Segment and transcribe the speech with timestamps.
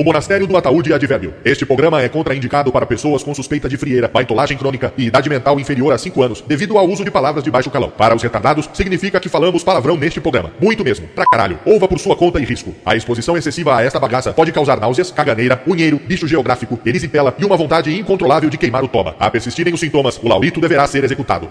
[0.00, 1.34] O Monastério do Ataúde Advérbio.
[1.44, 5.60] Este programa é contraindicado para pessoas com suspeita de frieira, baitolagem crônica e idade mental
[5.60, 7.90] inferior a 5 anos, devido ao uso de palavras de baixo calão.
[7.90, 10.52] Para os retardados, significa que falamos palavrão neste programa.
[10.58, 11.06] Muito mesmo.
[11.08, 11.58] Pra caralho.
[11.66, 12.74] Ouva por sua conta e risco.
[12.82, 17.44] A exposição excessiva a esta bagaça pode causar náuseas, caganeira, unheiro, bicho geográfico, erisipela e
[17.44, 19.14] uma vontade incontrolável de queimar o toba.
[19.20, 21.46] A persistirem os sintomas, o laurito deverá ser executado.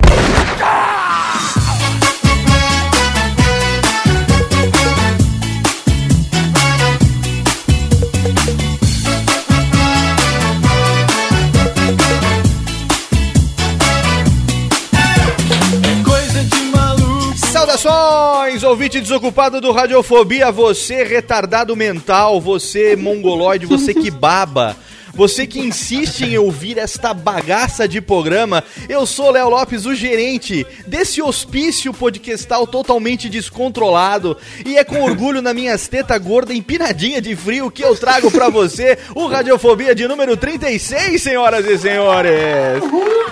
[17.80, 24.76] Saudações, ouvinte desocupado do Radiofobia, você retardado mental, você mongoloide, você que baba.
[25.14, 30.66] Você que insiste em ouvir esta bagaça de programa, eu sou Léo Lopes, o gerente
[30.88, 34.38] desse hospício podcastal totalmente descontrolado.
[34.66, 38.50] E é com orgulho na minhas tetas gorda empinadinha de frio que eu trago pra
[38.50, 42.84] você o Radiofobia de número 36, senhoras e senhores.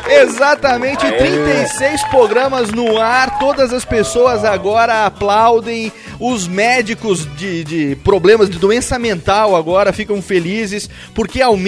[0.10, 8.50] Exatamente 36 programas no ar, todas as pessoas agora aplaudem, os médicos de, de problemas
[8.50, 11.67] de doença mental agora ficam felizes porque aumenta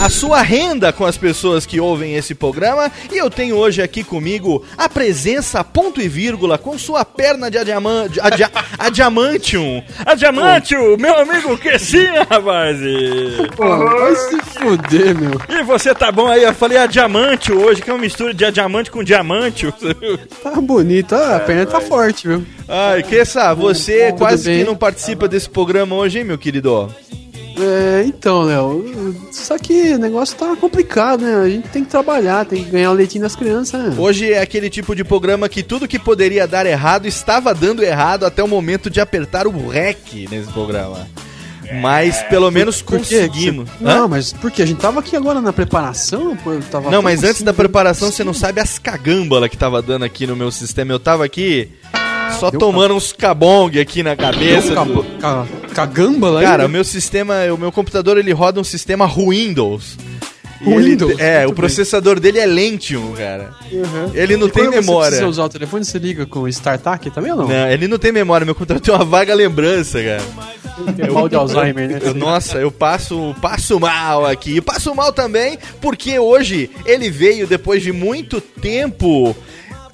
[0.00, 2.90] a sua renda com as pessoas que ouvem esse programa.
[3.12, 7.58] E eu tenho hoje aqui comigo a presença, ponto e vírgula, com sua perna de
[7.58, 9.82] adiama- de adia- adiamantium.
[10.06, 12.78] Adiamantium, meu amigo que sim, rapaz.
[13.58, 15.40] Vai se fuder, meu.
[15.48, 16.42] E você tá bom aí?
[16.44, 19.72] Eu falei adiamantio hoje, que é uma mistura de adiamante com diamantio.
[20.42, 21.14] Tá bonito.
[21.14, 22.44] Ah, a perna tá forte, viu?
[22.68, 24.58] Ai, Kessa, você Tudo quase bem?
[24.60, 26.92] que não participa desse programa hoje, hein, meu querido?
[27.58, 29.14] É, então, Léo.
[29.30, 31.34] Só que o negócio tá complicado, né?
[31.36, 33.94] A gente tem que trabalhar, tem que ganhar o leitinho das crianças, né?
[33.96, 38.24] Hoje é aquele tipo de programa que tudo que poderia dar errado estava dando errado
[38.26, 41.06] até o momento de apertar o REC nesse programa.
[41.80, 43.68] Mas pelo menos Por conseguimos.
[43.80, 44.62] Não, mas por quê?
[44.62, 48.08] A gente tava aqui agora na preparação, pô, tava Não, mas antes assim, da preparação
[48.08, 48.18] assim.
[48.18, 50.92] você não sabe as cagâmbalas que tava dando aqui no meu sistema.
[50.92, 51.70] Eu tava aqui
[52.38, 54.80] só Deu tomando uns cabong aqui na cabeça.
[54.80, 58.64] Um ca- ca- cagamba lá Cara, o meu sistema, o meu computador ele roda um
[58.64, 59.96] sistema Windows.
[60.64, 61.18] O ele- Windows?
[61.18, 63.50] é, o processador dele é Lentium, cara.
[63.70, 64.10] Uhum.
[64.14, 65.08] Ele não E tem Você memória.
[65.08, 67.48] precisa usar o telefone, você liga com o StarTAC também ou não?
[67.48, 70.22] Não, ele não tem memória, meu computador tem uma vaga lembrança, cara.
[70.96, 71.98] Tem mal de Alzheimer, né?
[72.02, 74.56] Eu- nossa, eu passo, passo mal aqui.
[74.56, 79.36] E passo mal também porque hoje ele veio depois de muito tempo.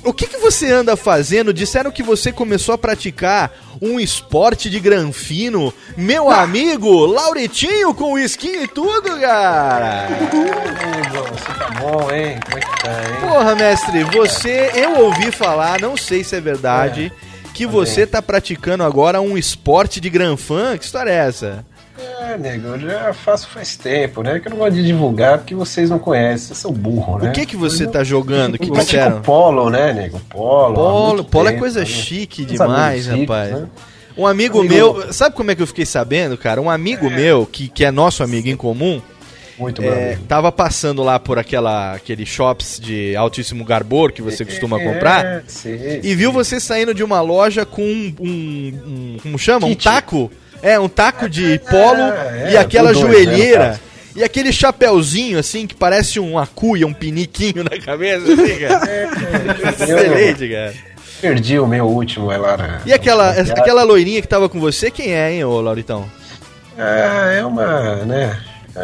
[0.03, 1.53] O que, que você anda fazendo?
[1.53, 3.53] Disseram que você começou a praticar
[3.83, 5.73] um esporte de granfino.
[5.97, 10.09] Meu amigo, Lauretinho com esquinho e tudo, cara.
[10.09, 12.39] Você tá bom, hein?
[12.45, 13.29] Como é que tá, hein?
[13.29, 17.13] Porra, mestre, você, eu ouvi falar, não sei se é verdade,
[17.53, 20.79] que você tá praticando agora um esporte de granfã.
[20.79, 21.65] Que história é essa?
[22.21, 24.39] É, nego, eu já faço faz tempo, né?
[24.39, 27.31] Que eu não gosto de divulgar porque vocês não conhecem, vocês são burro, né?
[27.31, 28.59] O que que você tá jogando?
[28.59, 29.05] Que eu disseram?
[29.07, 30.21] pratico polo, né, nego?
[30.29, 30.75] Polo.
[30.75, 31.87] Polo, polo é tempo, coisa né?
[31.87, 33.53] chique demais, amigos rapaz.
[33.61, 33.67] né?
[34.17, 36.61] Um amigo Amigo- meu, sabe como é que eu fiquei sabendo, cara?
[36.61, 39.01] Um amigo meu, que, que é nosso amigo em comum,
[39.59, 44.79] Muito É, tava passando lá por aquela, aquele shops de altíssimo garbor que você costuma
[44.81, 45.25] comprar.
[45.25, 48.15] É, sim, E viu você saindo de uma loja com um.
[48.21, 49.67] um- um- como chama?
[49.67, 49.85] Um Kit.
[49.85, 50.31] taco?
[50.63, 53.81] É, um taco de polo é, e aquela né, joelheira.
[54.15, 59.71] e aquele chapéuzinho, assim, que parece uma cuia, um piniquinho na cabeça, assim, cara.
[59.71, 60.75] Excelente, cara.
[61.21, 62.57] Perdi o meu último, é lá.
[62.57, 66.07] na- E aquela, aquela loirinha que tava com você, quem é, hein, ô Lauritão?
[66.79, 68.39] Ah, é uma, né?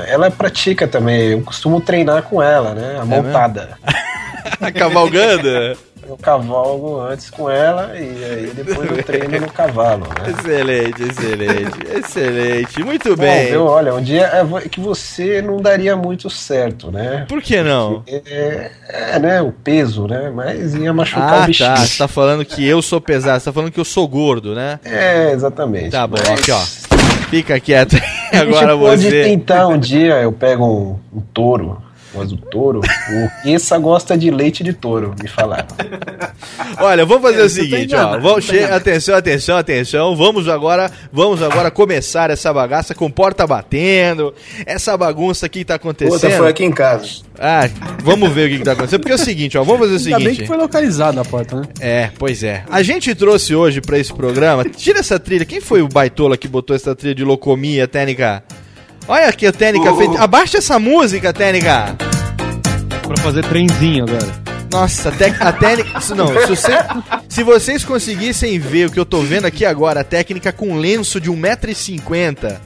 [0.09, 2.99] Ela pratica também, eu costumo treinar com ela, né?
[3.01, 3.79] A montada.
[4.75, 5.49] Cavalgando?
[6.09, 10.31] Eu cavalgo antes com ela e aí depois eu treino no cavalo, né?
[10.39, 12.83] excelente, excelente, excelente.
[12.85, 13.47] Muito Bom, bem.
[13.51, 13.65] viu?
[13.67, 17.27] Olha, um dia é que você não daria muito certo, né?
[17.29, 18.05] Por que não?
[18.07, 19.43] É, é, né?
[19.43, 20.31] O peso, né?
[20.33, 21.71] Mas ia machucar Ah, o bichinho.
[21.71, 21.77] tá.
[21.77, 24.79] Você tá falando que eu sou pesado, você tá falando que eu sou gordo, né?
[24.85, 25.91] É, exatamente.
[25.91, 26.61] Tá bom, Mas aqui, ó.
[27.31, 27.97] Fica quieto.
[28.33, 29.23] Agora pode você.
[29.25, 31.83] tentar um dia, eu pego um, um touro,
[32.17, 35.67] mas o touro, o Essa gosta de leite de touro, me falaram.
[36.79, 38.19] Olha, vamos fazer o você tá seguinte, ó.
[38.19, 38.59] Vamos che...
[38.59, 40.17] Atenção, atenção, atenção.
[40.17, 44.35] Vamos agora, vamos agora começar essa bagaça com porta batendo.
[44.65, 46.47] Essa bagunça aqui que tá acontecendo.
[46.47, 47.27] aqui em casa.
[47.39, 47.69] Ah,
[48.03, 49.01] vamos ver o que, que tá acontecendo.
[49.01, 49.65] Porque é o seguinte, ó.
[49.65, 50.43] Vamos fazer o Ainda bem seguinte.
[50.43, 51.63] que foi localizada a porta, né?
[51.81, 52.65] É, pois é.
[52.71, 54.65] A gente trouxe hoje pra esse programa.
[54.65, 55.45] Tira essa trilha.
[55.45, 58.43] Quem foi o baitola que botou essa trilha de locomia, Técnica?
[59.09, 60.17] Olha aqui a Técnica fez.
[60.17, 62.06] Abaixa essa música, Técnica.
[63.07, 64.47] Pra fazer trenzinho agora.
[64.71, 66.01] Nossa, até a técnica.
[66.15, 66.73] Não, se, você-
[67.29, 71.21] se vocês conseguissem ver o que eu tô vendo aqui agora, a técnica com lenço
[71.21, 72.57] de 1,50m.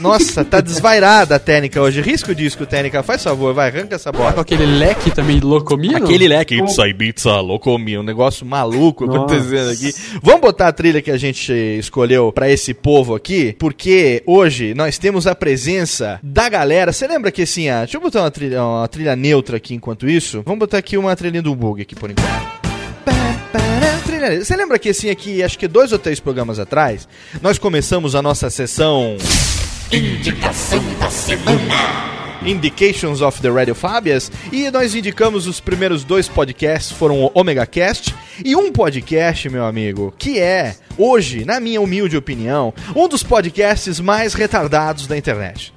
[0.00, 2.00] Nossa, tá desvairada a técnica hoje.
[2.00, 3.02] Risca o disco, técnica.
[3.02, 4.40] Faz favor, vai, arranca essa Com bola.
[4.40, 5.98] aquele leque também locomia?
[5.98, 9.18] Aquele leque It's Ibiza loucomia, um negócio maluco Nossa.
[9.18, 9.94] acontecendo aqui.
[10.22, 14.98] Vamos botar a trilha que a gente escolheu pra esse povo aqui, porque hoje nós
[14.98, 16.92] temos a presença da galera.
[16.92, 20.08] Você lembra que assim, ah, deixa eu botar uma trilha, uma trilha neutra aqui enquanto
[20.08, 20.42] isso.
[20.44, 22.60] Vamos botar aqui uma trilha do bug aqui por enquanto.
[24.38, 27.08] Você lembra que assim aqui, acho que dois ou três programas atrás,
[27.40, 29.16] nós começamos a nossa sessão
[32.46, 37.66] Indications of the Radio Fabias e nós indicamos os primeiros dois podcasts, foram o Omega
[37.66, 38.14] Cast
[38.44, 43.98] e um podcast, meu amigo, que é, hoje, na minha humilde opinião, um dos podcasts
[43.98, 45.74] mais retardados da internet.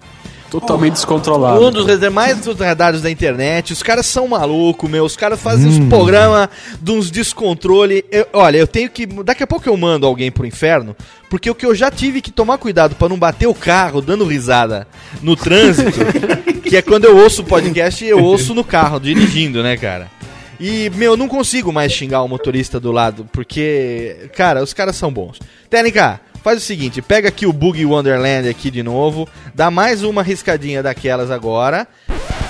[0.59, 1.65] Totalmente descontrolado.
[1.65, 3.73] Um dos mais retardados da internet.
[3.73, 5.03] Os caras são malucos, meu.
[5.03, 6.50] Os caras fazem uns programas
[6.81, 8.05] de uns descontrole.
[8.11, 9.05] Eu- olha, eu tenho que.
[9.05, 10.95] Daqui a pouco eu mando alguém pro inferno.
[11.29, 14.25] Porque o que eu já tive que tomar cuidado pra não bater o carro dando
[14.25, 14.88] risada
[15.21, 15.91] no trânsito.
[16.63, 20.09] que é quando eu ouço o podcast eu ouço no carro, dirigindo, né, cara?
[20.59, 24.95] E, meu, eu não consigo mais xingar o motorista do lado, porque, cara, os caras
[24.95, 25.39] são bons.
[25.69, 30.21] Técnica, faz o seguinte, pega aqui o Boogie Wonderland aqui de novo, dá mais uma
[30.21, 31.87] riscadinha daquelas agora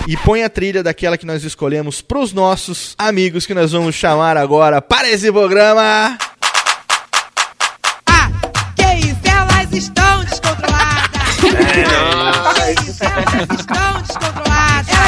[0.07, 4.35] e põe a trilha daquela que nós escolhemos pros nossos amigos que nós vamos chamar
[4.35, 6.17] agora para esse programa.
[8.07, 8.31] Ah,
[8.75, 9.21] que isso?
[9.25, 11.37] Elas estão descontroladas!
[11.39, 13.03] Que isso?
[13.03, 14.52] Elas estão descontroladas!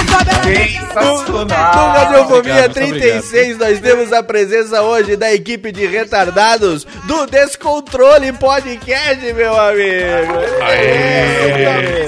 [0.05, 8.31] Sobem No Radiofobia 36 nós temos a presença hoje da equipe de retardados do Descontrole
[8.33, 10.33] Podcast, meu amigo.
[10.61, 12.05] Aê!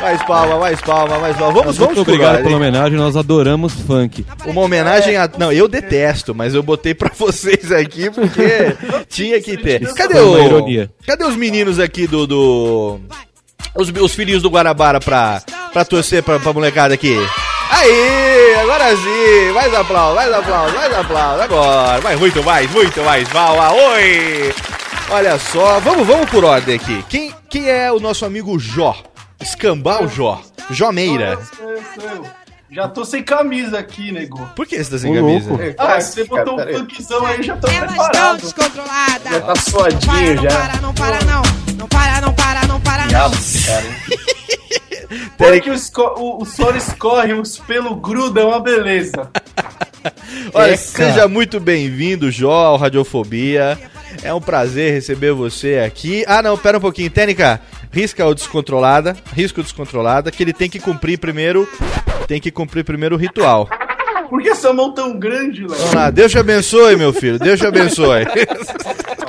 [0.00, 1.52] Mais palma, mais palma, mais palma.
[1.52, 4.26] Vamos, vamos Muito obrigado pela homenagem, nós adoramos funk.
[4.44, 5.28] Uma homenagem a.
[5.38, 8.76] Não, eu detesto, mas eu botei pra vocês aqui porque
[9.08, 9.80] tinha que ter.
[9.94, 10.88] Cadê o.
[11.06, 12.26] Cadê os meninos aqui do.
[12.26, 13.00] do...
[13.74, 15.42] Os, os filhinhos do Guarabara pra,
[15.76, 17.14] pra torcer pra, pra molecada aqui?
[17.70, 23.28] Aí, agora sim, mais aplauso, mais aplauso, mais aplauso, agora, mais, muito mais, muito mais,
[23.28, 24.54] Val, oi!
[25.10, 27.04] Olha só, vamos, vamos por ordem aqui.
[27.10, 28.96] Quem, quem é o nosso amigo Jó?
[29.38, 30.40] Escambau Jó.
[30.70, 31.38] Jó Meira.
[32.70, 34.48] Já tô sem camisa aqui, nego.
[34.56, 35.50] Por que você tá sem camisa?
[35.76, 36.78] Ah, você cara, botou um peraí.
[36.78, 38.40] funkzão aí, já tô Elas estão preparado.
[38.40, 39.30] descontroladas!
[39.30, 40.48] Já tá suadinho não já.
[40.48, 41.42] para, não para, não!
[41.76, 43.08] Não para, não para, não para, não!
[43.08, 43.84] Diabo, esse cara,
[45.10, 45.30] hein?
[45.36, 49.30] Porque o, esco- o, o escorre, os pelos grudam, é uma beleza.
[50.54, 53.78] Olha, É, seja muito bem-vindo, Jó, ao Radiofobia.
[54.22, 56.24] É um prazer receber você aqui.
[56.26, 57.10] Ah, não, pera um pouquinho.
[57.10, 57.60] Tênica,
[57.92, 59.16] risca o descontrolada.
[59.34, 61.68] Risca o descontrolada, que ele tem que cumprir primeiro.
[62.26, 63.68] Tem que cumprir primeiro o ritual.
[64.30, 65.76] Por que essa mão tão grande, Léo?
[65.78, 67.38] Vamos lá, Deus te abençoe, meu filho.
[67.38, 68.24] Deus te abençoe.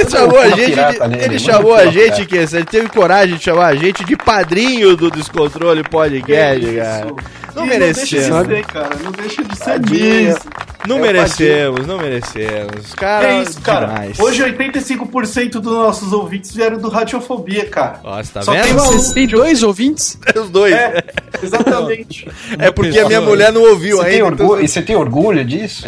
[0.00, 3.42] Ele chamou a gente, pirata de, ele chamou a gente que ele teve coragem de
[3.44, 7.06] chamar a gente de padrinho do Descontrole Podcast, cara.
[7.54, 8.46] Não E Não deixa de merecemos.
[8.46, 8.90] ser, cara.
[9.02, 10.50] Não deixa de ser mesmo.
[10.86, 12.94] Não É, merecemos, não merecemos.
[12.94, 13.86] Cara, É isso, cara.
[13.86, 14.18] demais.
[14.20, 18.00] Hoje 85% dos nossos ouvintes vieram do Radiofobia, cara.
[18.02, 18.62] Você tá Só vendo?
[18.64, 18.92] tem maluco.
[18.94, 20.18] Vocês têm dois ouvintes?
[20.34, 20.72] Os dois.
[20.72, 21.02] É,
[21.42, 22.26] exatamente.
[22.58, 24.26] É porque a minha mulher não ouviu Você tem ainda.
[24.26, 25.86] orgulho, então- E você tem orgulho disso?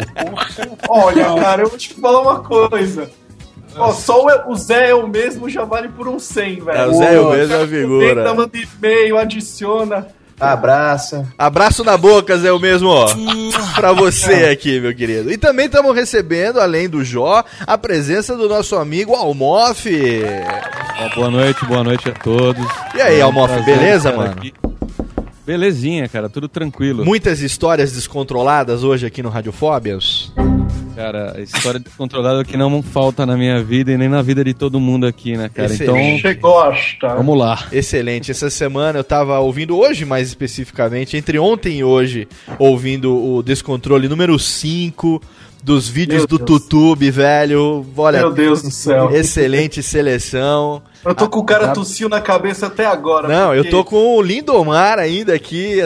[0.89, 3.09] Olha, cara, eu vou te falar uma coisa.
[3.77, 6.77] Ó, só o- o Zé é o mesmo já vale por um 100, velho.
[6.77, 8.07] É, o Zé é o mesmo, é a figura.
[8.23, 10.07] Comenta, manda e-mail, adiciona.
[10.39, 11.27] Abraça.
[11.37, 13.07] Abraço na boca, Zé, o mesmo, ó.
[13.75, 15.31] Pra você aqui, meu querido.
[15.31, 19.85] E também estamos recebendo, além do Jó, a presença do nosso amigo Almof.
[21.15, 22.65] Boa noite, boa noite a todos.
[22.95, 24.31] E aí, É um Almof, beleza, mano?
[24.37, 24.53] aqui.
[25.45, 27.05] Belezinha, cara, tudo tranquilo.
[27.05, 30.31] Muitas histórias descontroladas hoje aqui no Radiofóbias.
[30.95, 34.53] Cara, a história descontrolada que não falta na minha vida e nem na vida de
[34.53, 35.71] todo mundo aqui, né, cara?
[35.73, 36.21] Excelente.
[36.21, 36.81] Você gosta.
[36.97, 37.65] Então, vamos lá.
[37.71, 38.29] Excelente.
[38.29, 42.27] Essa semana eu tava ouvindo hoje, mais especificamente, entre ontem e hoje,
[42.59, 45.19] ouvindo o Descontrole número 5
[45.63, 46.61] dos vídeos Meu do Deus.
[46.61, 47.85] Tutube, velho.
[47.97, 49.09] Olha, Meu Deus do céu.
[49.15, 50.81] excelente seleção.
[51.03, 53.27] Eu tô com o cara tossiu na cabeça até agora.
[53.27, 55.79] Não, eu porque- tô com o Lindomar ainda aqui.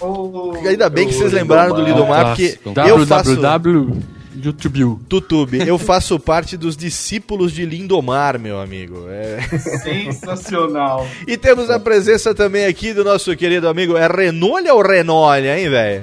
[0.00, 4.98] Ô, Ainda bem que vocês lembraram do Lindomar, porque eu faço www YouTube.
[5.08, 9.06] Tutube, eu faço parte dos discípulos de Lindomar, meu amigo.
[9.10, 9.40] É.
[9.58, 11.06] Sensacional.
[11.26, 15.68] E temos a presença também aqui do nosso querido amigo, é Renolha ou Renolha, hein,
[15.68, 16.02] velho?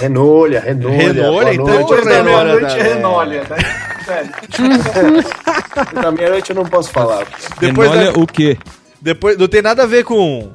[0.00, 0.96] Renolha, Renolha.
[0.96, 1.94] Renolha, então, noite.
[1.94, 2.94] Renolha meia-noite é também.
[2.94, 3.56] Renolha, né?
[4.06, 6.02] Velho.
[6.02, 7.26] Da meia-noite eu não posso falar.
[7.60, 8.56] Depois, Olha da- o quê?
[9.00, 10.50] depois não tem nada a ver com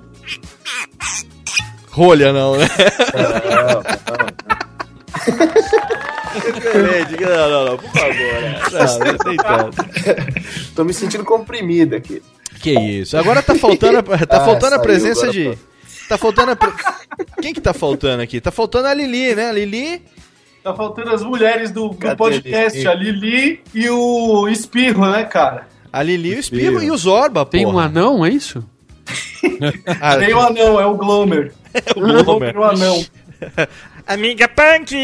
[1.92, 2.68] rolha não, né?
[3.14, 4.33] Não, não,
[6.52, 8.62] não, por favor, né?
[8.72, 10.74] Não, não tem tanto.
[10.76, 12.22] Tô me sentindo comprimido aqui.
[12.60, 13.18] Que isso?
[13.18, 15.58] Agora tá faltando, a- tá Ah, faltando a presença de
[16.08, 16.72] Tá faltando a pre-
[17.42, 18.40] Quem que tá faltando aqui?
[18.42, 19.50] Tá faltando a Lili, né?
[19.50, 20.02] A Lili
[20.64, 25.68] Tá faltando as mulheres do, do podcast, a Lili e o Espirro, né, cara?
[25.92, 28.64] A Lili, o Espirro e o Zorba, Tem um anão, é isso?
[30.00, 31.54] Ah, Tem o anão, é o Glomer.
[31.96, 32.24] o Glomer.
[32.24, 33.06] Glomer, o anão.
[34.08, 34.96] Amiga Punk!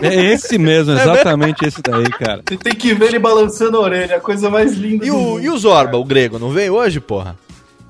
[0.00, 2.42] É esse mesmo, exatamente esse daí, cara.
[2.48, 5.20] Você tem que ver ele balançando a orelha, a coisa mais linda E do o,
[5.20, 5.42] mundo.
[5.42, 7.36] e o Zorba, o grego, não veio hoje, porra?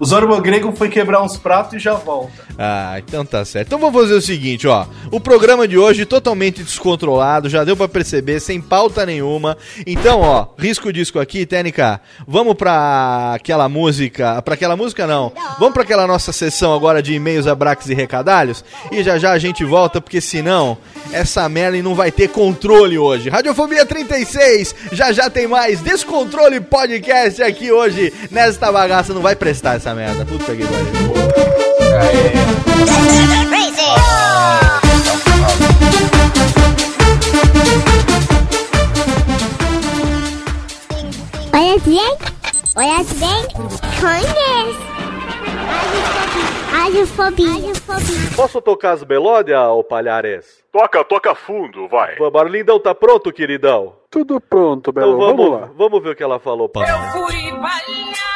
[0.02, 2.32] O Zorba Grego foi quebrar uns pratos e já volta.
[2.58, 3.68] Ah, então tá certo.
[3.68, 4.84] Então vamos fazer o seguinte, ó.
[5.12, 9.56] O programa de hoje totalmente descontrolado, já deu pra perceber, sem pauta nenhuma.
[9.86, 12.00] Então, ó, risco o disco aqui, Técnica.
[12.26, 15.32] Vamos pra aquela música, pra aquela música não.
[15.60, 19.38] Vamos pra aquela nossa sessão agora de e-mails, abraques e recadalhos e já já a
[19.38, 20.78] gente volta, porque senão
[21.12, 23.30] essa merda não vai ter controle hoje.
[23.30, 28.12] Radiofobia 36, já já tem mais Descontrole Podcast aqui hoje.
[28.32, 30.24] Nesta bagaça não vai prestar essa merda.
[30.24, 31.12] Puta que pariu.
[41.54, 42.18] Olha bem,
[42.76, 43.42] olha bem,
[44.00, 44.92] conhece.
[46.70, 47.72] Radiofobia.
[48.34, 50.62] Posso tocar as melódias, ô Palhares?
[50.72, 52.18] Toca, toca fundo, vai.
[52.18, 53.94] O Barlindão tá pronto, queridão?
[54.10, 57.12] Tudo pronto, Então vamos, vamos ver o que ela falou, Palhares.
[57.12, 58.31] Fui palhaço sem querer.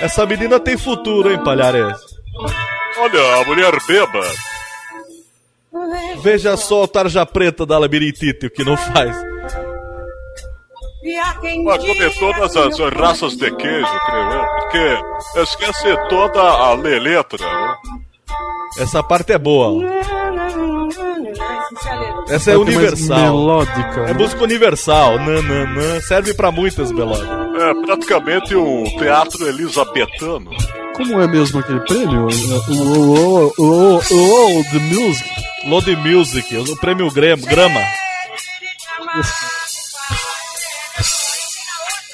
[0.00, 1.98] Essa menina tem futuro, hein, Palhares?
[2.98, 4.22] Olha, a mulher beba.
[6.22, 9.16] Veja só o tarja preta da labirintite, o que não faz.
[11.64, 14.44] Mas comer todas as raças de queijo, creio eu.
[14.46, 17.74] Porque esquece toda a le- letra, né?
[18.78, 19.82] Essa parte é boa.
[22.28, 23.18] Essa é universal.
[23.18, 24.12] melódica, É né?
[24.14, 25.18] música universal.
[25.18, 26.00] Nananã.
[26.00, 27.28] Serve pra muitas melódias.
[27.28, 30.50] É praticamente um teatro elisabetano.
[30.96, 32.28] Como é mesmo aquele prêmio?
[32.68, 35.30] O, o, o, o, o, o The Music.
[35.66, 37.80] Load Music, o prêmio Gram- Grama.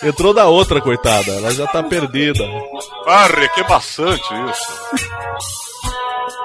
[0.02, 1.30] Entrou da outra, coitada.
[1.32, 2.42] Ela já tá perdida.
[3.06, 5.69] Arre, que bastante isso.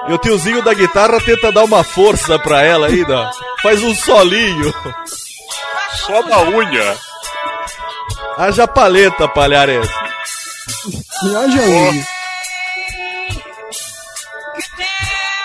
[0.08, 3.30] E o tiozinho da guitarra tenta dar uma força pra ela ainda.
[3.62, 4.72] Faz um solinho.
[6.06, 6.96] Só na unha.
[8.38, 9.88] Haja paleta, palhares.
[11.22, 12.04] Viaja aí.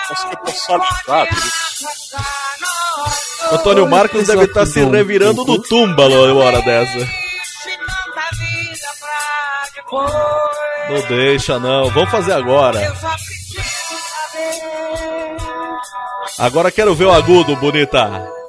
[0.08, 1.36] Nossa, que personalidade.
[3.50, 7.08] O Antônio Marcos deve estar se revirando no túmbalo uma hora dessa.
[10.88, 11.90] Não deixa, não.
[11.90, 12.94] Vamos fazer agora.
[16.38, 18.41] Agora quero ver o agudo, bonita.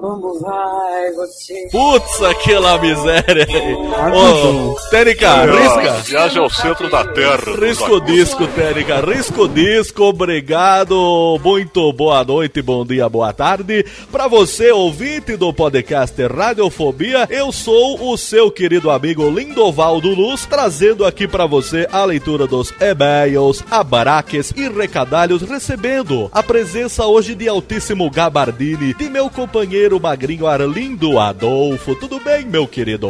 [0.00, 1.68] Como vai você?
[1.70, 3.74] Putz, aquela miséria aí.
[3.74, 5.92] Ô, Tênica, risca.
[6.04, 7.36] Viagem ao centro da Terra.
[7.60, 9.00] Risco o disco, Tênica.
[9.00, 11.38] Risco o disco, obrigado.
[11.44, 13.84] Muito boa noite, bom dia, boa tarde.
[14.10, 21.04] Pra você, ouvinte do podcast Radiofobia, eu sou o seu querido amigo Lindovaldo Luz, trazendo
[21.04, 27.46] aqui pra você a leitura dos e-mails, abaraques e recadalhos, recebendo a presença hoje de
[27.46, 31.94] altíssimo gabardine de meu companheiro magrinho Arlindo Adolfo.
[31.96, 33.08] Tudo bem, meu querido?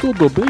[0.00, 0.46] Tudo bem?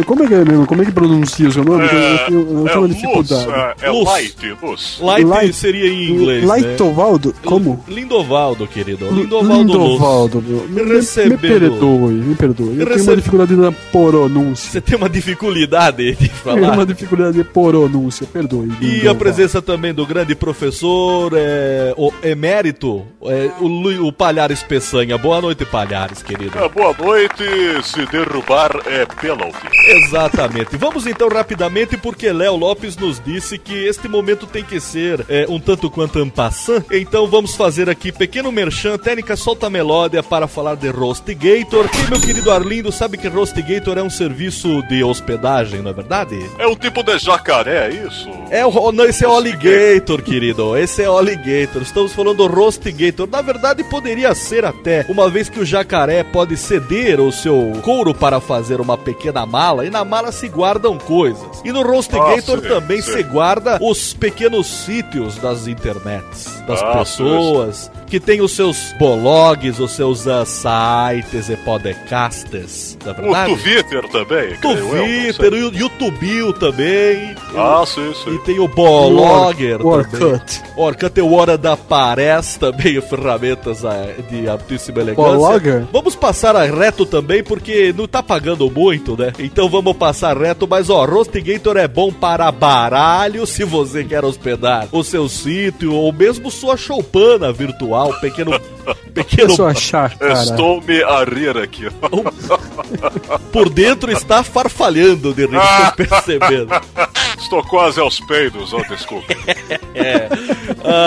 [0.00, 0.66] É, como é que é mesmo?
[0.66, 1.84] Como é que pronuncia o seu nome?
[1.84, 3.50] eu, eu, tenho- eu é tenho uma Luz, dificuldade.
[3.50, 4.04] é, é Luz.
[4.08, 4.98] Light, Luz.
[5.00, 6.46] Light, Light- seria em inglês, né?
[6.48, 7.34] Laitovaldo?
[7.44, 7.84] Como?
[7.88, 9.06] Lindovaldo, querido.
[9.10, 10.48] Lindovaldo, Lindovaldo, Luz.
[10.48, 10.68] meu.
[10.68, 12.78] Me, me, Recebendo- me perdoe, me perdoe.
[12.78, 14.70] Eu tenho uma dificuldade na pronúncia.
[14.70, 16.86] Você tem uma dificuldade de Tenho uma falar.
[16.86, 18.70] dificuldade de pronúncia, perdoe.
[18.80, 25.18] E a presença também do grande professor, é, o emérito, é, o, o Palhares Peçanha.
[25.18, 26.56] Boa noite, Palhares, querido.
[26.58, 27.42] É, boa noite,
[27.82, 29.66] se derrubar é penalty.
[29.86, 30.76] Exatamente.
[30.76, 35.46] Vamos então rapidamente, porque Léo Lopes nos disse que este momento tem que ser é,
[35.48, 36.84] um tanto quanto ampassant.
[36.90, 41.88] Então vamos fazer aqui pequeno merchan, técnica solta a melódia para falar de Rostigator.
[41.94, 46.38] E meu querido Arlindo sabe que Rostigator é um serviço de hospedagem, não é verdade?
[46.58, 48.28] É um tipo de jacaré, é isso?
[48.50, 50.76] É o, não, esse é o Alligator, querido.
[50.76, 51.82] Esse é o Alligator.
[51.82, 53.28] Estamos falando do Rostigator.
[53.28, 58.14] Na verdade, poderia ser até, uma vez que o jacaré pode ceder o seu couro
[58.14, 61.60] para fazer uma pequena mala, e na mala se guardam coisas.
[61.64, 63.12] E no Rostigator Ah, sim, também sim.
[63.12, 69.78] se guarda os pequenos sítios das internets, das Ah, pessoas, que tem os seus blogs,
[69.78, 71.56] os seus ah, sites e
[72.04, 73.56] podcasts, O verdade?
[73.56, 74.56] Twitter também.
[74.56, 77.34] Twitter, o YouTube também.
[77.56, 78.34] Ah, sim, sim.
[78.34, 80.18] E tem o Blogger O Orkut.
[80.18, 80.40] também.
[80.76, 85.32] O Orkut tem o Hora da Parece também, ferramentas ah, de altíssima elegância.
[85.36, 85.86] Blogger?
[85.92, 89.32] Vamos passar a reto também, porque não tá pagando muito, né?
[89.36, 94.86] Então vamos passar reto, mas ó, Rostigator é bom para baralho, se você quer hospedar
[94.92, 98.52] o seu sítio, ou mesmo sua choupana virtual, pequeno...
[99.12, 100.44] pequeno eu achar, cara.
[100.44, 101.88] Estou me a rir aqui.
[103.50, 105.90] por dentro está farfalhando de rir, Ah.
[105.96, 106.70] tô percebendo.
[107.40, 109.32] Estou quase aos peidos, oh, desculpa.
[109.94, 110.28] É.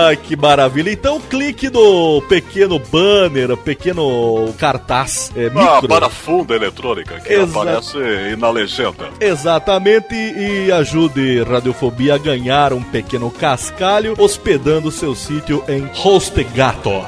[0.07, 0.91] Ai, que maravilha.
[0.91, 5.87] Então clique no pequeno banner, pequeno cartaz é, Ah, micro.
[5.87, 7.59] para funda eletrônica, que Exato.
[7.59, 9.09] aparece aí na legenda.
[9.19, 17.05] Exatamente, e ajude Radiofobia a ganhar um pequeno cascalho hospedando seu sítio em Hostegator.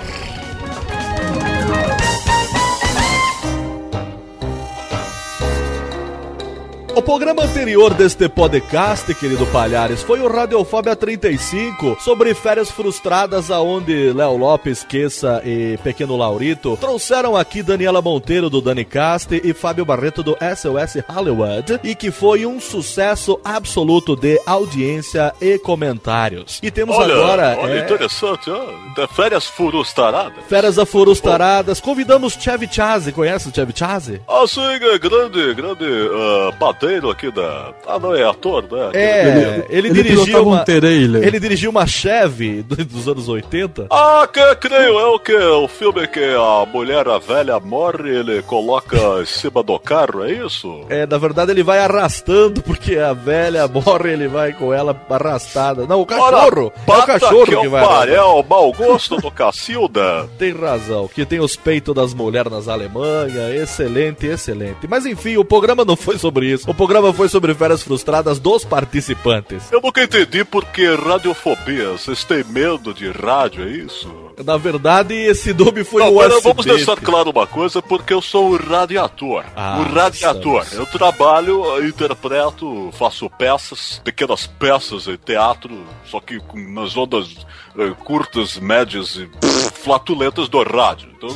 [6.95, 14.13] O programa anterior deste podcast, querido Palhares, foi o Radiofobia 35, sobre férias frustradas, aonde
[14.13, 20.23] Léo Lopes, Queça e Pequeno Laurito trouxeram aqui Daniela Monteiro do Danicast e Fábio Barreto
[20.23, 26.61] do SOS Hollywood, e que foi um sucesso absoluto de audiência e comentários.
[26.63, 30.45] E temos olha, agora olha, é, interessante, ó, férias furustaradas.
[30.47, 31.81] Férias Afurustaradas.
[31.81, 34.21] Convidamos Chevy Chazi, conhece o Chevy Chazi?
[34.25, 36.53] Ah, sim, é grande, grande ah,
[36.85, 37.73] padeiro aqui da...
[37.87, 38.89] Ah, não, é ator, né?
[38.93, 40.63] É, ele, ele dirigiu pilotava um uma.
[40.65, 41.23] trailer.
[41.23, 43.87] Ele dirigiu uma Chevy do- dos anos 80.
[43.89, 48.97] Ah, que creio eu que o filme que a mulher, a velha, morre, ele coloca
[49.21, 50.81] em cima do carro, é isso?
[50.89, 55.85] É, na verdade ele vai arrastando, porque a velha morre, ele vai com ela arrastada.
[55.87, 56.71] Não, o cachorro!
[56.87, 57.99] É o cachorro que que o vai arrastar.
[58.07, 60.29] pariu, o mau gosto do Cacilda.
[60.37, 64.87] Tem razão, que tem os peitos das mulheres nas Alemanha, excelente, excelente.
[64.87, 66.69] Mas enfim, o programa não foi sobre isso.
[66.69, 69.71] O programa foi sobre férias frustradas dos participantes.
[69.71, 71.91] Eu nunca entendi por que radiofobia.
[71.91, 74.25] Vocês têm medo de rádio, é isso?
[74.43, 76.43] Na verdade, esse nome foi Não, um pera, acidente.
[76.43, 79.45] vamos deixar claro uma coisa, porque eu sou um radiator.
[79.55, 80.65] Ah, um radiator.
[80.73, 87.29] Eu trabalho, interpreto, faço peças, pequenas peças em teatro, só que com nas ondas
[87.77, 91.09] eh, curtas, médias e pff, flatulentas do rádio.
[91.15, 91.29] Então,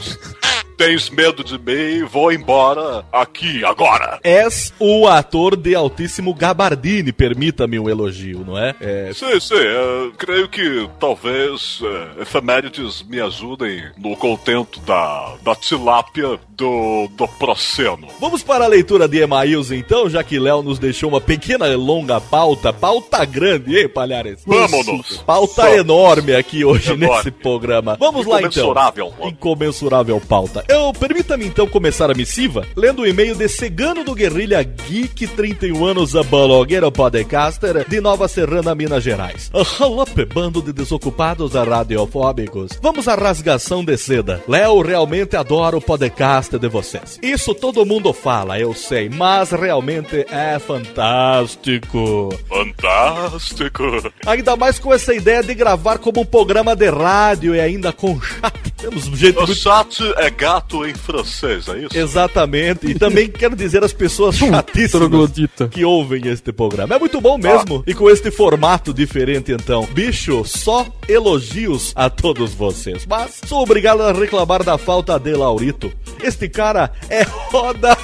[0.80, 4.18] tens medo de mim, vou embora aqui, agora.
[4.24, 8.74] És o ator de altíssimo gabardine, permita-me um elogio, não é?
[8.80, 15.54] É, Sim, sim, eh, creio que talvez eh, efemérides me ajudem no contento da, da
[15.54, 18.08] tilápia do, do proceno.
[18.18, 21.76] Vamos para a leitura de e-mails então, já que Léo nos deixou uma pequena e
[21.76, 22.72] longa pauta.
[22.72, 24.44] Pauta grande, hein, Palhares?
[24.48, 25.18] Vamos!
[25.26, 25.78] Pauta Vamos.
[25.78, 27.18] enorme aqui hoje Enorme.
[27.18, 27.98] nesse programa.
[28.00, 28.50] Vamos lá então.
[28.50, 29.14] Incomensurável.
[29.24, 30.69] Incomensurável pauta.
[30.70, 35.84] Eu permita-me então começar a missiva lendo o e-mail de Cegano do Guerrilha Geek, 31
[35.84, 39.50] anos, a blogueiro podcaster de Nova Serrana, Minas Gerais.
[39.80, 42.74] Jalop, bando de desocupados radiofóbicos.
[42.84, 44.44] Vamos à rasgação de seda.
[44.48, 47.18] Léo realmente adora o podcast de vocês.
[47.24, 52.30] Isso todo mundo fala, eu sei, mas realmente é fantástico.
[52.48, 53.84] Fantástico.
[54.24, 58.22] Ainda mais com essa ideia de gravar como um programa de rádio e ainda com
[58.22, 58.54] chat.
[58.78, 61.98] Temos um jeito O muito chat é gato em francês, é isso?
[61.98, 62.88] Exatamente.
[62.88, 65.32] E também quero dizer as pessoas chatíssimas
[65.72, 66.96] que ouvem este programa.
[66.96, 67.84] É muito bom mesmo.
[67.86, 69.88] E com este formato diferente, então.
[69.92, 73.06] Bicho, só elogios a todos vocês.
[73.06, 75.92] Mas sou obrigado a reclamar da falta de Laurito.
[76.22, 77.98] Este cara é roda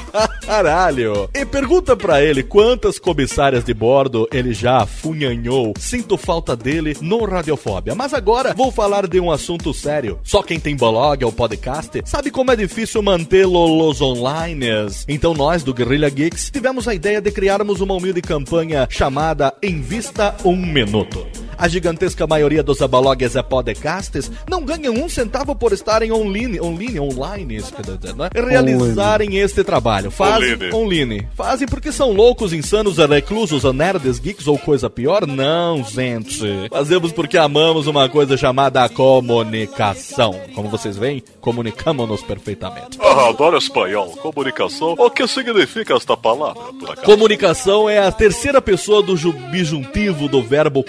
[0.46, 1.30] caralho.
[1.34, 5.74] E pergunta pra ele quantas comissárias de bordo ele já afunhanhou.
[5.78, 7.96] Sinto falta dele no Radiofóbia.
[7.96, 10.20] Mas agora vou falar de um assunto sério.
[10.24, 14.66] Só quem tem blog ou podcast sabe como é difícil mantê-los online.
[15.08, 20.36] Então nós do Guerrilla Geeks tivemos a ideia de criarmos uma humilde campanha chamada Invista
[20.44, 21.45] um Minuto.
[21.58, 27.00] A gigantesca maioria dos abalogues e podcasts não ganham um centavo por estarem online, online,
[27.00, 28.30] online, isso quer dizer, né?
[28.34, 30.12] realizarem este trabalho.
[30.12, 30.74] Fazem Online.
[30.74, 31.28] online.
[31.36, 35.26] Fazem porque são loucos, insanos, reclusos, nerds, geeks ou coisa pior?
[35.26, 36.42] Não, gente.
[36.70, 40.36] Fazemos porque amamos uma coisa chamada comunicação.
[40.54, 42.98] Como vocês veem, comunicamos-nos perfeitamente.
[43.02, 44.10] Ah, adoro espanhol.
[44.18, 44.96] Comunicação.
[44.98, 46.62] O que significa esta palavra?
[47.04, 50.84] Comunicação é a terceira pessoa do ju- bijuntivo do verbo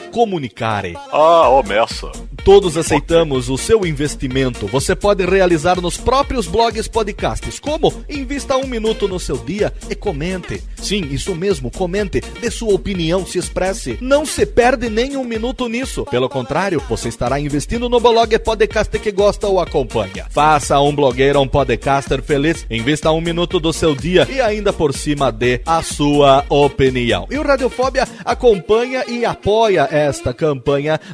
[0.56, 0.96] comunicare.
[1.12, 2.10] Ah, omessa.
[2.44, 4.66] Todos aceitamos o seu investimento.
[4.68, 7.58] Você pode realizar nos próprios blogs podcasts.
[7.58, 7.92] Como?
[8.08, 10.62] Invista um minuto no seu dia e comente.
[10.76, 12.20] Sim, isso mesmo, comente.
[12.40, 13.98] Dê sua opinião, se expresse.
[14.00, 16.04] Não se perde nem um minuto nisso.
[16.04, 20.26] Pelo contrário, você estará investindo no blog podcast que gosta ou acompanha.
[20.30, 22.64] Faça um blogueiro, um podcaster feliz.
[22.70, 27.26] Invista um minuto do seu dia e ainda por cima dê a sua opinião.
[27.28, 30.45] E o Radiofobia acompanha e apoia esta campanha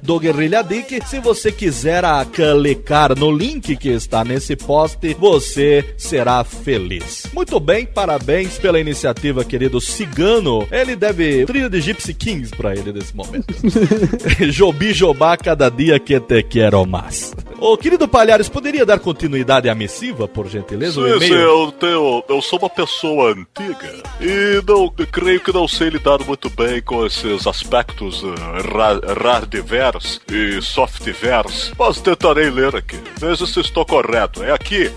[0.02, 1.00] do Guerrilha Dick.
[1.06, 7.26] Se você quiser clicar no link que está nesse post, você será feliz.
[7.32, 10.66] Muito bem, parabéns pela iniciativa, querido Cigano.
[10.70, 13.54] Ele deve trilha de Gypsy Kings pra ele nesse momento.
[14.50, 17.32] Jobi Jobá cada dia que te quero mais.
[17.58, 21.00] Ô, querido Palhares, poderia dar continuidade à missiva, por gentileza?
[21.20, 22.24] Sim, sim, eu tenho.
[22.28, 27.06] Eu sou uma pessoa antiga e não creio que não sei lidar muito bem com
[27.06, 28.34] esses aspectos uh,
[28.74, 32.98] ra hardwares e softwares, mas tentarei ler aqui.
[33.18, 34.42] Veja se estou correto.
[34.42, 34.90] É aqui.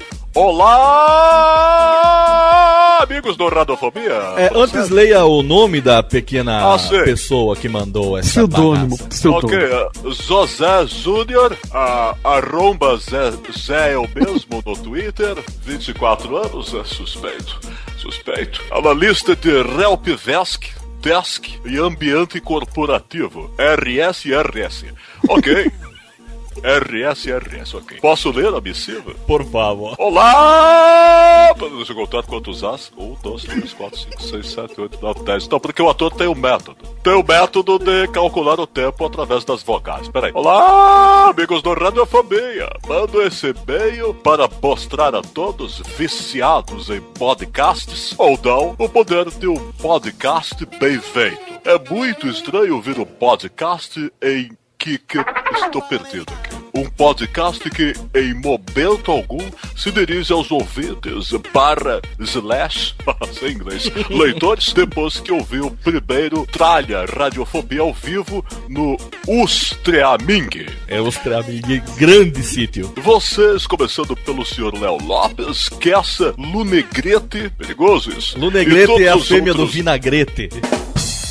[1.96, 4.12] Olá, amigos do Radofobia.
[4.38, 9.30] É, antes leia o nome da pequena Ah, pessoa que mandou essa Pseudônimo, bagaça.
[9.30, 16.74] Ok, uh, José Júnior, a arromba Zé, Zé é o mesmo no Twitter, 24 anos,
[16.74, 17.60] é suspeito,
[17.98, 18.62] suspeito.
[18.72, 20.66] Analista de Helpdesk,
[21.02, 24.86] Desk e Ambiente Corporativo, RS e RS.
[25.28, 25.72] Ok.
[26.64, 28.00] RS RS, ok.
[28.00, 29.14] Posso ler a missiva?
[29.28, 29.96] Por favor.
[29.98, 31.54] Olá!
[31.58, 32.92] Podemos contar quantos as?
[32.98, 35.48] 1, 2, 3, 4, 5, 6, 7, 8, 9, 10.
[35.50, 36.78] Não, porque o ator tem um método.
[37.04, 40.08] Tem o método de calcular o tempo através das vogais.
[40.10, 40.32] Peraí.
[40.34, 42.70] Olá, amigos do Radiofobia.
[42.88, 49.48] Mando esse e-mail para mostrar a todos viciados em podcasts ou não o poder de
[49.48, 51.56] um podcast bem feito.
[51.64, 54.50] É muito estranho ouvir um podcast em
[54.98, 55.20] que, que
[55.66, 56.56] estou perdido aqui.
[56.78, 59.40] Um podcast que, em momento algum,
[59.78, 62.94] se dirige aos ouvintes barra slash,
[63.40, 70.50] sem inglês, leitores, depois que ouviu o primeiro tralha radiofobia ao vivo no Ustreaming.
[70.90, 72.94] É o Straming, grande sítio.
[72.98, 78.38] Vocês, começando pelo senhor Léo Lopes, Kessa, Lunegrete, perigoso isso.
[78.38, 80.50] Lunegrete é a fêmea do outros- vinagrete.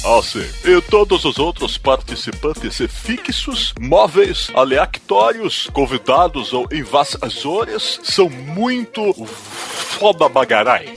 [0.05, 0.45] Ah, sim.
[0.65, 10.95] E todos os outros participantes fixos, móveis, aleatórios, convidados ou invasores são muito foda bagarai.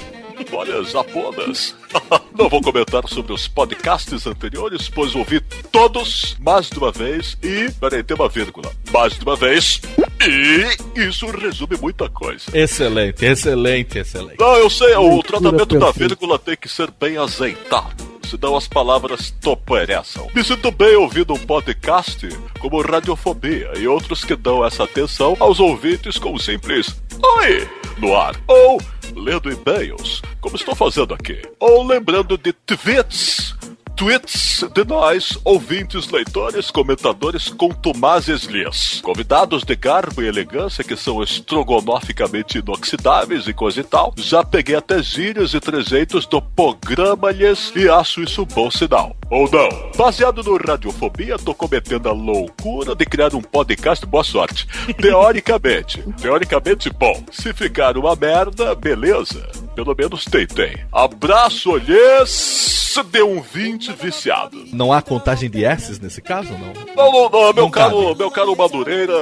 [0.52, 1.76] Olha, japonas.
[2.38, 5.40] Não vou comentar sobre os podcasts anteriores, pois ouvi
[5.72, 7.72] todos mais de uma vez e.
[7.80, 8.72] Peraí, tem uma vírgula.
[8.92, 9.82] Mais de uma vez.
[10.22, 12.46] E isso resume muita coisa.
[12.54, 14.40] Excelente, excelente, excelente.
[14.40, 18.17] Não, eu sei, o tratamento da vírgula tem que ser bem azeitado.
[18.30, 20.28] Senão as palavras topereçam.
[20.36, 22.28] Me sinto bem ouvindo um podcast
[22.60, 27.02] como Radiofobia e outros que dão essa atenção aos ouvintes com um simples
[27.40, 27.70] Oi!
[27.98, 28.36] no ar.
[28.48, 28.82] Ou
[29.16, 31.42] lendo e-mails, como estou fazendo aqui.
[31.60, 33.57] Ou lembrando de tweets
[33.98, 39.02] tweets de nós, ouvintes, leitores, comentadores contumazes lhes.
[39.02, 44.14] Convidados de garbo e elegância que são estrogonoficamente inoxidáveis e coisa e tal.
[44.16, 49.16] Já peguei até gírias e trejeitos do programa lhes e acho isso um bom sinal.
[49.32, 49.92] Ou não?
[49.98, 54.68] Baseado no Radiofobia, tô cometendo a loucura de criar um podcast boa sorte.
[55.02, 56.04] Teoricamente.
[56.22, 57.24] Teoricamente, bom.
[57.32, 59.67] Se ficar uma merda, beleza.
[59.78, 60.76] Pelo menos tentei.
[60.92, 64.66] Abraço, olhês de um 20 viciado.
[64.74, 66.74] Não há contagem de S's nesse caso, não?
[66.96, 69.14] Não, não, não, meu, Não caro, meu caro Madureira,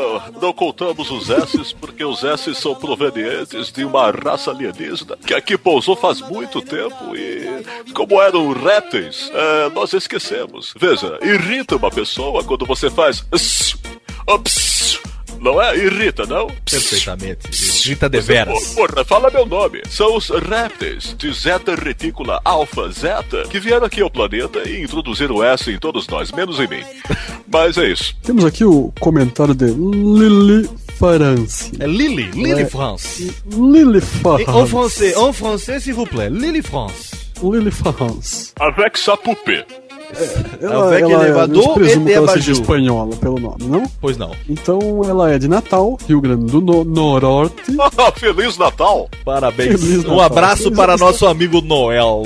[0.42, 5.58] não contamos os S's porque os S's são provenientes de uma raça alienígena que aqui
[5.58, 10.74] pousou faz muito tempo e, como eram répteis, é, nós esquecemos.
[10.80, 13.26] Veja, irrita uma pessoa quando você faz.
[13.30, 14.75] "ups",
[15.46, 15.78] Não é?
[15.78, 16.48] Irrita, não?
[16.70, 17.48] Perfeitamente.
[17.86, 18.70] Irrita deveras.
[18.70, 19.84] Pô, Porra, fala meu nome.
[19.88, 25.44] São os répteis de Zeta Retícula Alpha Zeta que vieram aqui ao planeta e introduziram
[25.44, 26.84] S em todos nós, menos em mim.
[27.48, 28.16] Mas é isso.
[28.24, 31.72] Temos aqui o comentário de Lili France.
[31.80, 32.66] É Lily, Lily É.
[32.66, 33.32] France.
[33.52, 34.46] Lili France.
[34.50, 36.30] En français, en français, s'il vous plaît.
[36.32, 37.12] Lily France.
[37.44, 38.52] Lili France.
[38.60, 39.64] Avec sa poupée.
[40.62, 42.62] Ela, Avec ela elevador eu presumo e que ela seja debaju.
[42.62, 43.84] espanhola, pelo nome, não?
[44.00, 44.32] Pois não.
[44.50, 47.56] Então ela é de Natal, Rio Grande do no Norte.
[48.18, 49.10] Feliz Natal!
[49.24, 49.82] Parabéns.
[49.82, 50.22] Feliz um Natal.
[50.22, 51.08] abraço Feliz para Natal.
[51.08, 52.24] nosso amigo Noel.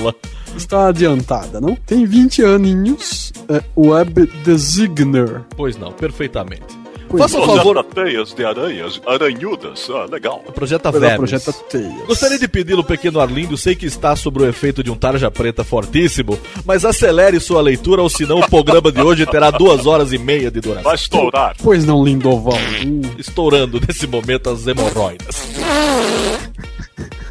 [0.56, 1.76] Está adiantada, não?
[1.86, 5.42] Tem 20 aninhos, é web designer.
[5.56, 6.79] Pois não, perfeitamente.
[7.18, 9.88] Faça um Projeta favor, teias de aranhas, aranhudas.
[9.90, 10.42] Ah, legal.
[10.54, 11.16] projeta é, Vermes.
[11.16, 12.06] projeta teias.
[12.06, 15.64] Gostaria de pedi-lo, pequeno Arlindo, sei que está sob o efeito de um tarja preta
[15.64, 20.18] fortíssimo, mas acelere sua leitura, ou senão o programa de hoje terá duas horas e
[20.18, 20.84] meia de duração.
[20.84, 21.56] Vai estourar.
[21.62, 22.58] Pois não, Lindoval.
[22.84, 23.00] Hum.
[23.18, 25.48] Estourando nesse momento as hemorroidas.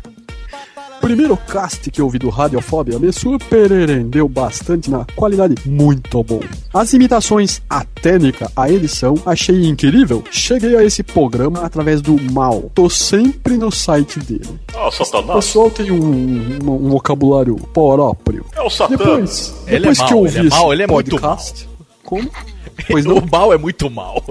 [1.01, 6.43] Primeiro cast que eu ouvi do Radiofobia me surpreendeu bastante na qualidade muito boa.
[6.73, 10.23] As imitações, a técnica, a edição, achei incrível.
[10.29, 12.69] Cheguei a esse programa através do mal.
[12.75, 14.59] Tô sempre no site dele.
[14.75, 15.45] Ah, O Satanás.
[15.45, 18.45] pessoal tem um, um- um vocabulário próprio.
[18.55, 18.95] É o Satã.
[18.97, 21.69] Depois, Ele é depois que mau, eu ouvi ele é esse ele é muito podcast...
[22.03, 22.29] Como?
[22.89, 23.17] Pois não?
[23.17, 24.23] O mal é muito mal.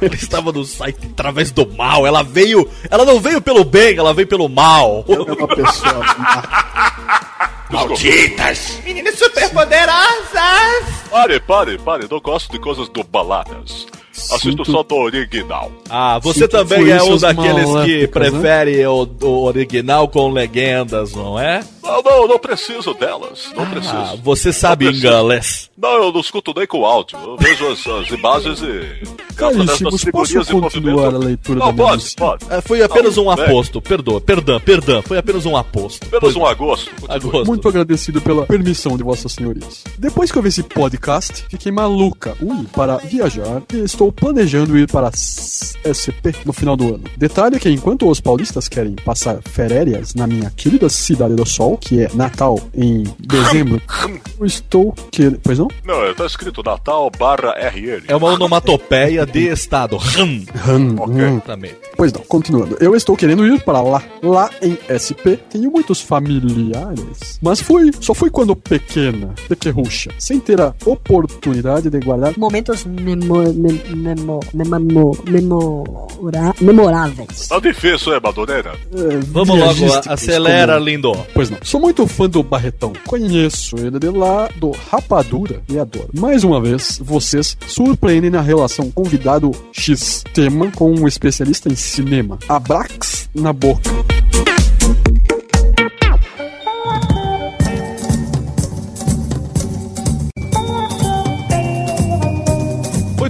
[0.00, 2.06] Ele estava no site através do mal.
[2.06, 2.68] Ela veio.
[2.90, 5.04] Ela não veio pelo bem, ela veio pelo mal.
[5.08, 6.04] É uma pessoa...
[7.68, 8.80] Malditas!
[8.84, 10.84] Meninas superpoderosas!
[11.10, 12.06] Pare, pare, pare.
[12.08, 13.86] Não gosto de coisas dubaladas.
[14.32, 15.70] Assisto só do original.
[15.90, 18.06] Ah, você Sinto também é um daqueles que né?
[18.06, 21.62] prefere o, o original com legendas, não é?
[21.86, 23.50] Não, não, não preciso delas.
[23.56, 24.16] Não Ah, preciso.
[24.22, 25.70] você sabe inglês.
[25.76, 27.18] Não, eu não escuto nem com áudio.
[27.22, 29.26] Eu vejo as, as imagens e.
[29.36, 32.44] Caríssimos, posso continuar a leitura Não, da minha pode, pode.
[32.50, 33.44] É, Foi apenas Não, um bem.
[33.44, 33.82] aposto.
[33.82, 35.02] Perdoa, perdão, perdão.
[35.02, 36.06] Foi apenas um aposto.
[36.06, 36.90] Apenas um agosto.
[37.06, 37.44] agosto.
[37.46, 39.84] Muito agradecido pela permissão de vossas senhorias.
[39.98, 44.90] Depois que eu vi esse podcast, fiquei maluca ui, para viajar e estou planejando ir
[44.90, 47.04] para SP no final do ano.
[47.18, 52.02] Detalhe que enquanto os paulistas querem passar férias na minha querida cidade do sol, que
[52.02, 53.80] é Natal em dezembro,
[54.40, 55.38] eu estou querendo...
[55.42, 55.68] Pois não?
[55.84, 58.04] Não, tá escrito Natal barra RL.
[58.08, 59.96] É uma onomatopeia de estado.
[59.96, 60.24] Ram.
[60.24, 61.18] Hum, hum.
[61.36, 61.76] Exatamente.
[61.96, 62.76] Pois não, continuando.
[62.80, 64.02] Eu estou querendo ir para lá.
[64.22, 67.38] Lá em SP tenho muitos familiares.
[67.42, 73.42] Mas fui, só fui quando pequena, pequerrucha, sem ter a oportunidade de guardar Momentos memo,
[73.54, 77.48] mem- memo, memo, memora, memoráveis.
[77.48, 78.72] Tá difícil, é, Madureira?
[78.94, 81.16] eh, Vamos logo, acelera, como- lindo.
[81.34, 81.58] Pois não.
[81.66, 82.92] Sou muito fã do Barretão.
[83.04, 86.10] Conheço ele de lá do Rapadura e adoro.
[86.16, 92.38] Mais uma vez, vocês surpreendem na relação convidado X tema com um especialista em cinema.
[92.48, 93.90] Abrax na boca.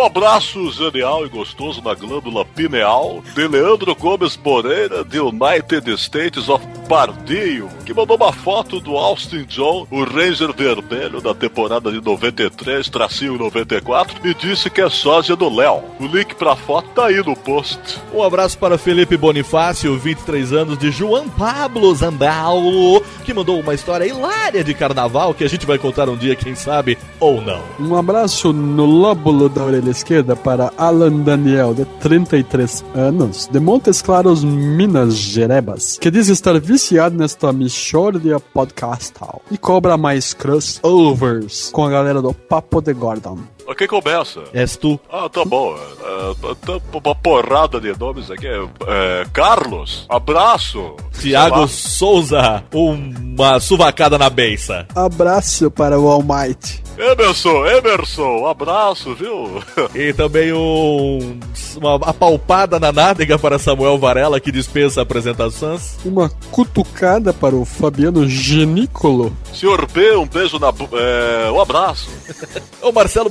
[0.00, 6.48] Um abraço genial e gostoso na glândula pineal de Leandro Gomes Moreira, de United States
[6.48, 12.00] of Pardinho, que mandou uma foto do Austin John, o Ranger Vermelho da temporada de
[12.00, 15.82] 93, tracinho 94, e disse que é sósia do Léo.
[16.00, 17.78] O link pra foto tá aí no post.
[18.14, 24.06] Um abraço para Felipe Bonifácio, 23 anos, de João Pablo Zambalo, que mandou uma história
[24.06, 27.62] hilária de carnaval que a gente vai contar um dia, quem sabe, ou não.
[27.78, 34.00] Um abraço no lóbulo da orelha esquerda para Alan Daniel, de 33 anos, de Montes
[34.02, 41.84] Claros, Minas Gerebas, que diz estar viciado nesta Michordia Podcastal e cobra mais crossovers com
[41.84, 43.38] a galera do Papo de Gordon.
[43.76, 44.42] Quem começa?
[44.52, 44.98] És tu.
[45.10, 45.74] Ah, tá bom.
[45.74, 48.46] É, tá uma porrada de nomes aqui.
[48.46, 50.96] É, é, Carlos, abraço.
[51.18, 51.68] Tiago.
[51.68, 54.86] Souza, uma suvacada na beiça.
[54.94, 56.82] Abraço para o All Might.
[57.00, 59.62] Emerson, Emerson, abraço, viu?
[59.94, 61.40] E também um,
[61.76, 65.96] uma apalpada na nádega para Samuel Varela, que dispensa apresentações.
[66.04, 69.34] Uma cutucada para o Fabiano Genícolo.
[69.52, 70.68] Senhor B, um beijo na.
[70.68, 72.10] É, um abraço.
[72.82, 73.28] O Marcelo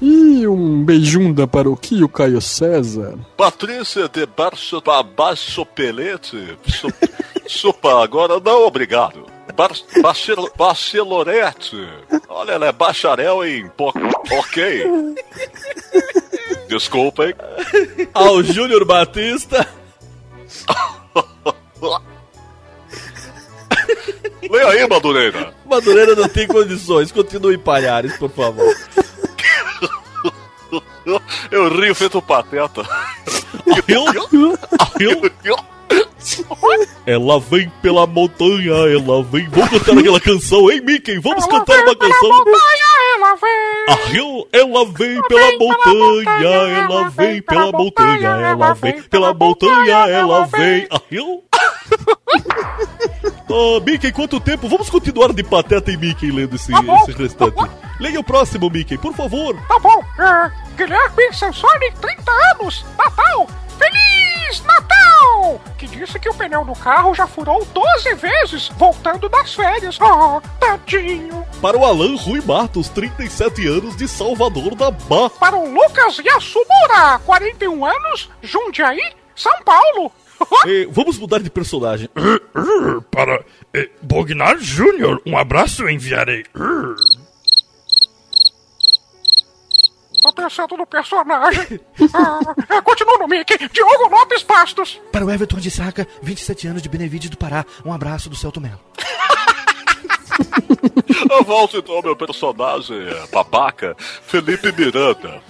[0.00, 3.14] E um beijunda para o Kio Caio César.
[3.36, 6.56] Patrícia de Baixo, ba- baixo Pelete.
[6.66, 6.92] Su-
[7.46, 9.26] Supa, agora não, obrigado.
[9.56, 9.70] Bar,
[10.02, 11.76] bachel, bachelorette.
[12.28, 13.70] Olha, ela é bacharel em.
[13.78, 14.84] Ok.
[16.68, 17.34] Desculpem.
[18.12, 19.66] Ao Júnior Batista.
[24.50, 25.54] Leia aí, Madureira.
[25.64, 27.12] Madureira não tem condições.
[27.12, 28.74] Continue, Palhares, por favor.
[31.50, 32.82] Eu rio feito pateta.
[37.06, 39.46] Ela vem pela montanha, ela vem.
[39.48, 41.18] Vamos cantar aquela canção, hein, Mickey?
[41.18, 42.30] Vamos cantar uma canção.
[43.14, 43.84] ela vem.
[43.88, 50.46] A Rio, ela vem pela montanha, ela vem pela montanha, ela vem pela montanha, ela
[50.46, 50.86] vem.
[50.90, 51.42] A Rio?
[53.48, 54.68] Oh, Mickey, quanto tempo?
[54.68, 57.56] Vamos continuar de Pateta e Mickey lendo esse, esse restante.
[58.00, 59.54] Leia o próximo, Mickey, por favor.
[59.68, 60.02] Tá bom.
[60.18, 63.46] É, Guilherme Sansoni, 30 anos, Natal.
[63.78, 65.60] Feliz Natal!
[65.76, 69.98] Que disse que o pneu do carro já furou 12 vezes voltando das férias.
[70.00, 71.44] Ah, tadinho.
[71.60, 75.30] Para o Alan Rui Matos, 37 anos, de Salvador da Barra.
[75.30, 80.10] Para o Lucas Yasumura, 41 anos, Jundiaí, São Paulo.
[80.66, 82.08] Eh, vamos mudar de personagem.
[83.10, 86.44] Para eh, Bognar Júnior, um abraço enviarei.
[90.22, 91.78] Tô pensando no personagem.
[92.14, 93.58] Ah, continua no Mickey.
[93.68, 94.98] Diogo Lopes Bastos.
[95.12, 97.66] Para o Everton de Saca, 27 anos de Benevídeo do Pará.
[97.84, 98.80] Um abraço do Celto Melo.
[101.30, 102.96] Eu volto então ao meu personagem
[103.30, 105.42] babaca, Felipe Miranda.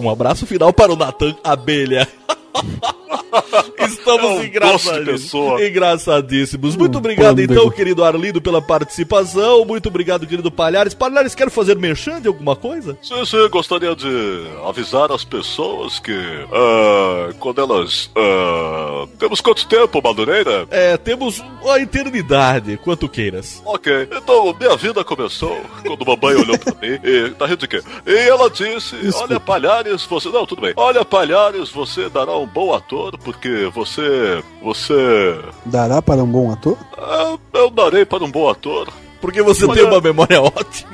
[0.00, 2.08] Um abraço final para o Natan Abelha.
[3.78, 5.62] Estamos É um engraçadíssimos.
[5.62, 6.76] engraçadíssimos.
[6.76, 7.52] Muito obrigado, pândego.
[7.52, 9.64] então, querido Arlindo, pela participação.
[9.64, 10.94] Muito obrigado, querido Palhares.
[10.94, 12.96] Palhares, quer fazer merchan de alguma coisa?
[13.02, 16.12] Sim, sim, gostaria de avisar as pessoas que
[16.52, 18.10] ah, quando elas.
[18.16, 20.66] ah, temos quanto tempo, Madureira?
[20.70, 23.62] É, temos a eternidade, quanto queiras.
[23.64, 27.82] Ok, então minha vida começou quando mamãe olhou pra mim e tá rindo de quê?
[28.06, 30.28] E ela disse: Olha, Palhares, você.
[30.28, 30.72] Não, tudo bem.
[30.76, 34.42] Olha, Palhares, você dará um bom ator porque você.
[34.62, 35.38] Você.
[35.66, 36.76] Dará para um bom ator?
[36.98, 38.88] Ah, eu darei para um bom ator.
[39.20, 40.90] Porque você Olha- tem uma memória ótima.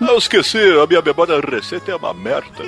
[0.00, 2.64] Eu esqueci, a minha memória recente é uma merda.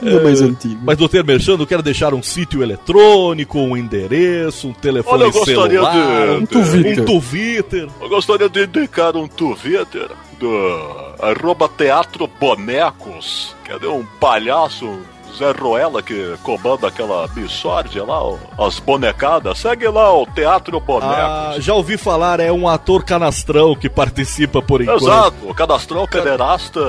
[0.00, 0.78] É mais antigo.
[0.84, 5.32] Mas, doutor Merchan, não quer deixar um sítio eletrônico, um endereço, um telefone Olha, eu
[5.32, 7.02] gostaria celular, de- um de- Twitter.
[7.02, 7.88] Um Twitter.
[8.00, 10.78] Eu gostaria de indicar um Twitter do
[11.20, 14.98] arroba Teatro Bonecos, que é um palhaço
[15.36, 19.58] Zé Roela que comanda aquela missórdia lá, ó, as bonecadas.
[19.58, 21.14] Segue lá o Teatro Bonecos.
[21.14, 25.02] Ah, já ouvi falar, é um ator canastrão que participa por enquanto.
[25.02, 26.80] Exato, o cadastrão pederasta?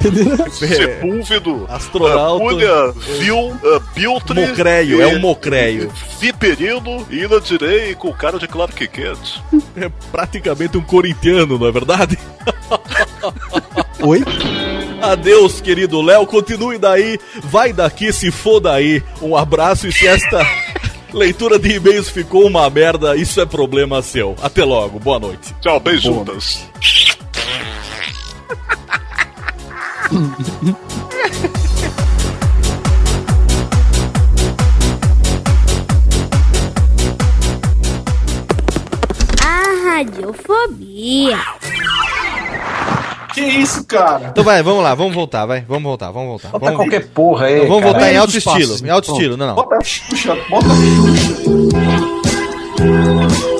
[0.52, 2.44] Sepúlvido, Astronauta.
[2.44, 4.46] Pulha, Vil, uh, Biltre.
[4.46, 5.90] Mocreio, é um mocreio.
[6.18, 9.40] Viperino ainda direi com cara de Clark Kent.
[9.76, 12.18] É praticamente um corintiano, não é verdade?
[14.00, 14.22] Oi?
[15.00, 16.26] Adeus, querido Léo.
[16.26, 17.18] Continue daí.
[17.44, 19.02] Vai daqui, se for daí.
[19.22, 20.40] Um abraço e se esta
[21.12, 24.36] leitura de e-mails ficou uma merda, isso é problema seu.
[24.42, 24.98] Até logo.
[24.98, 25.54] Boa noite.
[25.60, 26.66] Tchau, beijundas.
[39.42, 41.38] A radiofobia.
[43.36, 44.28] Que isso, cara?
[44.30, 45.60] Então vai, vamos lá, vamos voltar, vai.
[45.68, 46.48] Vamos voltar, vamos voltar.
[46.48, 46.80] Bota vamos...
[46.80, 47.58] qualquer porra aí.
[47.58, 47.92] Não, vamos cara.
[47.92, 48.86] voltar em alto passos, estilo.
[48.86, 49.18] Em alto pronto.
[49.20, 49.54] estilo, não, não.
[49.54, 50.76] Bota a Xuxa, bota a
[53.36, 53.55] Xuxa.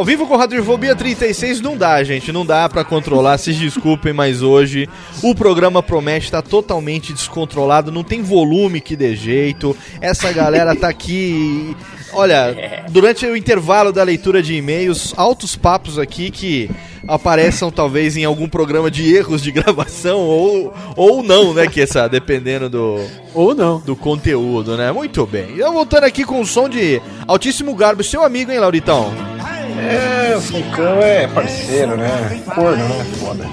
[0.00, 4.40] Ao vivo com Radiofobia 36 não dá, gente, não dá pra controlar, se desculpem, mas
[4.40, 4.88] hoje
[5.22, 9.76] o programa promete estar totalmente descontrolado, não tem volume que dê jeito.
[10.00, 11.76] Essa galera tá aqui,
[12.14, 16.70] olha, durante o intervalo da leitura de e-mails, altos papos aqui que
[17.06, 22.08] apareçam talvez em algum programa de erros de gravação ou ou não, né, que essa
[22.08, 23.00] dependendo do
[23.34, 23.80] Ou não.
[23.80, 24.90] do conteúdo, né?
[24.92, 25.56] Muito bem.
[25.58, 29.12] Eu voltando aqui com o som de altíssimo garbo, seu amigo, hein, Lauritão?
[29.78, 32.42] É, o Falcão é parceiro, né?
[32.54, 33.04] Corno, né?
[33.18, 33.44] Foda.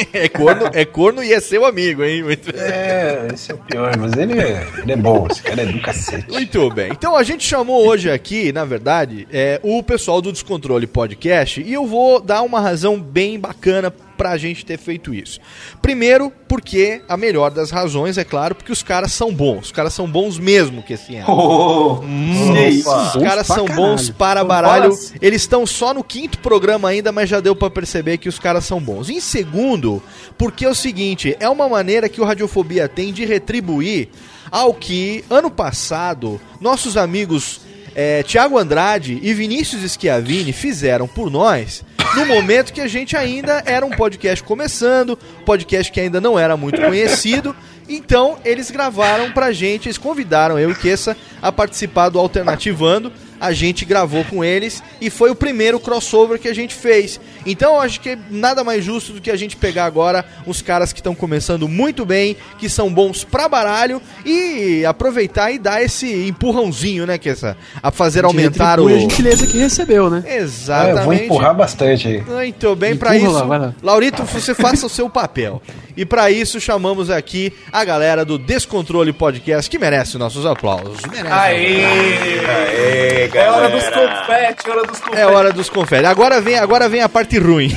[0.12, 2.22] é corno, é corno e é seu amigo, hein?
[2.22, 5.66] Muito, É, esse é o pior, mas ele é, ele é bom, esse cara é
[5.66, 6.30] do cacete.
[6.30, 6.90] muito bem.
[6.92, 11.72] Então a gente chamou hoje aqui, na verdade, é, o pessoal do Descontrole Podcast e
[11.72, 15.40] eu vou dar uma razão bem bacana pra gente ter feito isso.
[15.80, 19.66] Primeiro, porque a melhor das razões, é claro, porque os caras são bons.
[19.66, 21.26] Os caras são bons mesmo que esse ano.
[21.28, 22.00] Oh?
[22.00, 23.74] Os caras são caralho.
[23.74, 24.92] bons para baralho.
[25.20, 28.64] Eles estão só no quinto programa ainda, mas já deu pra perceber que os caras
[28.64, 29.08] são bons.
[29.10, 30.02] Em segundo,
[30.38, 34.08] porque é o seguinte, é uma maneira que o Radiofobia tem de retribuir
[34.50, 37.60] ao que ano passado nossos amigos
[37.94, 41.84] é, Tiago Andrade e Vinícius Schiavini fizeram por nós
[42.14, 46.56] no momento que a gente ainda era um podcast começando, podcast que ainda não era
[46.56, 47.54] muito conhecido.
[47.88, 53.12] Então, eles gravaram pra gente, eles convidaram eu e Kessa a participar do Alternativando.
[53.40, 57.20] A gente gravou com eles e foi o primeiro crossover que a gente fez.
[57.46, 60.62] Então, eu acho que é nada mais justo do que a gente pegar agora uns
[60.62, 65.82] caras que estão começando muito bem, que são bons pra baralho e aproveitar e dar
[65.82, 67.56] esse empurrãozinho, né, Kessa?
[67.82, 68.88] A fazer aumentar o.
[68.88, 70.22] A gentileza que recebeu, né?
[70.26, 71.24] É, eu vou Exatamente.
[71.24, 72.22] empurrar bastante aí.
[72.22, 73.74] Muito bem, pra Empurra isso, lá.
[73.82, 75.60] Laurito, você faça o seu papel.
[75.96, 81.00] E pra isso chamamos aqui a galera do Descontrole Podcast, que merece nossos aplausos.
[81.08, 81.32] Merece.
[81.32, 83.30] Aê!
[83.32, 85.20] É hora dos confetes, hora dos confetes.
[85.20, 86.06] É hora dos confere.
[86.06, 87.76] Agora vem, agora vem a parte ruim.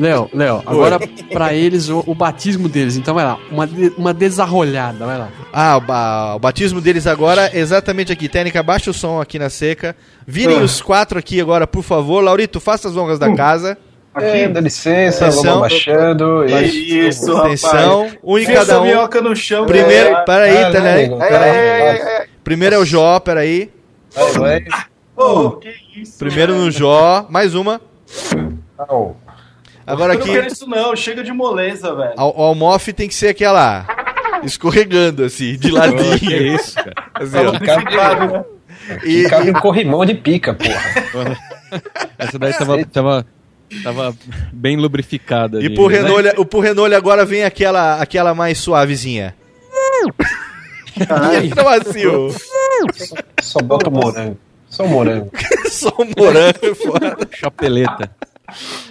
[0.00, 0.98] Léo, Léo, agora
[1.32, 2.96] pra eles o, o batismo deles.
[2.96, 3.68] Então vai lá, uma,
[3.98, 5.28] uma desarrolhada, vai lá.
[5.52, 8.28] Ah, o, ba- o batismo deles agora, exatamente aqui.
[8.28, 9.94] Técnica, baixa o som aqui na seca.
[10.26, 10.62] Virem Ah.
[10.62, 12.22] os quatro aqui agora, por favor.
[12.24, 13.76] Laurito, faça as honras da casa.
[14.14, 15.42] É, dá licença, Atenção.
[15.42, 16.44] vamos abaixando.
[16.46, 17.64] Isso, rapaz.
[17.64, 18.84] Atenção, um em cada essa um.
[18.84, 19.66] minhoca no chão.
[19.66, 20.24] Primeiro, galera.
[20.24, 21.98] peraí, Ah, peraí, não, peraí.
[21.98, 22.26] peraí.
[22.44, 23.70] Primeiro é o Jó, peraí.
[24.14, 24.32] Vai,
[24.64, 24.64] vai.
[25.16, 26.18] Ô, que isso?
[26.18, 27.80] Primeiro no Jó, mais uma.
[28.88, 29.16] Au.
[29.86, 32.14] Agora Eu não aqui, quero isso não, chega de moleza, velho.
[32.16, 33.86] o almof tem que ser aquela
[34.44, 36.18] escorregando assim, de ladinho.
[36.18, 36.92] Que isso, cara.
[37.14, 37.52] Assim, ó.
[38.32, 38.44] Né?
[39.04, 41.36] E- Cabe um corrimão de pica, porra.
[42.18, 43.26] Essa daí tava, tava,
[43.82, 44.14] tava
[44.52, 45.60] bem lubrificada.
[45.60, 45.96] E ali, pro né?
[46.00, 49.34] Renolho, o pro Renolho agora vem aquela, aquela mais suavezinha.
[51.44, 52.30] Então assim, ó.
[53.40, 54.38] Só bota o morango.
[54.68, 55.30] Só o morango.
[55.70, 57.16] Só o morango foda.
[57.32, 58.10] Chapeleta.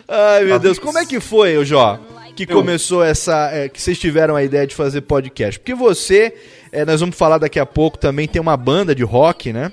[0.07, 0.79] Ai, meu Deus.
[0.79, 1.99] Como é que foi, Jó?
[2.35, 3.49] Que começou essa.
[3.51, 5.59] é, que vocês tiveram a ideia de fazer podcast?
[5.59, 6.33] Porque você,
[6.71, 9.71] é, nós vamos falar daqui a pouco, também tem uma banda de rock, né?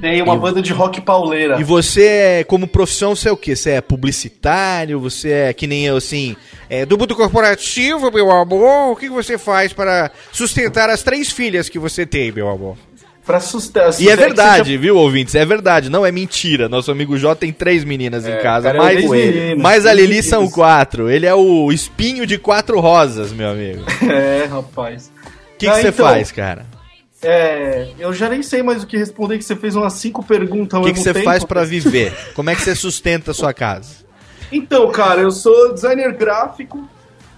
[0.00, 1.60] Tem uma banda de rock pauleira.
[1.60, 3.54] E você, é, como profissão, você é o quê?
[3.54, 4.98] Você é publicitário?
[5.00, 6.34] Você é que nem eu, assim,
[6.68, 8.92] é, do mundo corporativo, meu amor?
[8.92, 12.76] O que que você faz para sustentar as três filhas que você tem, meu amor?
[13.24, 14.00] Pra sustentar.
[14.00, 15.34] E é verdade, viu, ouvintes?
[15.36, 16.68] É verdade, não é mentira.
[16.68, 20.22] Nosso amigo Jó tem três meninas em casa, é mais, três meninas, mais a Lili
[20.24, 21.08] são quatro.
[21.08, 23.84] Ele é o espinho de quatro rosas, meu amigo.
[24.02, 25.12] O É, rapaz.
[25.56, 26.66] que que Ah, você então, faz, cara?
[27.22, 30.74] É, eu já nem sei mais o que responder, que você fez umas cinco perguntas
[30.76, 32.12] ao O que, você faz pra viver?
[32.34, 34.02] Como é que você sustenta a sua casa?
[34.50, 36.84] Então, cara, eu sou designer gráfico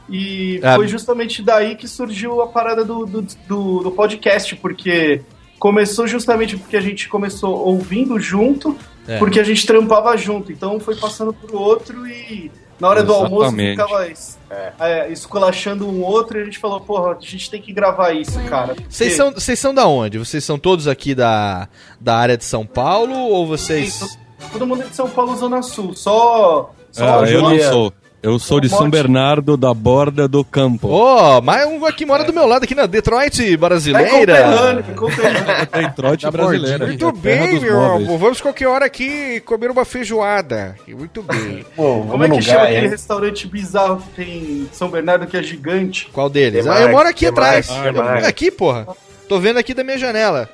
[0.08, 0.76] e Ah.
[0.76, 5.20] foi justamente daí que surgiu a parada do, do, do- do podcast, porque
[5.64, 8.76] começou justamente porque a gente começou ouvindo junto,
[9.08, 9.16] É.
[9.18, 13.44] porque a gente trampava junto, então foi passando pro outro e na hora do almoço
[13.46, 13.70] Exatamente.
[13.80, 14.38] ficava es-
[14.78, 18.38] é, esculachando um outro e a gente falou, porra, a gente tem que gravar isso,
[18.42, 18.74] cara.
[18.74, 20.18] Vocês Porque- são, vocês são da onde?
[20.18, 21.66] Vocês são todos aqui da,
[21.98, 24.18] da área de São Paulo ou vocês.
[24.52, 26.74] Todo mundo é de São Paulo, Zona Sul, só...
[26.92, 27.90] só Ah, eu não sou.
[28.24, 28.88] Eu sou de São.
[28.88, 30.88] Bernardo da Borda do Campo.
[30.88, 34.32] Ó, mais um que mora do meu lado aqui na Detroit É brasileira.
[34.32, 35.76] é.
[35.82, 36.86] Detroit brasileira.
[36.86, 38.16] Muito bem, meu amor.
[38.18, 40.74] Vamos qualquer hora aqui comer uma feijoada.
[40.88, 41.66] Muito bem.
[41.76, 46.08] Como é que chama aquele restaurante bizarro que tem em São Bernardo que é gigante?
[46.10, 46.64] Qual deles?
[46.64, 47.82] Demarque, Ah, eu moro aqui Demarque, atrás.
[47.94, 48.22] Demarque.
[48.22, 48.86] Eu- aqui, porra.
[49.28, 50.48] Tô vendo aqui da minha janela.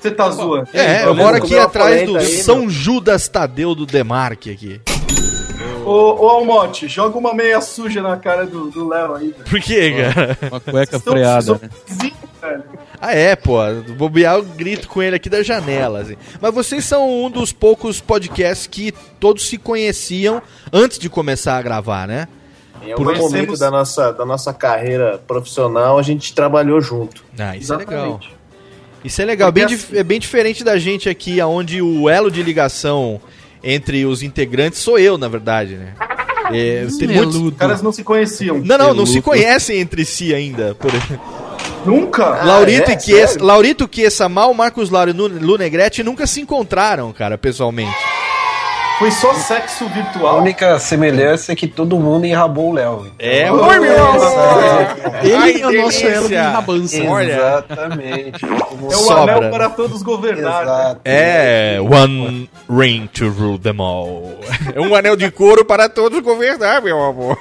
[0.00, 0.66] Você tá zoando?
[0.74, 2.70] É, eu moro aqui atrás do aí, São meu.
[2.70, 4.80] Judas Tadeu do Demarque aqui.
[5.84, 9.44] Ô, ô Almote, joga uma meia suja na cara do do Léo aí, velho.
[9.44, 10.38] Por quê, cara?
[10.50, 11.70] Uma cueca freada, né?
[13.00, 13.58] Ah, é, pô.
[13.96, 16.00] Bobear, eu grito com ele aqui da janela.
[16.00, 16.16] Assim.
[16.40, 20.40] Mas vocês são um dos poucos podcasts que todos se conheciam
[20.72, 22.28] antes de começar a gravar, né?
[22.84, 27.24] Em algum momento da nossa, da nossa carreira profissional, a gente trabalhou junto.
[27.38, 28.20] Ah, isso é legal.
[29.04, 32.30] Isso é legal, bem Porque dif- é bem diferente da gente aqui, onde o elo
[32.30, 33.20] de ligação
[33.62, 35.94] entre os integrantes sou eu, na verdade, né?
[36.52, 38.58] É, tem muitos- Os caras não se conheciam.
[38.58, 40.74] Não, não, não se conhecem entre si ainda.
[40.74, 40.90] Por...
[41.86, 42.44] Nunca?
[42.44, 42.96] Laurito Ah, é?
[42.96, 43.44] e Sério?
[43.44, 47.96] Laurito Chiesa, Mal, Marcos Lauro e Lu- Lu Negrete nunca se encontraram, cara, pessoalmente.
[49.02, 50.38] Foi só sexo A virtual.
[50.38, 53.10] única semelhança é que todo mundo enrabou o Léo.
[53.18, 54.62] É, Então, oi, meu amor!
[55.24, 57.02] Ele Ai, é o nosso elo de enrabança.
[57.08, 57.32] Olha.
[57.32, 58.44] Exatamente.
[58.44, 59.38] É o Sobra.
[59.38, 61.00] anel para todos governar.
[61.04, 64.38] É, one ring to rule them all.
[64.72, 67.36] É um anel de couro para todos governar, meu amor.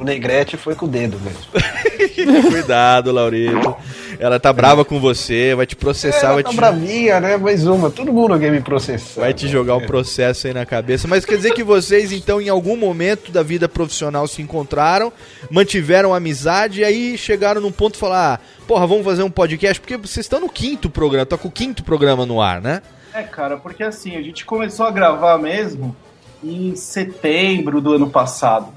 [0.00, 2.40] O Negrete foi com o dedo mesmo.
[2.50, 3.76] Cuidado, Laurito.
[4.18, 6.56] Ela tá brava com você, vai te processar, Ela vai tá te...
[6.56, 7.36] bravinha, né?
[7.36, 7.90] Mais uma.
[7.90, 9.20] Todo mundo quer me processar.
[9.20, 10.05] Vai te jogar um processo
[10.46, 11.06] aí na cabeça.
[11.08, 15.12] Mas quer dizer que vocês, então, em algum momento da vida profissional se encontraram,
[15.50, 19.80] mantiveram amizade e aí chegaram num ponto e falaram: ah, porra, vamos fazer um podcast?
[19.80, 22.82] Porque vocês estão no quinto programa, tá com o quinto programa no ar, né?
[23.12, 25.96] É, cara, porque assim, a gente começou a gravar mesmo
[26.44, 28.74] em setembro do ano passado.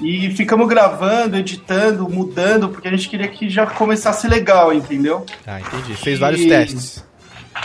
[0.00, 5.26] E ficamos gravando, editando, mudando, porque a gente queria que já começasse legal, entendeu?
[5.46, 5.94] Ah, entendi.
[5.94, 7.04] Fez vários E- testes.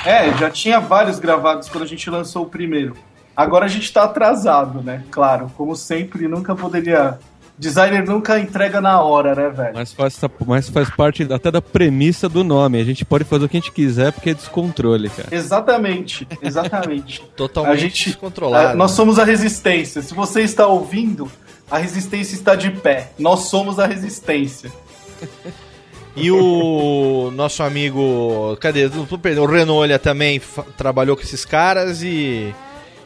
[0.05, 2.95] É, já tinha vários gravados quando a gente lançou o primeiro.
[3.35, 5.03] Agora a gente tá atrasado, né?
[5.09, 7.17] Claro, como sempre, nunca poderia.
[7.57, 9.73] Designer nunca entrega na hora, né, velho?
[9.75, 12.81] Mas faz, mas faz parte até da premissa do nome.
[12.81, 15.29] A gente pode fazer o que a gente quiser porque é descontrole, cara.
[15.31, 17.21] Exatamente, exatamente.
[17.37, 18.69] Totalmente a gente, descontrolado.
[18.69, 20.01] a- nós somos a resistência.
[20.01, 21.31] Se você está ouvindo,
[21.69, 23.11] a resistência está de pé.
[23.19, 24.71] Nós somos a resistência.
[26.15, 28.55] E o nosso amigo.
[28.59, 28.85] Cadê?
[28.85, 30.41] O Renolha também
[30.77, 32.53] trabalhou com esses caras e.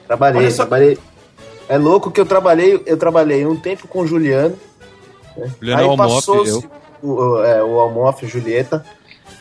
[0.05, 0.97] Trabalhei, trabalhei.
[1.70, 4.58] É louco que eu trabalhei, eu trabalhei um tempo com o Juliano.
[5.36, 5.51] né?
[5.60, 6.64] Juliano Almoff, eu.
[7.01, 8.86] o, o, é, o Almoff, Julieta.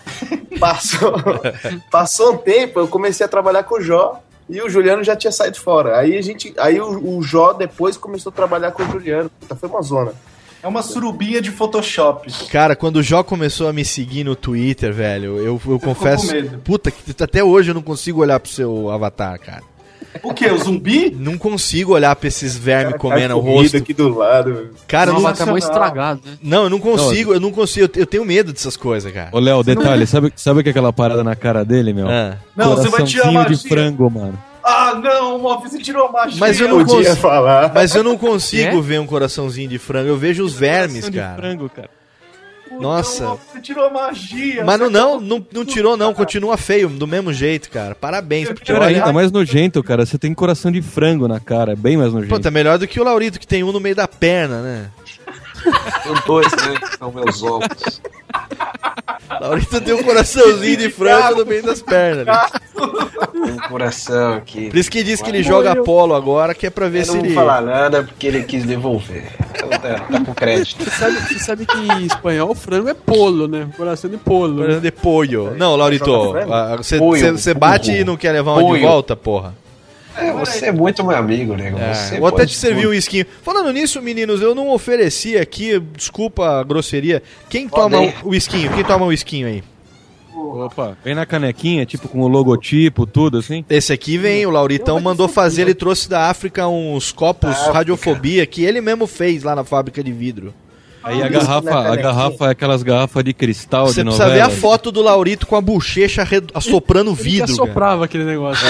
[0.58, 1.12] Passou,
[1.90, 5.32] passou um tempo, eu comecei a trabalhar com o Jó e o Juliano já tinha
[5.32, 5.98] saído fora.
[5.98, 9.30] Aí a gente, aí o, o Jó depois começou a trabalhar com o Juliano.
[9.40, 10.14] Puta, foi uma zona.
[10.62, 12.32] É uma surubinha de Photoshop.
[12.48, 16.28] Cara, quando o Jó começou a me seguir no Twitter, velho, eu, eu confesso.
[16.64, 19.62] Puta, que até hoje eu não consigo olhar pro seu avatar, cara.
[20.22, 20.46] O que?
[20.46, 21.10] O zumbi?
[21.10, 23.76] Não consigo olhar pra esses vermes Cara, comendo o rosto.
[23.76, 24.70] aqui do lado.
[24.86, 26.38] Cara, não, tá mó estragado, né?
[26.42, 29.28] não, eu não consigo, eu não consigo, eu, tenho medo dessas coisas, cara.
[29.32, 32.08] Ô, Léo, detalhe, sabe, sabe o que é aquela parada na cara dele, meu?
[32.08, 32.36] Ah.
[32.56, 34.38] Não, você vai tirar a de frango, mano.
[34.68, 36.40] Ah, não, Moff, você tirou a magia.
[36.40, 37.16] Mas eu não Podia consigo.
[37.16, 37.72] falar.
[37.72, 38.80] Mas eu não consigo É?
[38.80, 41.36] ver um coraçãozinho de frango, eu vejo os vermes, Coração de cara.
[41.36, 41.90] frango, cara.
[42.80, 43.24] Nossa.
[43.24, 44.64] Moff, você tirou a magia.
[44.64, 46.12] Mas não, não, não, não tirou, não.
[46.12, 47.94] Continua feio, do mesmo jeito, cara.
[47.94, 48.48] Parabéns.
[48.48, 50.04] Porque Pior olha, ainda, mais nojento, cara.
[50.04, 52.34] Você tem coração de frango na cara, é bem mais nojento.
[52.34, 54.90] Pô, tá melhor do que o Laurito, que tem um no meio da perna, né?
[56.02, 56.74] Tenho dois, né?
[56.98, 58.00] São meus ovos.
[59.40, 62.26] Laurito tem um coraçãozinho de frango no meio das pernas.
[62.26, 62.40] né?
[63.32, 64.68] Tem um coração aqui.
[64.70, 67.12] Por isso que diz que ele joga polo agora, que é pra ver Eu se
[67.12, 67.34] não ele.
[67.34, 69.24] vou falar nada porque ele quis devolver.
[69.54, 70.84] Então tá, tá com crédito.
[70.84, 73.68] Você sabe, você sabe que em espanhol frango é polo, né?
[73.76, 74.56] Coração de polo.
[74.58, 75.54] Coração de pollo.
[75.56, 76.34] Não, Laurito,
[76.78, 76.98] você
[77.32, 79.54] você bate e não quer levar uma de volta, porra.
[80.16, 81.78] É, você é muito meu amigo, nego.
[81.78, 82.90] É, Você vou até te servir tudo.
[82.90, 83.26] um esquinho.
[83.42, 87.22] Falando nisso, meninos, eu não ofereci aqui, desculpa a grosseria.
[87.48, 88.72] Quem toma o esquinho?
[88.72, 89.62] Quem toma o esquinho aí?
[90.34, 93.64] Opa, vem na canequinha, tipo com o logotipo, tudo assim?
[93.70, 97.72] Esse aqui vem, o Lauritão mandou fazer, ele trouxe da África uns copos África.
[97.72, 100.52] radiofobia que ele mesmo fez lá na fábrica de vidro.
[101.02, 104.48] Aí a garrafa, a garrafa é aquelas garrafas de cristal Você de precisa novela.
[104.48, 107.46] ver a foto do Laurito com a bochecha assoprando Ele que vidro.
[107.46, 107.52] cara.
[107.52, 108.66] assoprava aquele negócio.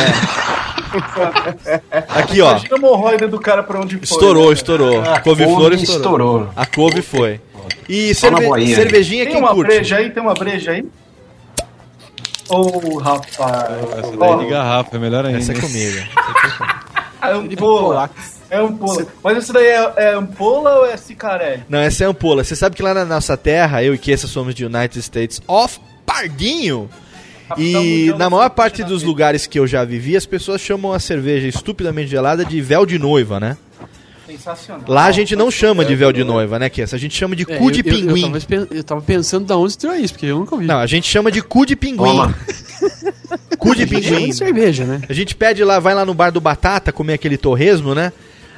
[2.09, 2.51] Aqui, ó.
[2.51, 4.05] Imagina a hemorroida do cara pra onde foi.
[4.05, 4.53] Estourou, né?
[4.55, 5.01] estourou.
[5.03, 6.01] Ah, A couve-flor couve estourou.
[6.01, 6.51] estourou.
[6.57, 7.41] A couve foi.
[7.89, 8.75] E cerve- boinha.
[8.77, 9.69] cervejinha Tem quem uma curte?
[9.69, 10.11] breja aí?
[10.11, 10.85] Tem uma breja aí?
[12.49, 13.33] Ô, rapaz.
[13.99, 15.39] Essa daí de garrafa, é melhor ainda.
[15.39, 15.99] Essa é comigo.
[17.23, 18.11] É ampola.
[18.49, 19.07] É ampola.
[19.23, 21.65] Mas isso daí é, é ampola ou é cicarelli?
[21.69, 22.45] Não, essa é ampola.
[22.45, 25.81] Você sabe que lá na nossa terra, eu e Kessa somos de United States of
[26.05, 26.89] Pardinho.
[27.57, 31.47] E na maior parte dos lugares que eu já vivi, as pessoas chamam a cerveja
[31.47, 33.57] estupidamente gelada de véu de noiva, né?
[34.27, 34.83] Sensacional.
[34.89, 36.97] Lá a gente não chama de véu de noiva, né, Kessa?
[36.97, 38.21] A gente chama de É, cu de eu- eu- pinguim.
[38.23, 40.67] Eu, tava, espe- eu tava pensando da onde você tirou isso, porque eu nunca ouvi.
[40.67, 42.19] Não, a gente chama de cu de pinguim.
[43.59, 44.31] Cu de A gente chama pinguim.
[44.31, 45.01] de cerveja, né?
[45.09, 48.13] A gente pede lá, vai lá no bar do Batata comer aquele torresmo, né?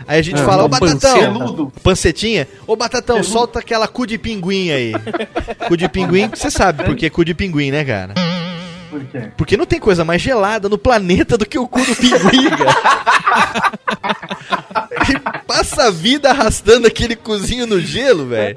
[0.07, 4.19] Aí a gente É, fala, ô um Batatão, pancetinha, ô Batatão, solta aquela cu de
[4.19, 4.93] pinguim aí.
[5.69, 8.15] cu de pinguim, você sabe por que cu de pinguim, né, cara?
[8.91, 9.31] Por quê?
[9.37, 13.73] Porque não tem coisa mais gelada no planeta do que o cu do pinguim, cara.
[15.09, 18.55] Ele passa a vida arrastando aquele cozinho no gelo, velho.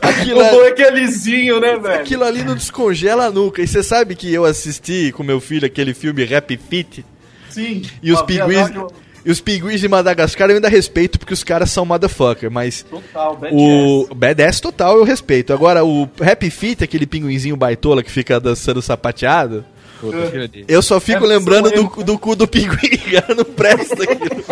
[0.00, 2.00] Aquilo, O bom é- é que é lisinho, né, velho?
[2.02, 3.62] aquilo ali não descongela nunca.
[3.62, 7.04] E você sabe que eu assisti com meu filho aquele filme Rap Fit?
[7.50, 7.82] Sim.
[8.02, 8.88] E os pinguins, Viadão,
[9.24, 13.36] e os pinguins de Madagascar eu ainda respeito porque os caras são motherfucker, mas Total,
[13.36, 13.52] badass.
[13.54, 15.52] o badass total eu respeito.
[15.52, 19.64] Agora o Happy Feet, aquele pinguinzinho baitola que fica dançando sapateado,
[20.10, 20.64] Disso.
[20.68, 24.42] eu só fico É, lembrando do, do cu do pinguim, cara, não presta aquilo.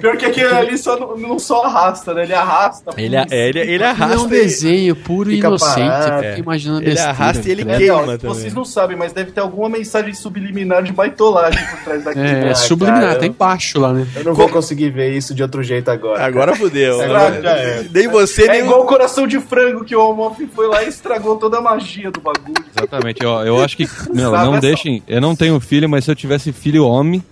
[0.00, 2.22] Pior que aquele ali só não, não só arrasta, né?
[2.22, 2.92] Ele arrasta.
[2.96, 4.18] Ele, a- ele, ele É arrasta.
[4.20, 5.88] um desenho puro e inocente.
[5.88, 6.22] parado.
[6.22, 7.76] Você fica imaginando Ele besteira, arrasta e ele né?
[7.78, 8.18] queima Não, também.
[8.34, 12.24] Vocês não sabem, mas deve ter alguma mensagem subliminar de baitolagem por trás daquilo.
[12.24, 14.06] É, Ah, subliminar, cara, tá eu- embaixo lá, né?
[14.14, 16.24] Eu não vou conseguir ver isso de outro jeito agora.
[16.24, 17.00] Agora fudeu.
[17.00, 17.84] Agora já é.
[17.92, 20.82] Nem você, É nem o- igual o coração de frango que o Almof foi lá
[20.84, 22.54] e estragou toda a magia do bagulho.
[22.76, 23.88] Exatamente, ó, eu acho que.
[24.12, 25.02] Meu, não deixem.
[25.08, 27.22] Eu não tenho filho, mas se eu tivesse filho homem,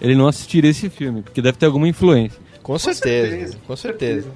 [0.00, 2.38] ele não assistiria esse filme, porque deve ter alguma influência.
[2.62, 4.28] Com certeza, com certeza.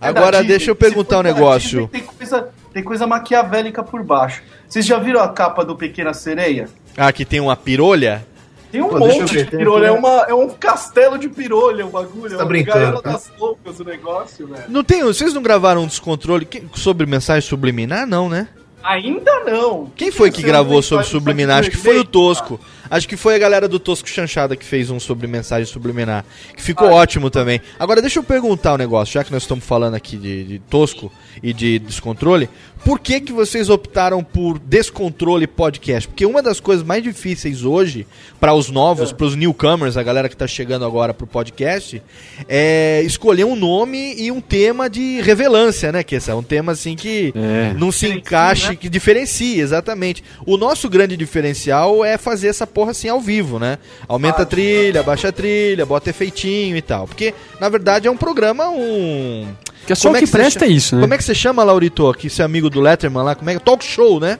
[0.00, 0.48] É Agora da Disney.
[0.48, 1.86] deixa eu perguntar um negócio.
[1.86, 4.42] Disney, Tem coisa, tem coisa maquiavélica por baixo.
[4.68, 6.68] Vocês já viram a capa do Pequena Sereia?
[6.96, 8.24] Ah, que tem uma pirolha?
[8.72, 12.30] Tem um Pô, monte de pirolha, é, uma, é um castelo de pirolha o bagulho.
[12.30, 13.12] Você é tá uma brincando, tá?
[13.12, 14.64] das loucas o negócio, velho.
[14.68, 18.06] Não tem, vocês não gravaram um descontrole sobre mensagem subliminar?
[18.06, 18.48] Não, né?
[18.82, 19.90] Ainda não.
[19.96, 21.60] Quem foi que Você gravou sobre subliminar?
[21.60, 22.58] Acho que foi o Tosco.
[22.92, 26.24] Acho que foi a galera do Tosco Chanchada que fez um sobre mensagem subliminar.
[26.54, 27.58] Que ficou Ah, ótimo também.
[27.78, 31.10] Agora deixa eu perguntar um negócio, já que nós estamos falando aqui de, de Tosco
[31.42, 32.50] e de descontrole.
[32.84, 36.08] Por que, que vocês optaram por Descontrole Podcast?
[36.08, 38.06] Porque uma das coisas mais difíceis hoje,
[38.40, 42.02] para os novos, para os newcomers, a galera que está chegando agora pro podcast,
[42.48, 46.02] é escolher um nome e um tema de revelância, né?
[46.02, 47.72] Que esse é um tema assim que É.
[47.78, 50.22] não se encaixe, que diferencia, exatamente.
[50.44, 53.78] O nosso grande diferencial é fazer essa porra assim ao vivo, né?
[54.08, 57.06] Aumenta a trilha, baixa a trilha, bota efeitinho e tal.
[57.06, 59.46] Porque, na verdade, é um programa, um.
[59.86, 61.02] Que é só o que você presta cha- é isso, né?
[61.02, 63.34] Como é que você chama, Laurito, que é amigo do Letterman lá?
[63.36, 63.60] Como é que.
[63.60, 64.38] Talk show, né?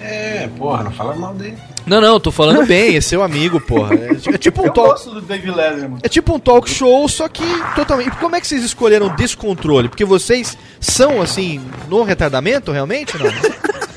[0.00, 1.56] É, porra, não fala mal dele.
[1.86, 3.94] Não, não, tô falando bem, é seu amigo, porra.
[3.94, 4.88] É, é tipo um Eu talk.
[4.90, 5.98] gosto do Dave Letterman.
[6.02, 7.44] É tipo um talk show, só que
[7.76, 8.08] totalmente.
[8.08, 9.88] E como é que vocês escolheram descontrole?
[9.88, 13.26] Porque vocês são, assim, no retardamento, realmente, não?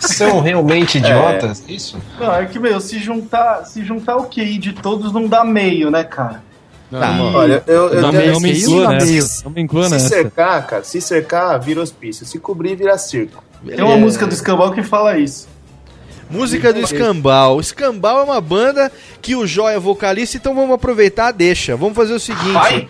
[0.07, 1.63] São realmente idiotas?
[1.67, 1.97] Isso?
[2.19, 5.89] Não, é que, meu, se juntar, se juntar o QI de todos não dá meio,
[5.91, 6.43] né, cara?
[6.89, 7.21] Tá.
[7.33, 9.43] Olha, eu, eu não, não me nessa.
[9.43, 10.07] Não me inclua se nessa.
[10.07, 12.25] cercar, cara, se cercar, vira hospício.
[12.25, 13.43] Se cobrir, vira circo.
[13.65, 15.49] Tem uma música do Escambau que fala isso.
[16.29, 17.59] Música do Escambau.
[17.59, 18.91] Escambau é uma banda
[19.21, 21.75] que o Jó é vocalista, então vamos aproveitar a deixa.
[21.75, 22.51] Vamos fazer o seguinte.
[22.51, 22.87] Vai?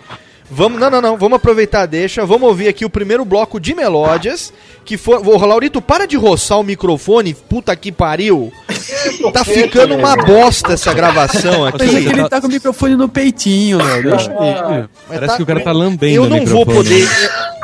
[0.50, 1.16] Vamos, não, não, não.
[1.16, 2.24] Vamos aproveitar a deixa.
[2.24, 4.52] Vamos ouvir aqui o primeiro bloco de melódias.
[4.84, 5.26] Que for.
[5.26, 7.34] Ô, Laurito, para de roçar o microfone.
[7.34, 8.52] Puta que pariu.
[9.32, 12.06] Tá ficando uma bosta essa gravação Mas é aqui.
[12.06, 14.00] que ele tá com o microfone no peitinho, né?
[14.02, 14.38] Deixa ele.
[14.38, 17.06] Mas Parece tá- que o cara tá lambendo Eu não vou poder.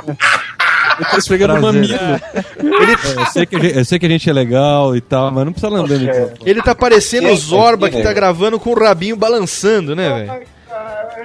[0.06, 1.80] Ele tá esfregando o Prazer.
[1.80, 1.94] mamilo.
[1.94, 5.30] É, eu, sei que a gente, eu sei que a gente é legal e tal,
[5.32, 6.34] mas não precisa lamber.
[6.44, 8.14] Ele tá parecendo o Zorba que tá é?
[8.14, 10.42] gravando com o rabinho balançando, né, velho?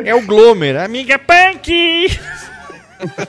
[0.04, 2.10] É o Glomer, amiga punk!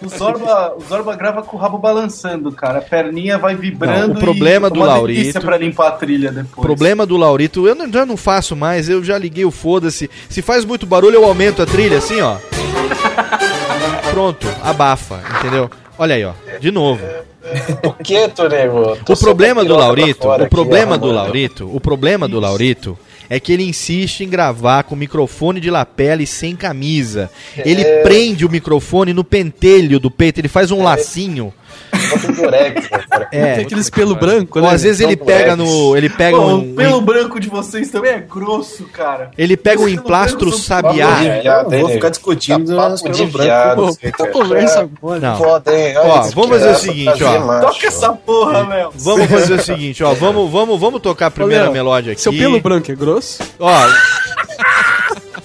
[0.02, 2.80] O Zorba, o Zorba grava com o rabo balançando, cara.
[2.80, 4.08] A perninha vai vibrando.
[4.08, 5.40] Não, o problema e do Laurito.
[5.40, 6.58] para limpar a trilha depois.
[6.58, 10.10] O problema do Laurito, eu já não faço mais, eu já liguei o foda-se.
[10.28, 12.36] Se faz muito barulho, eu aumento a trilha assim, ó.
[14.10, 15.70] Pronto, abafa, entendeu?
[15.96, 16.32] Olha aí, ó.
[16.58, 17.00] De novo.
[17.84, 18.98] o que, Torego?
[19.08, 22.98] O problema do Laurito, o problema aqui, do Laurito, o problema do Laurito
[23.30, 27.30] é que ele insiste em gravar com microfone de lapela e sem camisa.
[27.56, 28.02] Ele é...
[28.02, 30.84] prende o microfone no pentelho do peito, ele faz um é...
[30.84, 31.54] lacinho.
[33.32, 33.54] É.
[33.54, 34.66] Tem aqueles pelo branco, né?
[34.66, 35.96] Ou às vezes ele pega no.
[35.96, 36.72] Ele pega Pô, um.
[36.72, 39.30] O pelo branco de vocês também é grosso, cara.
[39.36, 41.20] Ele pega um emplastro sabiá.
[41.70, 43.96] Eu vou ficar discutindo os branco.
[44.32, 45.36] Conversa é agora.
[46.04, 47.60] Ó, vamos fazer o seguinte, ó.
[47.60, 48.90] Toca essa porra, meu.
[48.94, 50.14] Vamos fazer o seguinte, ó.
[50.14, 52.20] Vamos, vamos, vamos tocar a primeira melódia aqui.
[52.20, 53.42] Seu pelo branco é grosso?
[53.58, 53.70] Ó.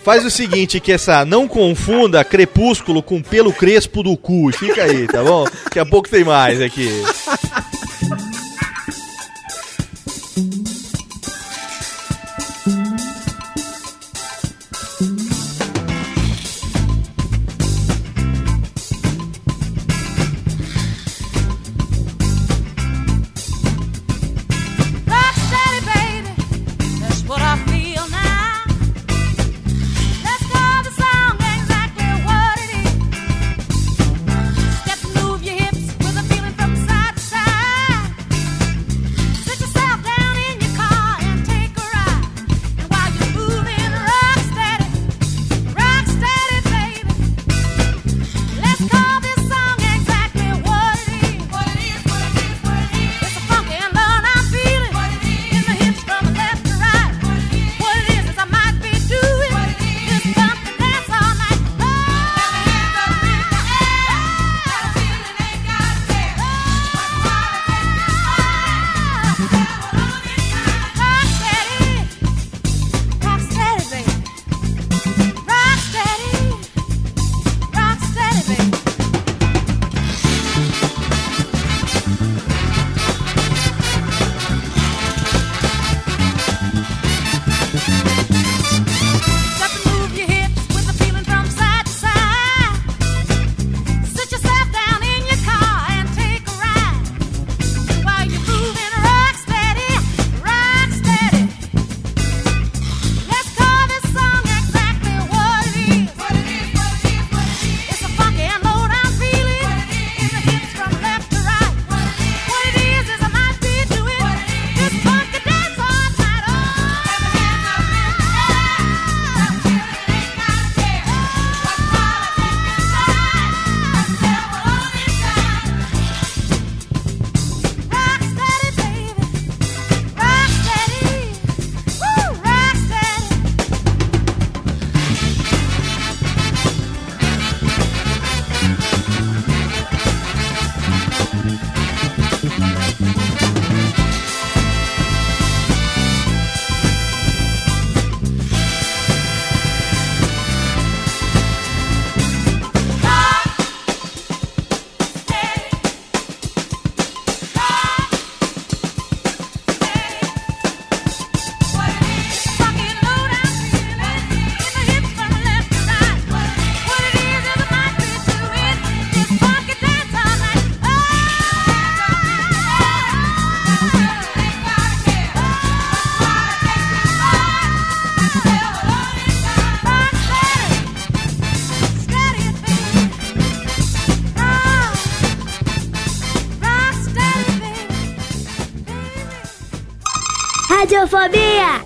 [0.05, 4.51] Faz o seguinte, que essa não confunda crepúsculo com pelo crespo do cu.
[4.53, 5.45] Fica aí, tá bom?
[5.63, 6.87] Daqui a pouco tem mais aqui.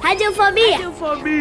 [0.09, 0.77] Radiophobia.
[0.77, 1.38] Radiophobia.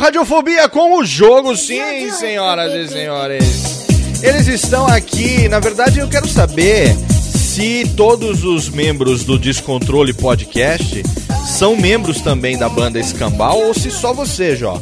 [0.00, 3.86] Radiofobia com o jogo, sim, senhoras e senhores.
[4.22, 11.02] Eles estão aqui, na verdade eu quero saber se todos os membros do Descontrole Podcast
[11.46, 14.80] são membros também da banda Escambau ou se só você, Jó.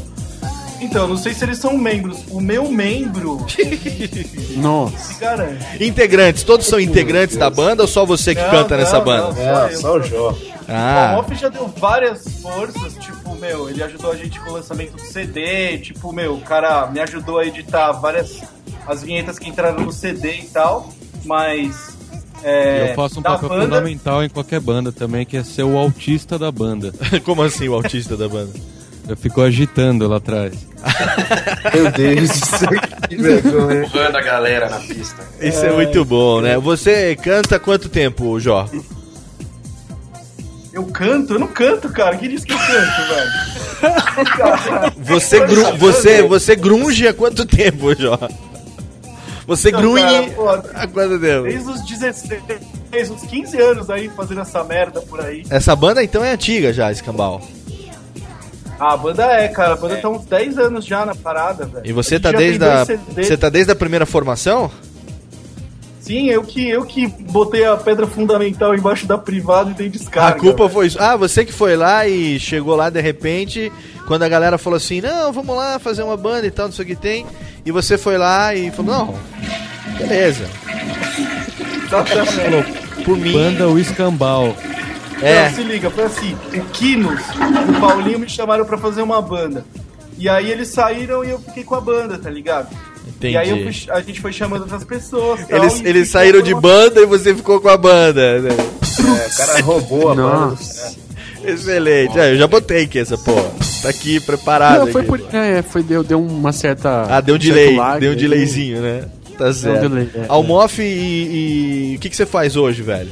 [0.80, 2.18] Então, não sei se eles são membros.
[2.30, 3.44] O meu membro
[4.56, 4.96] Nossa.
[5.14, 5.84] se garante.
[5.84, 9.26] Integrantes, todos são integrantes da banda ou só você que Não, canta nessa não, banda?
[9.32, 9.78] não, só eu.
[9.80, 10.30] Só o Jó.
[10.30, 10.36] O
[10.68, 12.94] Ah, Off já deu várias forças,
[13.38, 17.00] meu, ele ajudou a gente com o lançamento do CD, tipo, meu, o cara me
[17.00, 18.40] ajudou a editar várias
[18.86, 20.90] as vinhetas que entraram no CD e tal,
[21.24, 21.96] mas
[22.42, 25.76] é, eu faço um papel banda- fundamental em qualquer banda também, que é ser o
[25.76, 26.92] autista da banda.
[27.24, 28.52] como assim o autista da banda?
[29.06, 30.54] Eu fico agitando lá atrás.
[31.74, 32.66] Meu Deus, isso
[33.08, 33.84] que vergonha.
[33.84, 35.22] Empurrando a galera na pista.
[35.40, 36.58] Isso é muito bom, né?
[36.58, 38.68] Você canta quanto tempo, Jó?
[40.78, 41.32] Eu canto?
[41.32, 42.16] Eu não canto, cara.
[42.16, 44.92] Quem disse que eu canto, velho?
[44.98, 48.16] Você, gru, você, você grunge há quanto tempo, Jó?
[49.44, 50.32] Você Não, grunhe
[50.74, 51.42] há quanto tempo?
[51.42, 55.42] Desde os 16, uns 15 anos aí fazendo essa merda por aí.
[55.50, 57.42] Essa banda então é antiga já, Escambau.
[58.78, 59.72] Ah, a banda é, cara.
[59.72, 61.84] A banda tá uns 10 anos já na parada, velho.
[61.84, 63.26] E você tá desde tem a, dois CDs.
[63.26, 64.70] você tá desde a primeira formação?
[66.08, 70.38] Sim, eu que, eu que botei a pedra fundamental embaixo da privada e dei descarga.
[70.38, 70.70] a culpa velho.
[70.70, 70.96] foi isso.
[70.98, 73.70] Ah, você que foi lá e chegou lá de repente,
[74.06, 76.86] quando a galera falou assim, não, vamos lá fazer uma banda e tal, não sei
[76.86, 77.26] o que tem.
[77.62, 79.18] E você foi lá e falou, não,
[79.98, 80.48] beleza.
[81.88, 82.64] Falou,
[83.04, 83.32] por mim.
[83.32, 84.56] Banda o Escambau.
[85.20, 85.48] É.
[85.48, 89.20] Não, se liga, foi assim, o Kinos e o Paulinho me chamaram pra fazer uma
[89.20, 89.62] banda.
[90.16, 92.74] E aí eles saíram e eu fiquei com a banda, tá ligado?
[93.08, 93.34] Entendi.
[93.34, 95.46] E aí eu fui- a gente foi chamando outras pessoas.
[95.46, 98.40] tal, Eles, eles saíram de uma- banda e você ficou com a banda.
[98.40, 98.50] né?
[98.50, 100.56] É, o cara roubou a banda.
[101.44, 102.18] Excelente.
[102.18, 103.50] É, eu já botei aqui essa porra.
[103.82, 104.84] Tá aqui preparado.
[104.86, 105.08] Não, foi aqui.
[105.10, 105.20] por.
[105.34, 107.06] É, foi, deu, deu uma certa.
[107.08, 107.76] Ah, deu um delay.
[107.76, 109.04] lag deu um delayzinho, né?
[109.38, 109.88] Tá certo.
[109.88, 110.84] delay, é, Almof e.
[111.92, 113.10] e- O que, que você faz hoje, velho?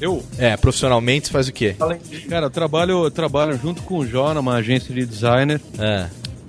[0.00, 0.22] Eu?
[0.38, 1.74] É, profissionalmente você faz o quê?
[2.28, 5.60] Cara, eu trabalho, eu trabalho junto com o Jó numa agência de designer.
[5.76, 6.06] É.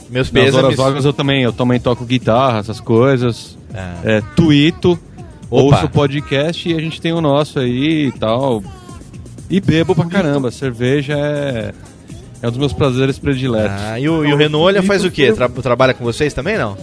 [0.10, 3.58] Meus Nas horas vagas eu também, eu também toco guitarra, essas coisas.
[4.04, 4.18] É.
[4.18, 4.98] É, tuito,
[5.50, 5.76] Opa.
[5.76, 8.64] ouço podcast e a gente tem o nosso aí e tal.
[9.50, 10.52] E bebo pra caramba.
[10.52, 11.74] Cerveja é,
[12.42, 13.82] é um dos meus prazeres prediletos.
[13.82, 15.32] Ah, e o, e o Renolha faz o quê?
[15.32, 16.76] Tra- trabalha com vocês também, não?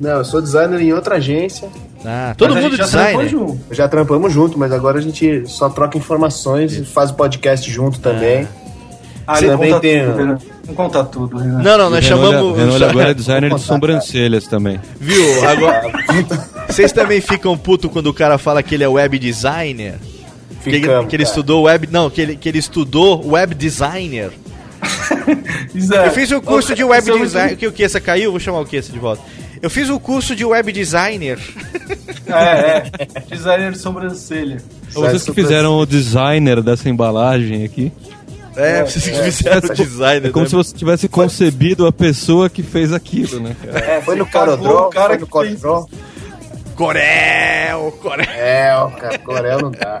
[0.00, 1.68] Não, eu sou designer em outra agência.
[2.04, 3.58] Ah, todo mundo já junto.
[3.70, 7.98] Já trampamos junto, mas agora a gente só troca informações e faz o podcast junto
[8.00, 8.42] também.
[8.42, 8.63] Ah,
[9.26, 10.04] Você não também conta tem.
[10.04, 10.38] tudo, Renan.
[10.66, 11.62] Não conta tudo, Renan.
[11.62, 12.56] Não, não, nós chamamos.
[12.58, 14.80] Renolha agora é designer de sobrancelhas também.
[15.00, 15.48] Viu?
[15.48, 15.82] Agora.
[16.68, 19.94] Vocês também ficam puto quando o cara fala que ele é web designer?
[20.62, 21.30] Que ele, Ficamos, que ele cara.
[21.30, 21.88] estudou web.
[21.90, 24.30] Não, que ele, que ele estudou web designer.
[25.92, 27.54] É- Eu fiz o curso Ô, de web seu design.
[27.54, 28.30] O que o Kessa caiu?
[28.30, 29.22] Vou chamar o Kessa de volta.
[29.62, 31.38] Eu fiz o curso de web designer.
[32.26, 33.20] É, é.
[33.30, 34.56] Designer de sobrancelha.
[34.90, 37.92] Vocês que fizeram o designer dessa embalagem aqui.
[38.56, 40.28] É, vocês que fizeram o designer.
[40.28, 40.48] É como né?
[40.48, 43.56] se você tivesse concebido a pessoa que fez aquilo, né?
[43.64, 43.78] cara?
[43.78, 45.86] É, Foi no Corodró, o cara foi no Corodró.
[46.74, 48.26] Corel, Corel.
[48.28, 50.00] É, cara, Corel não dá.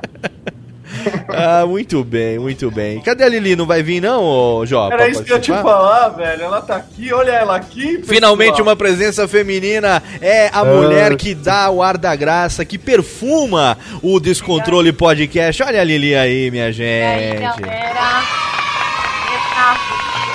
[1.36, 3.00] Ah, muito bem, muito bem.
[3.00, 3.56] Cadê a Lili?
[3.56, 4.90] Não vai vir não, ô, Jó?
[4.90, 6.42] Era isso que eu ia te falar, velho.
[6.42, 8.00] Ela tá aqui, olha ela aqui.
[8.04, 8.68] Finalmente pessoal.
[8.68, 14.20] uma presença feminina é a mulher que dá o ar da graça, que perfuma o
[14.20, 15.62] Descontrole Podcast.
[15.62, 17.30] Olha a Lili aí, minha gente.
[17.30, 18.22] galera.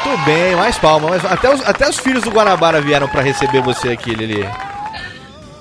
[0.03, 1.09] Tudo bem, mais palma.
[1.09, 1.23] Mais...
[1.25, 4.47] Até, os, até os filhos do Guanabara vieram pra receber você aqui, Lili.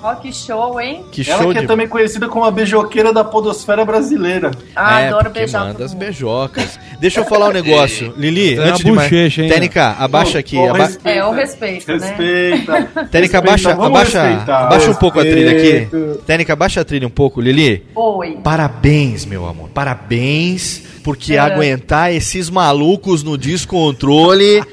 [0.01, 1.03] Ó, que show, hein?
[1.11, 1.67] Que Ela show que é de...
[1.67, 4.51] também conhecida como a beijoqueira da podosfera brasileira.
[4.75, 6.79] Ah, é, adoro beijar manda as beijocas.
[6.99, 8.13] Deixa eu falar um negócio.
[8.17, 9.09] Lili, na antes de mais...
[9.09, 9.49] bochecha, hein?
[9.49, 10.57] Tênica, abaixa aqui.
[10.57, 11.09] Aba- respeita.
[11.09, 12.07] É, o respeito, né?
[12.07, 12.73] Respeita.
[13.11, 14.63] Tênica, Respeita, abaixa, abaixa, respeitar.
[14.65, 15.87] abaixa um pouco a trilha aqui.
[16.25, 17.83] Tênica, abaixa a trilha um pouco, Lili.
[17.93, 18.37] Oi.
[18.43, 19.69] Parabéns, meu amor.
[19.69, 21.39] Parabéns, porque É.
[21.39, 24.63] aguentar esses malucos no descontrole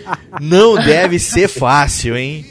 [0.41, 2.47] não deve ser fácil, hein?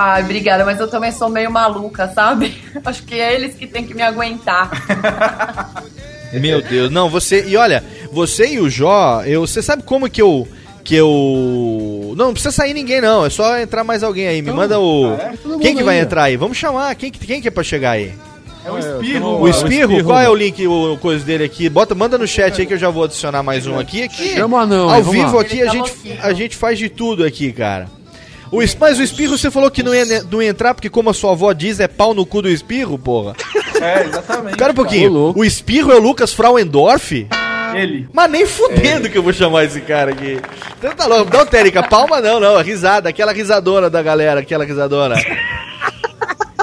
[0.00, 2.56] Ai, obrigada, mas eu também sou meio maluca, sabe?
[2.86, 4.70] Acho que é eles que têm que me aguentar.
[6.32, 7.44] Meu Deus, não, você.
[7.48, 7.82] E olha,
[8.12, 10.46] você e o Jó, eu, você sabe como que eu.
[10.84, 12.14] Que eu.
[12.16, 13.26] Não, não precisa sair ninguém, não.
[13.26, 14.40] É só entrar mais alguém aí.
[14.40, 15.16] Me manda o.
[15.20, 15.58] Ah, é?
[15.58, 16.36] Quem que vai aí, entrar aí?
[16.36, 16.94] Vamos chamar.
[16.94, 18.12] Quem, que- quem que é pra chegar aí?
[18.64, 19.40] É o espirro.
[19.40, 19.92] O espirro?
[19.92, 20.04] espirro.
[20.04, 21.68] Qual é o link, o, o coisa dele aqui?
[21.68, 24.04] Bota, manda no chat aí que eu já vou adicionar mais um aqui.
[24.04, 25.92] aqui Chama não, Ao vivo aqui a tá gente,
[26.22, 27.97] a gente faz de tudo aqui, cara.
[28.50, 31.10] O, es- mas o espirro você falou que não ia, não ia entrar porque, como
[31.10, 33.34] a sua avó diz, é pau no cu do espirro, porra.
[33.80, 34.52] É, exatamente.
[34.52, 35.10] Espera um pouquinho.
[35.12, 35.40] louco.
[35.40, 37.26] O espirro é o Lucas Frauendorf?
[37.74, 38.08] Ele.
[38.12, 40.40] Mas nem fudendo que eu vou chamar esse cara aqui.
[40.78, 41.30] Então tá louco.
[41.36, 42.56] Não, Térica, palma não, não.
[42.62, 45.14] Risada, aquela risadora da galera, aquela risadora.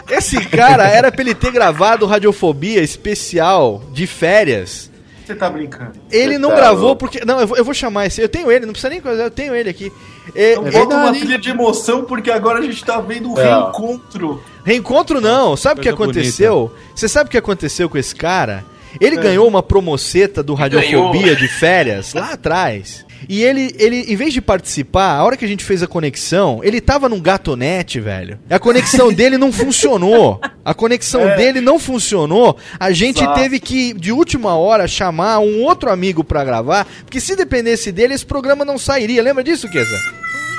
[0.09, 4.89] Esse cara era pra ele ter gravado Radiofobia especial de férias.
[5.25, 5.93] Você tá brincando.
[6.11, 6.99] Ele não Tá gravou louco.
[6.99, 7.25] porque.
[7.25, 8.21] Não, eu vou, eu vou chamar esse.
[8.21, 9.91] Eu tenho ele, não precisa nem coisa, eu tenho ele aqui.
[10.33, 13.37] É, Então é bota uma trilha de emoção, porque agora a gente tá vendo um
[13.39, 13.43] É.
[13.43, 14.41] reencontro.
[14.63, 16.71] Reencontro não, sabe o que aconteceu?
[16.95, 18.65] Você sabe o que aconteceu com esse cara?
[18.99, 23.04] Ele ganhou uma promoceta do Radiofobia de férias lá atrás.
[23.27, 26.59] E ele, ele, em vez de participar, a hora que a gente fez a conexão,
[26.63, 28.37] ele tava num gatonete, velho.
[28.49, 30.39] A conexão dele não funcionou.
[30.63, 31.35] A conexão É.
[31.35, 32.57] dele não funcionou.
[32.79, 33.39] A gente Exato.
[33.39, 36.87] teve que, de última hora, chamar um outro amigo pra gravar.
[37.03, 39.21] Porque se dependesse dele, esse programa não sairia.
[39.23, 39.97] Lembra disso, Keza?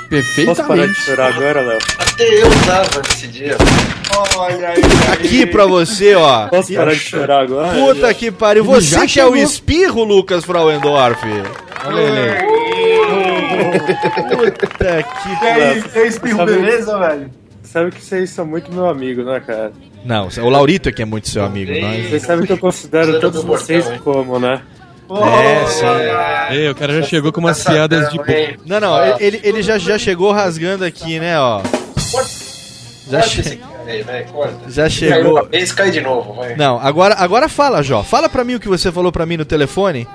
[0.09, 0.55] Perfeitamente.
[0.57, 1.79] Posso parar de chorar agora, Léo?
[1.99, 3.57] Até eu tava nesse dia.
[4.37, 4.81] Olha aí.
[5.11, 6.47] Aqui pra você, ó.
[6.47, 7.73] Posso parar de chorar agora?
[7.77, 8.63] Puta que pariu.
[8.63, 11.19] Você que é o espirro, Lucas Frauendorf.
[11.87, 12.47] Olha ele aí.
[14.35, 17.31] Puta que E aí, e aí, espirro, Sabe- beleza, velho?
[17.63, 19.71] Sabe que vocês são muito meu amigo, né, cara?
[20.05, 21.71] Não, o Laurito é que é muito seu amigo.
[21.71, 22.09] Nós...
[22.09, 24.61] Vocês sabem que eu considero todos vocês como, né?
[25.09, 25.85] É, sim.
[26.55, 28.19] Ei, o cara já chegou com umas piadas de.
[28.65, 31.61] Não, não, ele, ele já, já chegou rasgando aqui, né, ó.
[33.09, 34.69] Já, Corta che- esse cara aí, vai, corta.
[34.69, 35.31] já Caiu chegou.
[35.31, 36.55] uma vez, cai de novo, vai.
[36.57, 38.03] Não, agora, agora fala, Jó.
[38.03, 40.05] Fala pra mim o que você falou pra mim no telefone.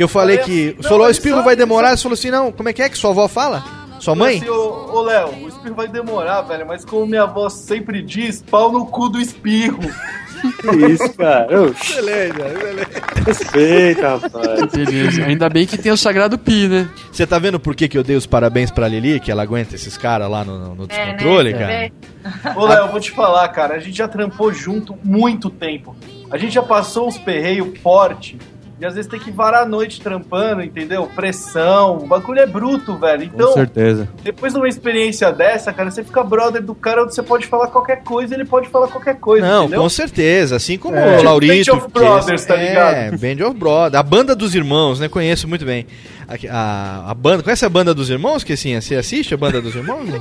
[0.00, 0.72] Que eu falei que.
[0.76, 1.94] não, Você falou, o espirro vai demorar.
[1.94, 3.62] Você falou assim, não, como é que é que sua avó fala?
[3.98, 4.38] Sua mãe?
[4.38, 8.42] Assim, ô, ô, Léo, o espirro vai demorar, velho, mas como minha avó sempre diz,
[8.50, 9.78] pau no cu do espirro.
[9.78, 11.46] Que isso, cara?
[11.48, 12.88] Beleza, beleza.
[13.26, 14.72] respeita, rapaz.
[14.72, 15.22] Beleza.
[15.26, 16.88] Ainda bem que tem o Sagrado Pi, né?
[17.12, 19.74] Você tá vendo por que, que eu dei os parabéns pra Lili, que ela aguenta
[19.74, 21.90] esses caras lá no, no- no É, descontrole, né?
[22.24, 22.56] cara?
[22.58, 25.94] Ô, Léo, eu vou te falar, cara, a gente já trampou junto muito tempo.
[26.30, 28.38] A gente já passou uns perreios forte
[28.80, 31.06] e às vezes tem que varar a noite trampando, entendeu?
[31.14, 33.28] Pressão, o bagulho é bruto, velho.
[33.28, 34.08] Com Então, certeza.
[34.22, 37.66] depois de uma experiência dessa, cara, você fica brother do cara onde você pode falar
[37.68, 39.82] qualquer coisa e ele pode falar qualquer coisa, Não, entendeu?
[39.82, 40.56] com certeza.
[40.56, 41.18] Assim como É.
[41.18, 41.64] o Laurito.
[41.64, 42.68] Tipo Band of Brothers, tá É,
[43.10, 43.18] ligado?
[43.18, 43.94] Band of Brothers.
[43.94, 45.08] A banda dos irmãos, né?
[45.08, 45.86] Conheço muito bem.
[46.26, 47.42] A, a, a banda.
[47.42, 50.08] Conhece a banda dos irmãos, que assim, você assiste a banda dos irmãos?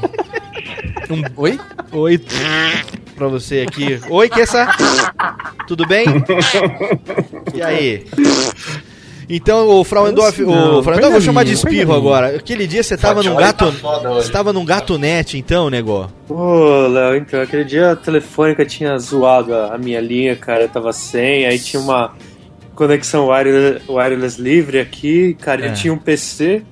[1.10, 1.24] Um...
[1.38, 1.60] Oi?
[1.92, 2.22] Oi.
[3.20, 4.00] Pra você aqui.
[4.10, 4.66] Oi, que essa?
[5.68, 6.06] Tudo bem?
[7.54, 8.06] E aí?
[9.28, 12.38] Então, o Frauendorf, o Frauendorf, eu vou chamar de espirro agora.
[12.38, 13.72] Aquele dia você tava num gato.
[13.74, 14.10] tá.
[14.14, 16.10] Você tava num gatonete, então, nego?
[16.28, 20.70] Pô, Léo, então, aquele dia a telefônica tinha zoado a a minha linha, cara, eu
[20.70, 22.14] tava sem, aí tinha uma
[22.74, 25.70] conexão wireless, wireless livre aqui, cara, É.
[25.70, 26.64] eu tinha um PC,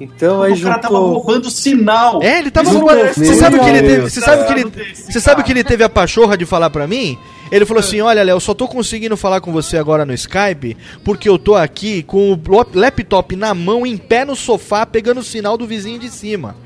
[0.00, 1.12] então aí o cara tava juntou...
[1.14, 2.22] roubando sinal.
[2.22, 3.14] É, ele tava Isso roubando.
[3.14, 4.10] Você sabe o que ele teve?
[4.10, 6.86] Você sabe o que ele, você sabe que ele teve a pachorra de falar pra
[6.86, 7.18] mim?
[7.50, 11.28] Ele falou assim: "Olha, Léo, só tô conseguindo falar com você agora no Skype porque
[11.28, 15.56] eu tô aqui com o laptop na mão, em pé no sofá, pegando o sinal
[15.56, 16.56] do vizinho de cima."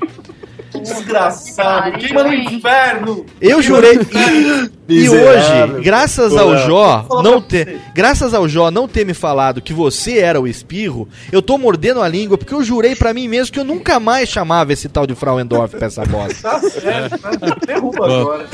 [0.81, 3.25] Desgraçado, queima no inferno.
[3.39, 3.99] Eu jurei.
[4.91, 9.61] E, e hoje, graças ao Jó não ter, graças ao Jó não ter me falado
[9.61, 13.25] que você era o espirro, eu tô mordendo a língua porque eu jurei pra mim
[13.25, 16.41] mesmo que eu nunca mais chamava esse tal de Frauendorf pra essa bosta.
[16.41, 17.29] Tá certo, tá?
[17.65, 18.47] derruba agora.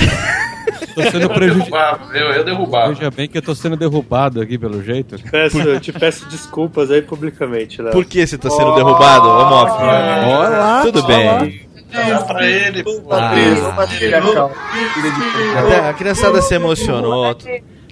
[0.94, 2.16] Tô sendo Eu prejudicado.
[2.16, 2.94] eu, eu derrubava.
[2.94, 5.16] Veja bem que eu tô sendo derrubado aqui pelo jeito.
[5.32, 7.94] Peço, eu te peço desculpas aí publicamente, Léo.
[7.94, 9.72] Por que você tá sendo derrubado, Moff?
[9.72, 11.67] Olá, Tudo bem.
[11.92, 13.02] Dá pra ele, pô.
[13.12, 13.32] Ah.
[15.60, 17.36] Até a criançada se emocionou.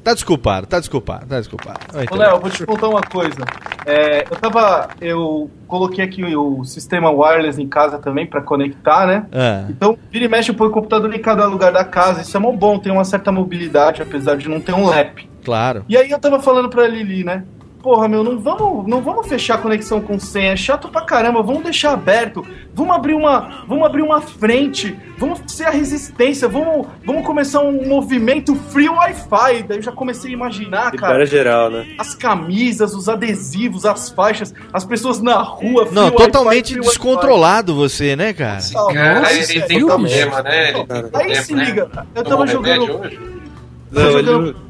[0.03, 1.79] Tá desculpado, tá desculpado, tá desculpado.
[1.91, 2.27] Muito Ô, bem.
[2.27, 3.43] Léo, vou te contar uma coisa.
[3.87, 4.89] É, eu tava.
[5.01, 9.25] Eu coloquei aqui o sistema wireless em casa também pra conectar, né?
[9.33, 9.65] Ah.
[9.67, 12.21] Então, vira e mexe, ponho o computador em cada lugar da casa.
[12.21, 15.27] Isso é mó bom, tem uma certa mobilidade, apesar de não ter um lap.
[15.43, 15.83] Claro.
[15.89, 17.43] E aí eu tava falando pra Lili, né?
[17.85, 21.43] Porra, meu, não vamos, não vamos fechar a conexão com senha, é chato pra caramba,
[21.43, 26.87] vamos deixar aberto, vamos abrir uma, vamos abrir uma frente, vamos ser a resistência, vamos,
[27.05, 29.61] vamos começar um movimento free Wi-Fi.
[29.67, 31.85] Daí eu já comecei a imaginar, Libera cara, geral, né?
[31.99, 38.15] as camisas, os adesivos, as faixas, as pessoas na rua, free Não, totalmente descontrolado você,
[38.15, 38.61] né, cara?
[38.73, 40.73] Não, Cara, nossa, ele tem problema, né?
[41.13, 41.65] Aí se né?
[41.65, 42.99] liga, eu tava jogando.
[42.99, 43.19] hoje?
[43.93, 44.65] Tô Não, jogando- ele-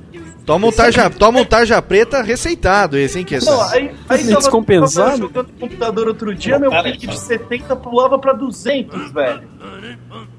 [0.45, 4.37] Toma um tarja, toma um tarja preta receitado esse, hein, que Não, aí, aí tava,
[4.37, 5.05] Descompensado?
[5.05, 9.41] tava jogando no computador outro dia, meu pique de 70 pulava pra 200, velho.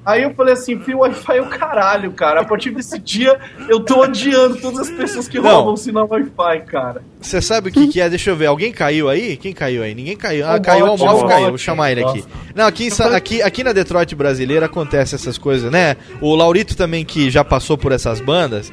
[0.05, 2.39] Aí eu falei assim, fio Wi-Fi é o caralho, cara.
[2.39, 3.37] A partir desse dia,
[3.67, 5.51] eu tô odiando todas as pessoas que Não.
[5.51, 7.01] roubam o sinal Wi-Fi, cara.
[7.19, 8.09] Você sabe o que, que é?
[8.09, 8.45] Deixa eu ver.
[8.45, 9.35] Alguém caiu aí?
[9.35, 9.93] Quem caiu aí?
[9.93, 10.47] Ninguém caiu.
[10.47, 11.49] Ah, caiu o o caiu.
[11.49, 12.23] Vou chamar ele aqui.
[12.55, 15.97] Não, aqui, aqui, aqui na Detroit brasileira acontece essas coisas, né?
[16.21, 18.71] O Laurito também, que já passou por essas bandas,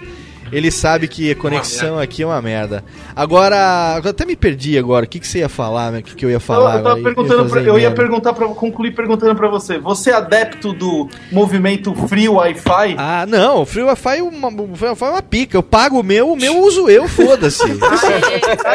[0.52, 2.84] ele sabe que a conexão aqui é uma merda.
[3.14, 5.04] Agora, eu até me perdi agora.
[5.04, 5.98] O que, que você ia falar, né?
[6.00, 6.76] O que, que eu ia Eu, falar?
[6.76, 7.02] eu tava agora?
[7.02, 9.78] perguntando, pra, eu ia perguntar pra concluir perguntando pra você.
[9.78, 12.96] Você é adepto do movimento free Wi-Fi?
[12.98, 15.56] Ah, não, Free Wi-Fi é uma, Free Wi-Fi é uma pica.
[15.56, 17.64] Eu pago o meu, o meu uso eu, foda-se.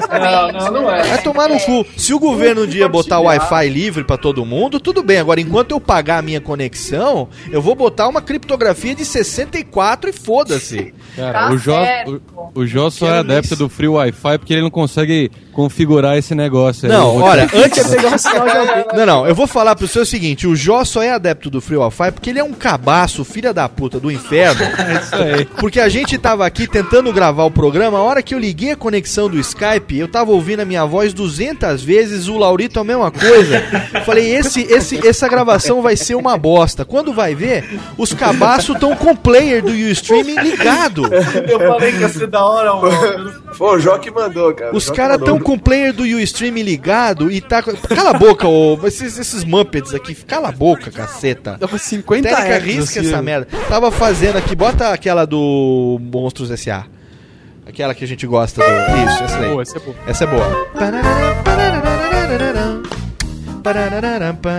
[0.10, 1.04] Não, não, não é.
[1.04, 1.86] Vai tomar no cu.
[1.98, 5.18] Se o governo um dia botar o Wi-Fi livre pra todo mundo, tudo bem.
[5.20, 10.14] Agora, enquanto eu pagar a minha conexão, eu vou botar uma criptografia de 64 e
[10.14, 10.94] foda-se.
[11.16, 12.22] Cara, o Jó,
[12.56, 13.56] o, o Jó só é adepto isso.
[13.58, 16.92] do Free Wi-Fi porque ele não consegue configurar esse negócio aí.
[16.96, 17.84] Não, Eu olha, te- antes.
[18.96, 21.60] Não, não, eu vou falar pro senhor o seguinte: o Jó só é adepto do
[21.62, 24.62] Free Wi-Fi porque ele é um cabaço, filha da puta do inferno.
[24.90, 25.46] É isso aí.
[25.46, 28.76] Porque a gente tava aqui tentando gravar o programa, a hora que eu liguei a
[28.76, 33.12] conexão do Skype, eu tava ouvindo a minha voz 200 vezes, o Laurito a mesma
[33.12, 33.62] coisa.
[34.06, 36.86] Falei, esse, esse, essa gravação vai ser uma bosta.
[36.86, 41.04] Quando vai ver, os cabaços estão com o player do Ustream ligado.
[41.52, 43.34] Eu falei que ia ser da hora, mano.
[43.54, 44.76] Foi o Jó que mandou, cara.
[44.76, 47.62] Os caras estão com o player do Ustream ligado e tá.
[47.62, 48.80] Cala a boca, ô.
[48.86, 51.58] Esses, esses Muppets aqui, cala a boca, caceta.
[51.60, 53.48] Tava 50 Técnica hertz, risca assim, essa merda.
[53.68, 56.86] Tava fazendo aqui, bota aquela do Monstros S.A.
[57.68, 58.68] Aquela que a gente gosta do.
[58.68, 59.50] Isso, essa daí.
[59.50, 59.96] Boa, essa é boa.
[60.08, 61.69] Essa é boa.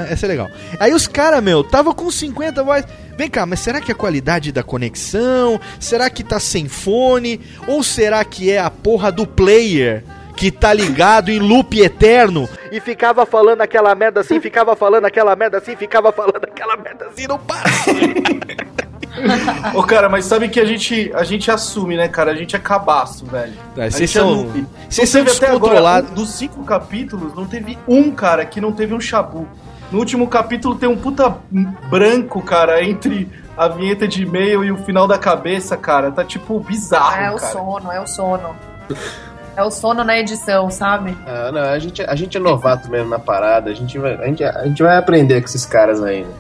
[0.09, 0.49] Essa é legal.
[0.79, 2.85] Aí os caras, meu, tava com 50 voz.
[3.17, 5.61] Vem cá, mas será que a qualidade da conexão?
[5.79, 7.41] Será que tá sem fone?
[7.67, 10.05] Ou será que é a porra do player?
[10.37, 15.35] Que tá ligado em loop eterno e ficava falando aquela merda assim, ficava falando aquela
[15.35, 17.69] merda assim, ficava falando aquela merda assim, não para.
[19.75, 22.31] Ô, cara, mas sabe que a gente, a gente assume, né, cara?
[22.33, 23.53] A gente é cabaço, velho.
[23.75, 24.67] Tá, A vocês é são- noob.
[24.89, 26.11] vocês Não são teve até agora, descontrolados.
[26.11, 29.47] um- dos cinco capítulos, não teve um, cara, que não teve um chabu.
[29.91, 31.37] No último capítulo tem um puta
[31.91, 36.13] branco, cara, entre a vinheta de e-mail e o final da cabeça, cara.
[36.13, 37.53] Tá, tipo, bizarro, É o cara.
[37.53, 38.55] sono, é o sono.
[39.57, 41.17] É o sono na edição, sabe?
[41.27, 43.69] Ah, não, a gente, a gente é novato mesmo na parada.
[43.71, 46.31] A gente vai, a gente, a gente vai aprender com esses caras aí, né?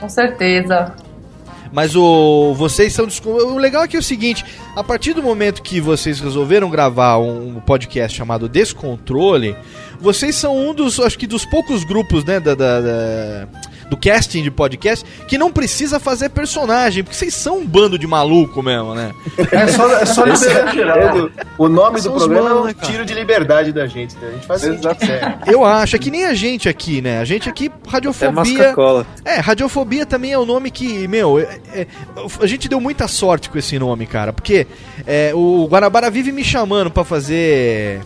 [0.00, 0.92] Com certeza.
[1.72, 4.44] Mas o vocês são o legal é que é o seguinte,
[4.74, 9.56] a partir do momento que vocês resolveram gravar um podcast chamado Descontrole,
[10.00, 13.48] vocês são um dos, acho que dos poucos grupos, né, da, da- da-
[13.88, 18.06] do casting de podcast que não precisa fazer personagem, porque vocês são um bando de
[18.06, 19.12] maluco mesmo, né?
[19.52, 20.24] É só, é só
[20.72, 20.98] geral.
[20.98, 22.92] é do- o nome São do programa manos, é um cara?
[22.92, 24.28] tiro de liberdade da gente, né?
[24.28, 25.38] A gente faz o quiser.
[25.46, 27.20] Eu acho, é que nem a gente aqui, né?
[27.20, 28.32] A gente aqui, É radiofobia.
[28.32, 29.06] masca-cola.
[29.24, 31.86] É, radiofobia também é um nome que, meu, é- é-
[32.40, 34.66] a gente deu muita sorte com esse nome, cara, porque
[35.06, 38.00] é, o Guanabara vive me chamando pra fazer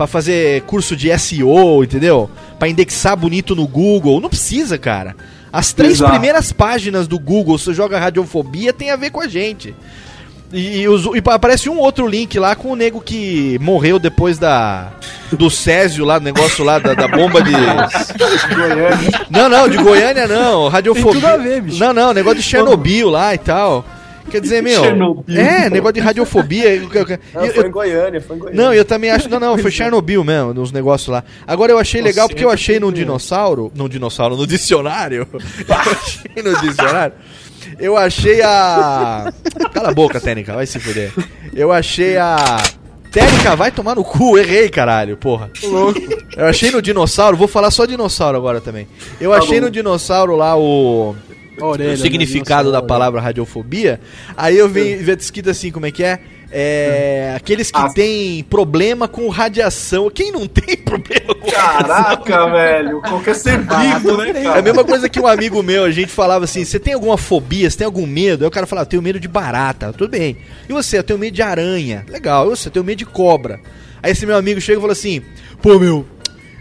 [0.00, 2.30] Pra fazer curso de SEO, entendeu?
[2.58, 4.18] Pra indexar bonito no Google.
[4.18, 5.14] Não precisa, cara.
[5.52, 6.10] As três Exato.
[6.12, 9.74] primeiras páginas do Google, você joga radiofobia, tem a ver com a gente.
[10.50, 14.38] E, e os- e aparece um outro link lá com o nego que morreu depois
[14.38, 14.90] da
[15.32, 17.52] do Césio lá, do negócio lá da, da bomba de.
[17.52, 19.26] Goiânia.
[19.28, 20.68] Não, não, de Goiânia não.
[20.68, 21.12] Radiofobia.
[21.12, 21.78] Tem tudo a ver, bicho.
[21.78, 23.84] Não, não, negócio de Chernobyl lá e tal.
[24.30, 24.82] Quer dizer, meu.
[24.82, 25.40] Chernobyl.
[25.40, 26.74] É, negócio de radiofobia.
[26.76, 28.62] Eu- eu- Não, eu- foi em Goiânia, foi em Goiânia.
[28.64, 29.28] não, eu também acho.
[29.28, 31.24] Não, não, foi Chernobyl mesmo, nos negócios lá.
[31.46, 33.70] Agora eu achei legal porque eu achei num dinossauro.
[33.74, 35.26] Num dinossauro, no dicionário.
[35.68, 37.14] Eu achei no dicionário.
[37.78, 39.32] Eu achei a.
[39.72, 41.12] Cala a boca, Técnica, vai se fuder.
[41.54, 42.36] Eu achei a.
[43.12, 45.50] Técnica, vai tomar no cu, errei, caralho, porra.
[46.36, 48.86] Eu achei no dinossauro, vou falar só dinossauro agora também.
[49.20, 49.66] Eu Tá achei bom.
[49.66, 51.14] no dinossauro lá o.
[51.60, 52.86] A orelha, o significado né, da dinossauro.
[52.86, 54.00] palavra radiofobia.
[54.36, 56.20] Aí eu vi, vi escrito assim, como é que é?
[56.52, 60.10] É, aqueles que têm problema com radiação.
[60.10, 63.00] Quem não tem problema com Caraca, velho.
[63.02, 64.58] Qualquer ser vivo, né, é cara?
[64.58, 67.70] a mesma coisa que um amigo meu, a gente falava assim: você tem alguma fobia,
[67.70, 68.44] você tem algum medo?
[68.44, 70.36] Aí o cara falava: eu tenho medo de barata, tudo bem.
[70.68, 70.98] E você?
[70.98, 72.46] Eu tenho medo de aranha, legal.
[72.46, 72.66] E você?
[72.66, 73.60] Eu tenho medo de cobra.
[74.02, 75.22] Aí esse meu amigo chega e fala assim:
[75.62, 76.04] pô, meu,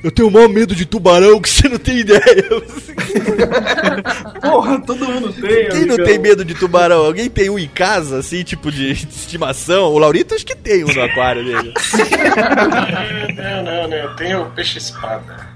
[0.03, 2.21] eu tenho o maior medo de tubarão que você não tem ideia.
[4.41, 5.69] Porra, todo mundo tem.
[5.69, 6.05] Quem não amigão.
[6.05, 7.05] tem medo de tubarão?
[7.05, 9.91] Alguém tem um em casa, assim, tipo de estimação?
[9.91, 11.73] O Laurito acho que tem um no aquário dele.
[13.35, 13.97] Não, não, não.
[13.97, 15.47] Eu tenho peixe-espada.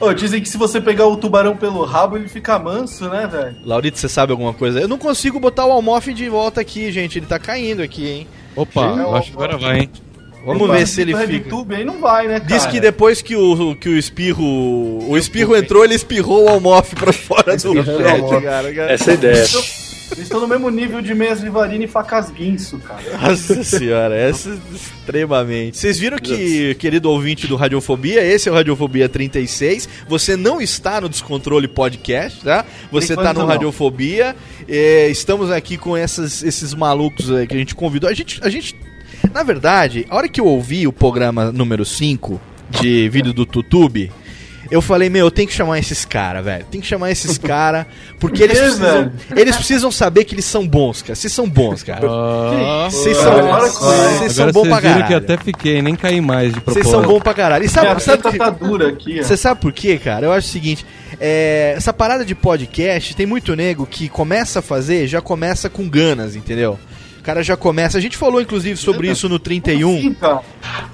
[0.00, 3.56] Ô, dizem que se você pegar o tubarão pelo rabo, ele fica manso, né, velho?
[3.64, 4.80] Laurito, você sabe alguma coisa?
[4.80, 7.18] Eu não consigo botar o Almof de volta aqui, gente.
[7.18, 8.28] Ele tá caindo aqui, hein?
[8.56, 9.90] Opa, eu acho que agora vai, hein?
[10.44, 11.26] Vamos Opa, ver se ele fica.
[11.26, 12.46] RedTube aí não vai, né, cara?
[12.54, 14.44] Diz que depois que o, que o espirro.
[15.08, 18.92] O espirro entrou, ele espirrou o Almof pra fora do chat, cara, cara.
[18.92, 19.32] Essa é a ideia.
[20.12, 23.00] Eles estão- no mesmo nível de meias Rivarina e facas guinso, cara.
[23.28, 25.78] Nossa senhora, essa é extremamente.
[25.78, 29.88] Vocês viram que, querido ouvinte do Radiofobia, esse é o Radiofobia 36.
[30.08, 32.64] Você não está no Descontrole Podcast, tá?
[32.90, 33.46] Você está no não.
[33.46, 34.34] Radiofobia.
[34.68, 38.10] É, estamos aqui com essas- esses malucos aí que a gente convidou.
[38.10, 38.74] A gente, a gente,
[39.32, 42.40] na verdade, a hora que eu ouvi o programa número 5
[42.70, 44.12] de vídeo do YouTube.
[44.70, 46.64] Eu falei, meu, eu tenho que chamar esses caras, velho.
[46.70, 47.86] Tem que chamar esses caras,
[48.20, 51.16] porque eles quê, precisam, eles precisam saber que eles são bons, cara.
[51.16, 52.06] Vocês são bons, cara.
[52.88, 53.32] Vocês são,
[54.20, 55.16] vocês são bons pra vocês viram que caralho.
[55.16, 56.90] até fiquei, nem caí mais de Vocês propósito.
[56.90, 57.64] são bons pra caralho.
[57.64, 59.20] E Minha sabe, sabe, teta por tá dura aqui.
[59.20, 60.26] Você sabe por quê, cara?
[60.26, 60.86] Eu acho o seguinte:
[61.18, 65.88] é, essa parada de podcast tem muito nego que começa a fazer, já começa com
[65.88, 66.78] ganas, entendeu?
[67.20, 67.98] O cara já começa.
[67.98, 70.00] A gente falou inclusive sobre isso no 31.
[70.00, 70.40] Sim, cara.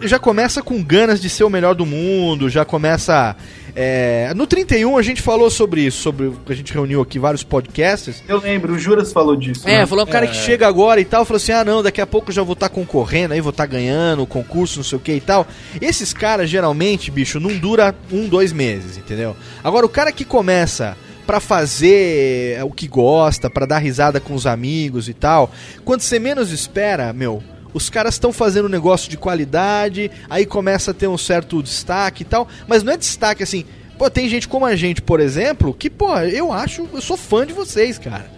[0.02, 3.36] Já começa com ganas de ser o melhor do mundo, já começa.
[3.76, 6.32] é, no 31 a gente falou sobre isso, sobre.
[6.48, 8.24] A gente reuniu aqui vários podcasts.
[8.26, 9.68] Eu lembro, o Juras falou disso.
[9.68, 9.86] É, né?
[9.86, 12.30] falou o cara que chega agora e tal, falou assim: ah, não, daqui a pouco
[12.30, 15.12] eu já vou estar concorrendo, aí vou estar ganhando o concurso, não sei o que
[15.12, 15.46] e tal.
[15.80, 19.36] Esses caras, geralmente, bicho, não dura um, dois meses, entendeu?
[19.62, 20.96] Agora, o cara que começa
[21.26, 25.50] pra fazer o que gosta, pra dar risada com os amigos e tal,
[25.84, 27.42] quando você menos espera, meu.
[27.74, 32.22] Os caras estão fazendo um negócio de qualidade, aí começa a ter um certo destaque
[32.22, 33.66] e tal, mas não é destaque assim.
[33.98, 37.46] Pô, tem gente como a gente, por exemplo, que, pô, eu acho, eu sou fã
[37.46, 38.35] de vocês, cara.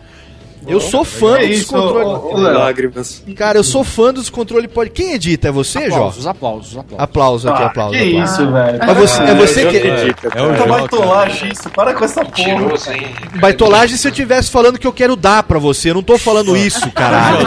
[0.67, 2.05] Eu sou fã é do isso, descontrole.
[2.05, 2.59] ô, ô, Léo.
[2.59, 3.23] Lágrimas.
[3.37, 4.91] Cara, eu sou fã do descontrole pode.
[4.91, 5.49] Quem edita?
[5.49, 6.31] É você, Aplausos, Jó?
[6.31, 6.99] aplausos, aplausos.
[6.99, 7.93] Aplauso aqui, Ah, aplauso.
[7.99, 8.33] que aplauso.
[8.33, 8.83] isso, velho.
[8.83, 9.77] É você, é você eu que.
[9.79, 10.67] acredito, É cara.
[10.67, 13.39] baitolagem isso, para com essa porra.
[13.41, 15.91] Baitolagem se eu tivesse falando que eu quero dar pra você.
[15.91, 17.47] Eu não tô falando isso, caralho.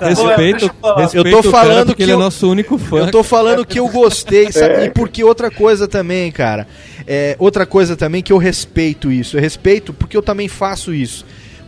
[0.00, 2.98] Respeito, respeito Eu tô falando que ele eu- é nosso único fã.
[2.98, 4.84] Eu tô falando que eu gostei, sabe?
[4.86, 6.66] E porque outra coisa também, cara.
[7.06, 9.36] É, outra coisa também que eu respeito isso.
[9.36, 10.97] Eu respeito porque eu também faço isso.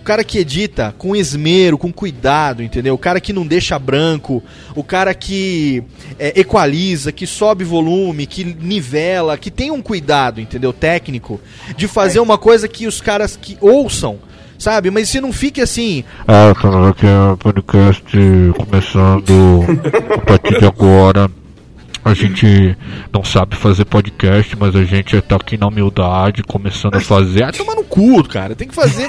[0.01, 2.95] O cara que edita com esmero, com cuidado, entendeu?
[2.95, 4.43] O cara que não deixa branco,
[4.75, 5.83] o cara que
[6.19, 10.73] é, equaliza, que sobe volume, que nivela, que tem um cuidado, entendeu?
[10.73, 11.39] Técnico,
[11.77, 14.19] de fazer uma coisa que os caras que ouçam,
[14.59, 14.91] sabe?
[14.91, 18.03] Mas se não fique assim, Ah, cara, aqui é o podcast
[18.57, 19.65] começando
[20.15, 21.31] a partir de agora.
[22.03, 22.77] A gente
[23.13, 27.43] não sabe fazer podcast, mas a gente tá aqui na humildade, começando a fazer.
[27.43, 28.55] ah, toma no cu, cara.
[28.55, 29.09] Tem que fazer.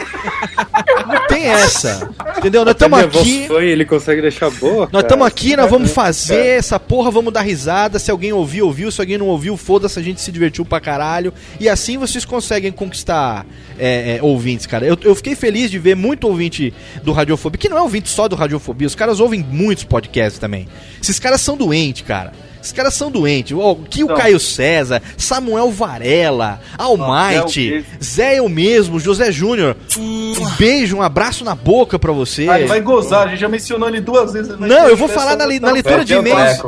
[1.08, 2.10] não tem essa.
[2.38, 2.66] Entendeu?
[2.66, 3.48] Nós estamos aqui.
[3.48, 4.90] foi, ele consegue deixar boa.
[4.92, 7.98] Nós estamos aqui, nós vamos fazer essa porra, vamos dar risada.
[7.98, 8.92] Se alguém ouviu, ouviu.
[8.92, 11.34] Se alguém não ouviu, foda-se, a gente se divertiu pra caralho.
[11.62, 13.46] E assim vocês conseguem conquistar
[13.80, 14.86] é, é, ouvintes, cara.
[14.86, 16.74] Eu, eu fiquei feliz de ver muito ouvinte
[17.04, 20.68] do Radiofobia, que não é ouvinte só do Radiofobia, os caras ouvem muitos podcasts também.
[21.02, 22.34] Esses caras são doentes, cara.
[22.62, 23.58] Esses caras são doentes.
[23.58, 24.08] Ó, que o.
[24.08, 29.76] Caio César, Samuel Varela, Almighty, Zé o Zé eu mesmo, José Júnior.
[29.98, 32.48] Um beijo, um abraço na boca pra você.
[32.48, 34.56] Ah, ele vai gozar, a gente já mencionou ele duas vezes.
[34.56, 36.60] vai Não, eu vou falar na, li- na leitura de o e-mails.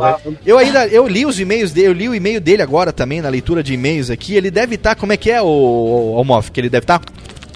[0.45, 3.29] Eu ainda eu li os e-mails dele, eu li o e-mail dele agora também na
[3.29, 4.35] leitura de e-mails aqui.
[4.35, 6.51] Ele deve estar, como é que é o, o, o Moff?
[6.51, 7.01] Que ele deve estar.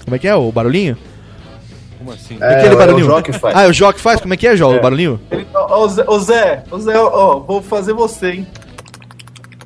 [0.04, 0.96] Como é que é o barulhinho?
[2.08, 2.38] Como assim?
[2.40, 3.06] É, Aquele é o barulhinho.
[3.06, 3.54] Jó que faz.
[3.56, 4.18] Ah, é o Jó que faz?
[4.20, 4.70] Como é que é, Jó?
[4.70, 4.80] O É.
[4.80, 5.20] barulhinho?
[5.30, 8.46] Ele- Ó, ó, Zé, ô Zé, ó, Zé, ó, vou fazer você, hein?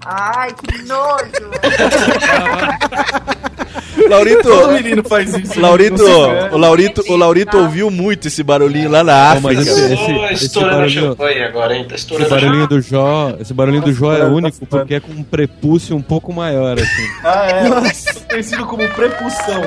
[0.04, 1.22] Ai, que nojo.
[4.08, 5.60] Laurito, Todo menino faz isso.
[5.60, 6.48] Laurito, sei, né?
[6.50, 9.80] o Laurito, o Laurito ouviu muito esse barulhinho lá na Não, mas África.
[9.80, 11.16] esse- esse- esse barulhinho-
[11.46, 11.86] agora, hein?
[11.88, 15.12] Tá Esse barulhinho do Jó, esse barulhinho do Jó é Tá único porque é com
[15.12, 17.08] um prepúcio um pouco maior, assim.
[17.22, 17.70] Ah, é.
[18.28, 19.62] Conhecido como prepulsão.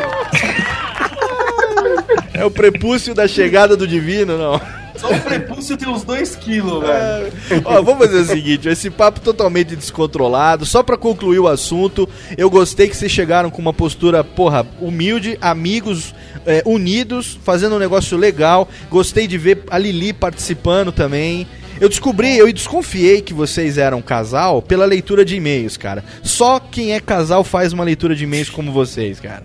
[2.35, 4.61] É o prepúcio da chegada do divino, não.
[4.97, 7.33] Só o prepúcio tem uns 2 quilos, velho.
[7.65, 12.07] Ó, vamos fazer o seguinte, esse papo totalmente descontrolado, só pra concluir o assunto,
[12.37, 17.79] eu gostei que vocês chegaram com uma postura, porra, humilde, amigos, é, unidos, fazendo um
[17.79, 18.69] negócio legal.
[18.89, 21.45] Gostei de ver a Lili participando também.
[21.79, 26.05] Eu descobri, eu desconfiei que vocês eram casal pela leitura de e-mails, cara.
[26.23, 29.43] Só quem é casal faz uma leitura de e-mails como vocês, cara.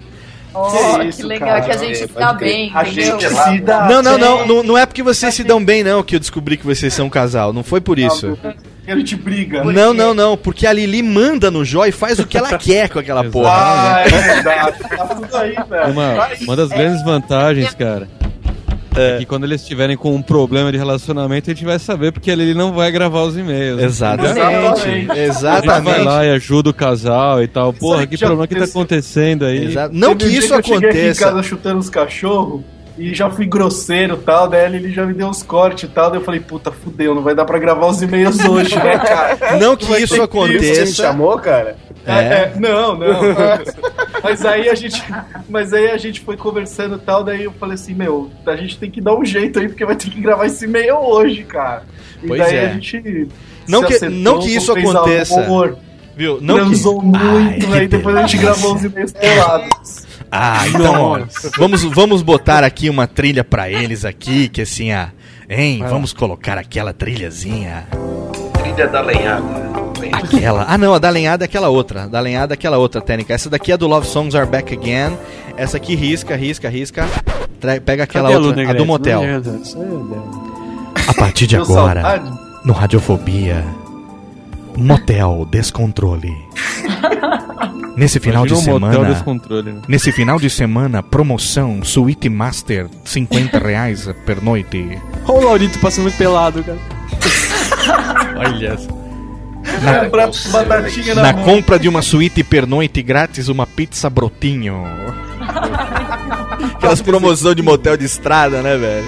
[0.53, 1.61] Oh, Que que, isso, legal cara.
[1.63, 2.53] que a gente É, se dá pode crer.
[2.53, 3.21] bem, A entendeu?
[3.21, 6.03] gente se dá Não, não, não, não, não é porque vocês se dão bem, não,
[6.03, 7.53] que eu descobri que vocês são casal.
[7.53, 8.37] Não foi por isso.
[8.89, 9.63] A gente briga.
[9.63, 12.89] Não, não, não, porque a Lili manda no Jó e faz o que ela quer
[12.89, 13.51] com aquela porra.
[13.53, 14.79] Ah, é verdade.
[14.97, 15.93] Tá tudo aí, velho.
[15.93, 18.09] Uma, uma das grandes vantagens, cara,
[18.97, 19.19] é.
[19.19, 22.55] que quando eles estiverem com um problema de relacionamento, a gente vai saber, porque ele
[22.55, 23.83] não vai gravar os e-mails.
[23.83, 26.01] Exatamente, A gente vai exatamente.
[26.03, 27.73] lá e ajuda o casal e tal.
[27.73, 29.67] Porra, que que problema que tá acontecendo aí?
[29.67, 29.95] Exato.
[29.95, 31.25] Não que Teve isso dia eu cheguei aqui em aconteça.
[31.25, 32.63] casa chutando os cachorros
[32.99, 36.11] e já fui grosseiro e tal, daí ele já me deu uns cortes e tal,
[36.11, 39.59] daí eu falei, puta, fudeu, não vai dar pra gravar os e-mails hoje, né, cara?
[39.59, 40.87] Não que isso aconteça.
[40.87, 41.77] Você chamou, cara?
[42.07, 43.21] É, é, não, não.
[44.23, 45.03] mas aí a gente,
[45.49, 48.79] mas aí a gente foi conversando e tal, daí eu falei assim, meu, a gente
[48.79, 51.83] tem que dar um jeito aí porque vai ter que gravar esse e-mail hoje, cara.
[52.23, 52.67] E Pois daí é.
[52.67, 53.29] a gente
[53.69, 55.41] Não se que- acertou, não que isso aconteça.
[55.41, 55.79] amor,
[56.17, 56.39] Viu?
[56.41, 56.61] Não que...
[56.67, 60.07] transou muito, Ai, aí que depois a gente gravou os e-mails pelados.
[60.31, 61.21] Ah, então, ó,
[61.57, 65.11] vamos, vamos botar aqui uma trilha pra eles aqui, que assim, ah,
[65.49, 67.87] hein, vamos colocar aquela trilhazinha.
[68.63, 69.70] Trilha da lenhada.
[70.25, 70.65] Aquela.
[70.69, 72.07] Ah, não, a da lenhada é aquela outra.
[72.09, 73.35] Da lenhada é aquela outra técnica.
[73.35, 75.17] Essa daqui é do Love Songs Are Back Again.
[75.57, 77.07] Essa aqui risca, risca, risca.
[77.61, 79.23] Tra- Pega aquela Cadê a outra, Lu a do motel.
[81.07, 82.39] A partir de agora, saudade?
[82.65, 83.65] no Radiofobia,
[84.77, 86.33] Motel Descontrole.
[87.97, 89.05] Nesse final de semana.
[89.05, 89.81] descontrole, né?
[89.89, 94.99] Nesse final de semana, promoção Suite Master, 50 reais per noite.
[95.29, 96.79] Olha o Laurito passando pelado, cara.
[98.39, 98.79] Olha.
[99.87, 101.45] É, pra batatinha na, Na mão.
[101.45, 104.85] compra de uma suíte per noite grátis, uma pizza brotinho.
[106.75, 109.07] Aquelas promoções de motel de estrada, né, velho?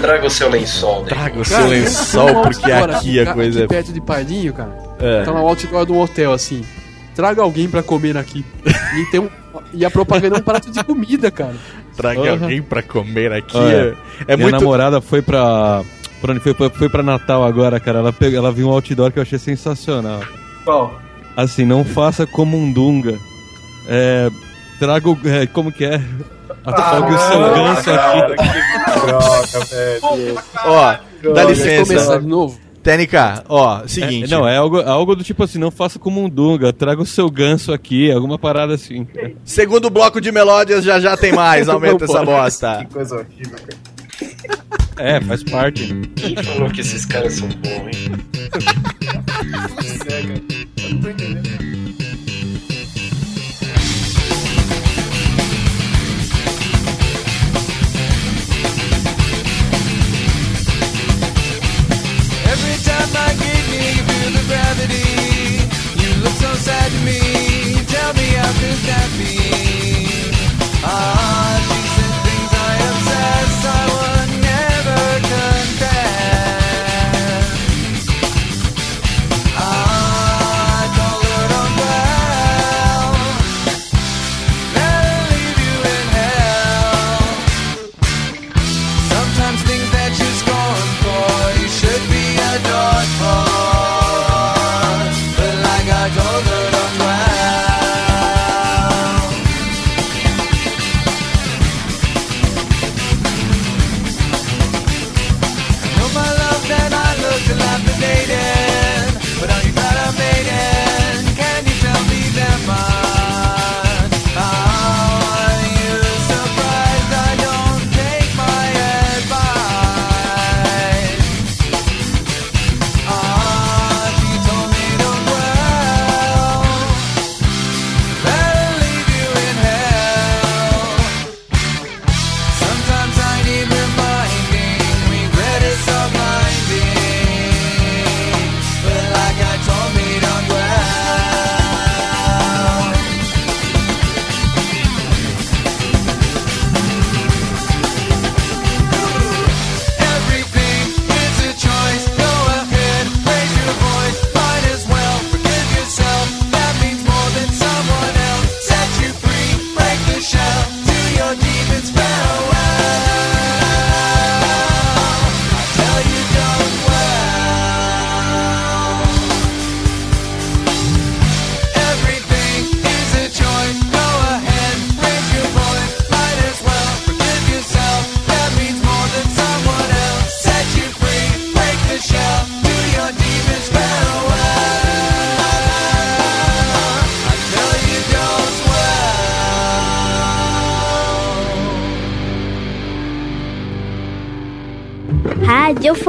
[0.00, 1.02] Traga o seu lençol.
[1.02, 1.08] Né?
[1.08, 3.76] Traga o seu lençol, porque aqui a coisa Aqui é.
[3.76, 4.76] perto de Pardinho, cara.
[4.98, 5.22] É.
[5.24, 6.64] Tá no outdoor do hotel, assim.
[7.14, 8.44] Traga alguém pra comer aqui.
[8.96, 9.28] E, tem um,
[9.74, 11.54] e a propaganda é um prato de comida, cara.
[11.96, 12.30] Traga Uhum.
[12.30, 13.56] alguém pra comer aqui.
[13.56, 13.94] Olha,
[14.26, 14.60] é minha muito.
[14.60, 15.82] namorada foi pra.
[16.20, 16.54] Pra onde foi?
[16.70, 17.98] Foi, pra Natal agora, cara.
[17.98, 20.20] Ela, pegou, ela viu um outdoor que eu achei sensacional.
[20.64, 21.00] Qual?
[21.36, 23.18] Assim, não faça como um Dunga.
[23.88, 24.30] É.
[24.78, 25.18] Traga o.
[25.24, 26.00] é, como que é?
[26.64, 29.06] Traga o seu ganso aqui.
[29.06, 30.42] Droga, velho.
[30.64, 30.92] Ó,
[31.34, 32.20] dá começar licença.
[32.20, 32.58] de novo.
[32.82, 34.32] TNK, ó, seguinte.
[34.32, 37.06] É, não, é algo, algo do tipo assim, não faça como um Dunga, traga o
[37.06, 39.06] seu ganso aqui, alguma parada assim.
[39.44, 41.68] Segundo bloco de melódias, já já tem mais.
[41.68, 42.86] Aumenta essa bosta.
[42.86, 43.89] Que coisa horrível, cara.
[44.98, 45.86] É, faz parte.
[46.16, 48.12] Quem falou que esses caras são bons, hein?
[50.02, 50.42] Cega.
[50.82, 51.50] Eu não tô entendendo.
[62.52, 65.08] Every time I get near you feel the gravity
[66.00, 67.20] You look so sad to me
[67.86, 69.34] Tell me how could that be
[70.82, 71.19] Ah,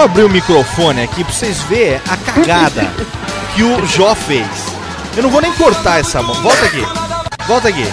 [0.00, 2.90] Vou abrir o microfone aqui pra vocês verem a cagada
[3.54, 4.46] que o Jó fez.
[5.14, 6.34] Eu não vou nem cortar essa mão.
[6.36, 6.82] Volta aqui.
[7.46, 7.84] Volta aqui.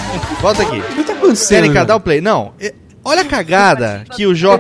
[0.42, 0.80] Volta aqui.
[0.80, 1.86] O que tá acontecendo, Querem velho?
[1.86, 2.22] dar o play?
[2.22, 2.54] Não.
[2.62, 2.74] é-
[3.04, 4.58] Olha a cagada que o Jó.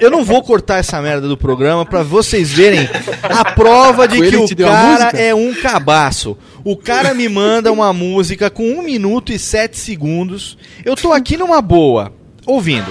[0.00, 2.88] Eu não vou cortar essa merda do programa pra vocês verem
[3.22, 6.36] a prova de que o cara é um cabaço.
[6.64, 10.58] O cara me manda uma música com 1 minuto e 7 segundos.
[10.84, 12.12] Eu tô aqui numa boa,
[12.44, 12.90] ouvindo.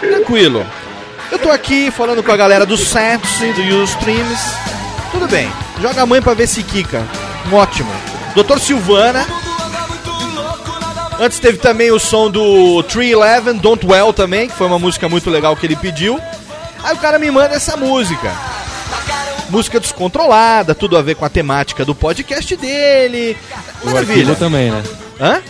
[0.00, 0.66] Tranquilo.
[1.34, 4.38] Eu tô aqui falando com a galera do Sets do Ustreams.
[5.10, 5.50] Tudo bem.
[5.82, 7.02] Joga a mãe pra ver se quica.
[7.52, 7.90] Ótimo.
[8.36, 9.26] Doutor Silvana.
[11.18, 15.28] Antes teve também o som do 311, Don't Well também, que foi uma música muito
[15.28, 16.20] legal que ele pediu.
[16.84, 18.32] Aí o cara me manda essa música.
[19.50, 23.36] Música descontrolada, tudo a ver com a temática do podcast dele.
[23.82, 24.20] O Maravilha.
[24.20, 24.84] arquivo também, né?
[25.20, 25.42] Hã?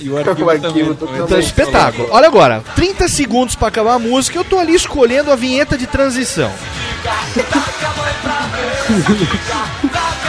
[0.00, 1.20] E o arquivo, também.
[1.20, 2.08] Então, espetáculo.
[2.10, 5.86] Olha agora, 30 segundos pra acabar a música, eu tô ali escolhendo a vinheta de
[5.86, 6.50] transição.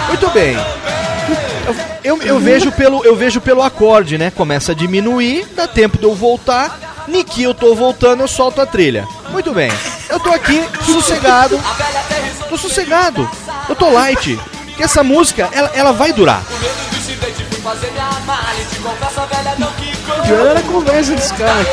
[0.07, 0.57] Muito bem.
[2.03, 4.31] Eu, eu, eu vejo pelo, eu vejo pelo acorde, né?
[4.31, 7.05] Começa a diminuir, dá tempo de eu voltar.
[7.07, 9.07] Niki, eu tô voltando, eu solto a trilha.
[9.29, 9.71] Muito bem.
[10.09, 11.59] Eu tô aqui, sossegado.
[12.49, 13.29] Tô sossegado.
[13.69, 14.37] Eu tô light.
[14.65, 16.43] Porque essa música, ela, ela vai durar.
[18.81, 20.23] Fui fazer minha mala e te confesso a velha não quicou.
[20.23, 21.65] Pior era conversa desse cara.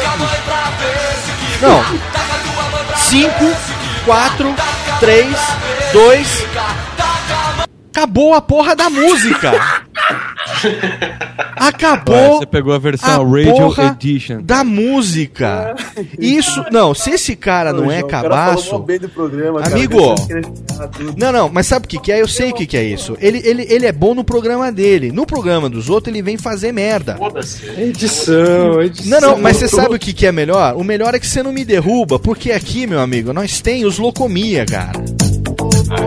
[1.61, 1.83] Não.
[2.13, 3.31] Taca tua mãe pra 5,
[4.05, 4.55] 4,
[5.01, 5.37] 3,
[5.93, 6.47] 2.
[7.91, 9.53] Acabou a porra da música.
[11.57, 12.15] Acabou.
[12.15, 14.43] Ué, você pegou a versão Radio porra Edition.
[14.43, 15.75] Da música.
[16.19, 18.79] Isso, não, se esse cara não é O cara falou mó cabaço.
[18.81, 19.61] bem do programa.
[19.63, 20.15] Amigo.
[21.17, 22.21] Não, não, mas sabe o que, que é?
[22.21, 23.17] Eu sei o que, que é isso.
[23.21, 25.11] Ele, ele, ele é bom no programa dele.
[25.11, 27.19] No programa dos outros, ele vem fazer merda.
[27.77, 29.21] Edição, edição.
[29.21, 30.77] Não, não, mas você sabe o que, que é melhor?
[30.77, 33.99] O melhor é que você não me derruba, porque aqui, meu amigo, nós tem os
[33.99, 34.93] Locomia, cara.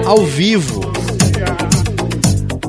[0.05, 0.91] Ao vivo.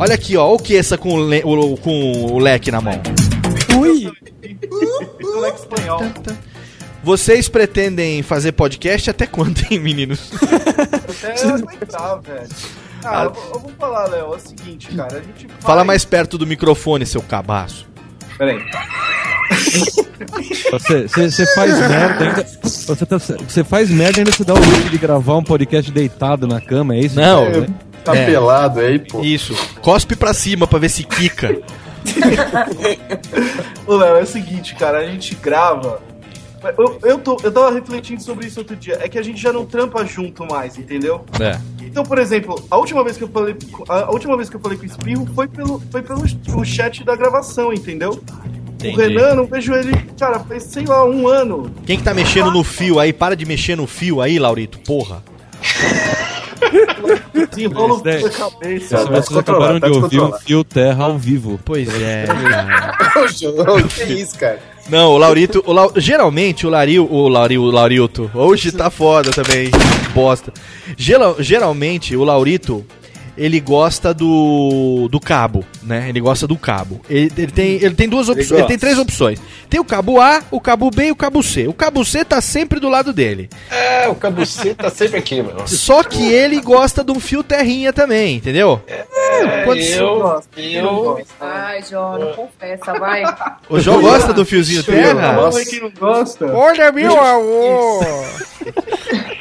[0.02, 0.52] Olha aqui, ó.
[0.54, 3.00] O que essa com o, le- o- com o leque na mão?
[3.78, 4.10] Ui!
[5.20, 6.00] Moleque espanhol.
[7.04, 10.30] Vocês pretendem fazer podcast até quando, hein, meninos?
[10.42, 12.48] Até eu aguentar, velho.
[13.04, 15.18] Ah, eu, vou- eu vou falar, Léo, é o seguinte, cara.
[15.18, 17.86] A gente Fala mais perto do microfone, seu cabaço.
[18.38, 18.58] Peraí.
[20.72, 22.46] Você, você, você faz merda ainda.
[22.62, 26.46] Você, tá- você faz merda ainda você dá o luxo de gravar um podcast deitado
[26.46, 27.14] na cama, é isso?
[27.16, 27.66] Não, Né?
[28.04, 28.26] Tá É.
[28.26, 29.20] pelado aí, pô.
[29.20, 29.54] Isso.
[29.80, 31.56] Cospe pra cima pra ver se quica.
[33.86, 36.00] Ô, Léo, é o seguinte, cara, a gente grava.
[36.78, 38.96] Eu, eu, tô, eu tava refletindo sobre isso outro dia.
[39.00, 41.24] É que a gente já não trampa junto mais, entendeu?
[41.40, 41.58] É.
[41.82, 43.56] Então, por exemplo, a última vez que eu falei,
[43.88, 46.22] a última vez que eu falei com o Espirro foi pelo, foi pelo
[46.56, 48.22] o chat da gravação, entendeu?
[48.74, 48.94] Entendi.
[48.94, 51.70] O Renan, não vejo ele, cara, faz, sei lá, um ano.
[51.84, 53.12] Quem que tá mexendo no fio aí?
[53.12, 55.22] Para de mexer no fio aí, Laurito, porra.
[57.50, 58.94] Desenrola na cabeça.
[58.96, 61.58] Essa vocês acabaram de ouvir o Fio Terra ao vivo.
[61.64, 62.26] Pois é.
[63.38, 64.58] João, que isso, cara?
[64.88, 69.30] Não, o Laurito, o Lau- geralmente o Laril, o Laril, o Laurilto, hoje tá foda
[69.30, 69.70] também,
[70.12, 70.52] bosta.
[70.96, 72.84] Geral- geralmente o Laurito,
[73.36, 76.06] ele gosta do do cabo, né?
[76.08, 77.00] Ele gosta do cabo.
[77.08, 78.86] Ele, ele tem, ele tem duas Ele opções, ele tem gosta.
[78.86, 79.40] três opções.
[79.70, 81.66] Tem o cabo A, o cabo B e o cabo C.
[81.66, 83.48] O cabo C tá sempre do lado dele.
[83.70, 85.66] É, o cabucê tá sempre aqui, mano.
[85.66, 88.80] Só que ele gosta de um fio terrinha também, entendeu?
[88.86, 93.22] É, Quando- eu, eu, Ai, Jó, não confessa, vai.
[93.68, 95.50] O João gosta do fiozinho terra?
[95.50, 96.46] Ver quem não gosta.
[96.52, 98.06] Olha, meu amor!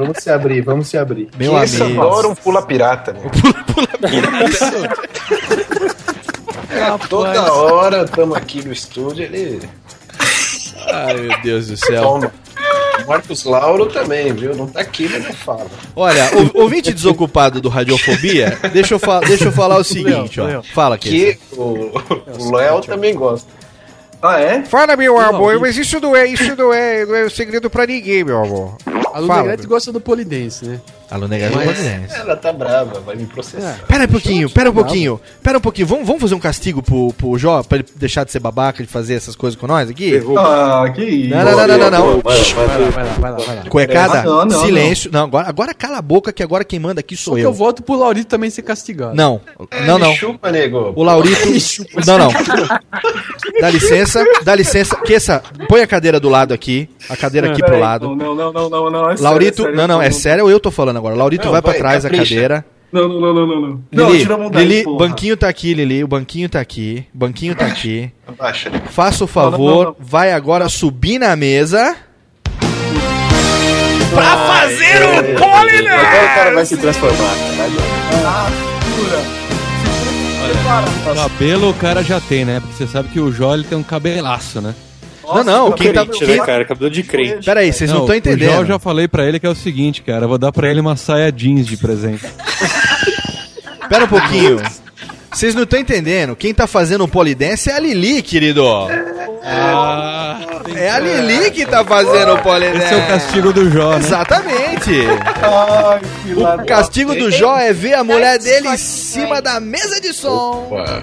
[0.00, 1.28] Vamos se abrir, vamos se abrir.
[1.38, 2.00] Meu que amigo.
[2.02, 3.20] adora um pula pirata, né?
[6.70, 9.68] É, toda hora estamos aqui no estúdio, ele.
[10.86, 12.02] Ai, meu Deus do céu.
[12.02, 12.32] Toma.
[13.06, 14.54] Marcos Lauro também, viu?
[14.54, 15.66] Não tá aqui, mas não fala.
[15.96, 20.62] Olha, o, ouvinte desocupado do Radiofobia, deixa eu, fa- deixa eu falar o seguinte, ó.
[20.74, 21.34] Fala aqui.
[21.34, 21.90] Que o
[22.38, 23.48] o Léo também gosta.
[24.22, 24.62] Ah, é?
[24.64, 28.22] Fala, meu amor, mas isso não é, isso não é, não é segredo pra ninguém,
[28.22, 28.76] meu amor.
[29.12, 30.80] A Lu Fala, Negrete gosta do polidense, né?
[31.10, 33.80] Alô, negado Mas- Ela tá brava, vai me processar.
[33.88, 35.86] Pera aí um pouquinho, pera um pouquinho, pera um pouquinho.
[35.86, 38.88] Vamos, vamos fazer um castigo pro, pro Jó, pra ele deixar de ser babaca, de
[38.88, 40.22] fazer essas coisas com nós aqui?
[40.38, 41.30] Ah, que isso.
[41.34, 42.20] Não, não, não, não, não, não.
[42.20, 42.90] Vai, vai, vai.
[42.90, 43.62] Vai lá, vai lá, vai lá.
[43.68, 45.10] Cuecada, Ah, não, não, silêncio.
[45.12, 47.50] Não, agora, agora cala a boca, que agora quem manda aqui sou Só que eu.
[47.50, 49.14] eu voto pro Laurito também ser castigado.
[49.14, 49.40] Não,
[49.86, 50.10] não, não.
[50.10, 50.92] Me Chupa, nego.
[50.94, 51.40] O Laurito.
[52.06, 52.30] Não, não.
[53.60, 54.96] Dá licença, dá licença.
[54.96, 56.88] Queça, põe a cadeira do lado aqui.
[57.08, 58.14] A cadeira aqui pro lado.
[58.14, 59.10] Não, não, não, não, não.
[59.10, 61.14] É sério, Laurito, é sério, não, não, é sério ou eu tô falando agora?
[61.16, 62.34] Laurito Não, vai pra vai, trás da capricha.
[62.34, 62.64] cadeira.
[62.92, 63.60] Não, não, não, não, não.
[63.60, 63.84] não.
[63.92, 64.98] Não, Lili, tira a mão daí, Lili, porra.
[65.08, 66.02] banquinho tá aqui, Lili.
[66.04, 67.06] O banquinho tá aqui.
[67.14, 68.10] Banquinho tá aqui.
[68.26, 68.70] Abaixa.
[68.90, 69.96] Faça o não, favor, não.
[70.00, 71.96] vai agora subir na mesa.
[74.12, 77.34] Pra fazer o Agora o cara vai se transformar.
[77.56, 77.70] Vai,
[81.14, 82.60] Cabelo o cara já tem, né?
[82.60, 84.74] Porque você sabe que o Jó ele tem um cabelaço, né?
[85.36, 86.04] Não, não, quem tá.
[86.06, 86.64] Crente, né, cara?
[86.64, 87.44] Cabelo de crente.
[87.44, 88.66] Pera aí, vocês não estão O Jó eu entendendo.
[88.66, 90.24] já falei pra ele que é o seguinte, cara.
[90.24, 92.24] Eu vou dar pra ele uma saia jeans de presente.
[93.88, 94.60] Pera um pouquinho.
[95.32, 96.34] Vocês não estão entendendo.
[96.34, 98.64] Quem tá fazendo o polidense é a Lili, querido.
[99.44, 100.38] Ah,
[100.74, 102.84] É a Lili que tá fazendo o polidense.
[102.84, 103.98] esse é o castigo do Jó, né?
[103.98, 104.90] Exatamente.
[105.42, 110.00] Ai, que O castigo do Jó é ver a mulher dele em cima da mesa
[110.00, 110.66] de som.
[110.70, 111.02] Opa.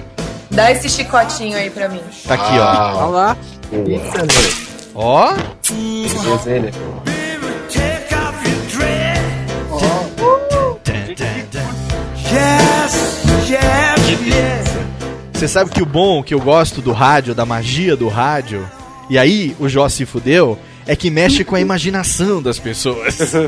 [0.58, 2.02] Dá esse chicotinho aí pra mim.
[2.28, 2.96] Tá aqui, ó.
[2.96, 3.38] Olha lá.
[4.96, 5.34] Ó.
[5.62, 6.72] Desenho.
[15.32, 18.68] Você sabe que o bom que eu gosto do rádio, da magia do rádio,
[19.12, 20.58] e aí o Jó se fudeu,
[20.88, 23.20] é que mexe com a imaginação das pessoas.
[23.22, 23.40] Essa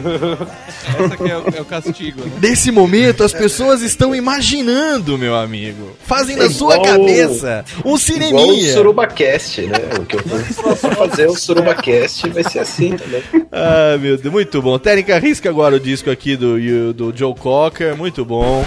[1.14, 2.22] aqui é o, é o castigo.
[2.26, 2.32] Né?
[2.41, 5.95] Nesse momento, as pessoas estão imaginando, meu amigo.
[6.06, 8.74] Fazem na É sua igual- cabeça um Igual o cineminha.
[8.74, 9.78] Surubacast, né?
[9.99, 13.24] O que eu vou fazer o Surubacast vai ser assim também.
[13.52, 14.78] Ah, meu Deus, muito bom.
[14.78, 16.57] Técnica risca agora o disco aqui do,
[16.94, 18.66] do Joe Cocker, muito bom.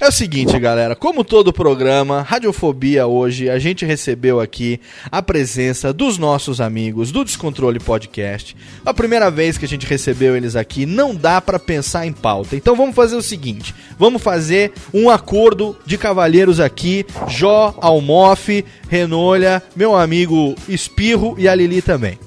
[0.00, 4.80] É o seguinte, galera, como todo programa, Radiofobia hoje, a gente recebeu aqui
[5.10, 8.56] a presença dos nossos amigos do Descontrole Podcast.
[8.84, 12.56] A primeira vez que a gente recebeu eles aqui, não dá pra pensar em pauta.
[12.56, 19.62] Então vamos fazer o seguinte, vamos fazer um acordo de cavalheiros aqui, Jó, Almof, Renolha,
[19.74, 22.18] meu amigo Espirro e a Lili também.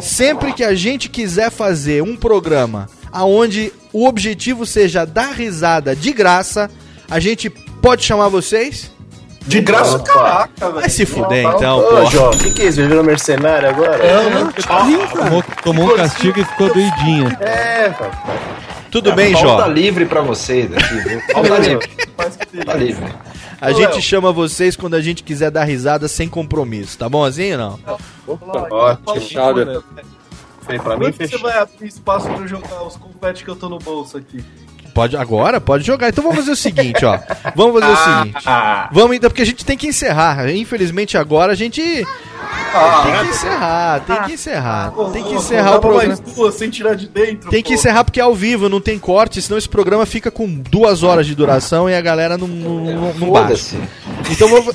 [0.00, 6.12] Sempre que a gente quiser fazer um programa aonde o objetivo seja dar risada de
[6.12, 6.70] graça,
[7.10, 8.90] a gente pode chamar vocês?
[9.46, 10.80] De graça, caraca, velho.
[10.80, 12.30] Vai se fuder então, Ô, pô.
[12.30, 12.82] O que, que é isso?
[12.82, 14.00] Virou mercenário agora?
[15.12, 17.28] Tomou, tomou um castigo e ficou doidinha.
[17.40, 18.10] É, cara.
[18.90, 19.66] Tudo bem, Pauta Jó?
[19.66, 21.22] livre pra vocês aqui, viu?
[21.32, 21.88] Pauta livre.
[22.16, 23.14] Pauta livre.
[23.60, 27.52] A gente chama vocês quando a gente quiser dar risada sem compromisso, tá bom assim
[27.52, 27.80] ou não?
[28.70, 29.14] Ótimo.
[29.14, 29.84] Fechado.
[30.62, 33.54] Foi pra mim, Quando você vai abrir espaço pra eu jogar os confetes que eu
[33.54, 34.44] tô no bolso aqui?
[34.96, 35.60] Pode agora?
[35.60, 36.08] Pode jogar.
[36.08, 37.18] Então vamos fazer o seguinte, ó.
[37.54, 38.44] Vamos fazer o seguinte.
[38.90, 40.48] Vamos então, porque a gente tem que encerrar.
[40.48, 44.92] Infelizmente agora a gente tem que encerrar, tem que encerrar.
[45.12, 46.16] Tem que encerrar o programa.
[46.50, 47.50] sem tirar de dentro.
[47.50, 50.46] Tem que encerrar porque é ao vivo, não tem corte, senão esse programa fica com
[50.48, 53.12] duas horas de duração e a galera não, não, não.
[53.12, 53.78] Foda-se.
[54.30, 54.64] Então vou,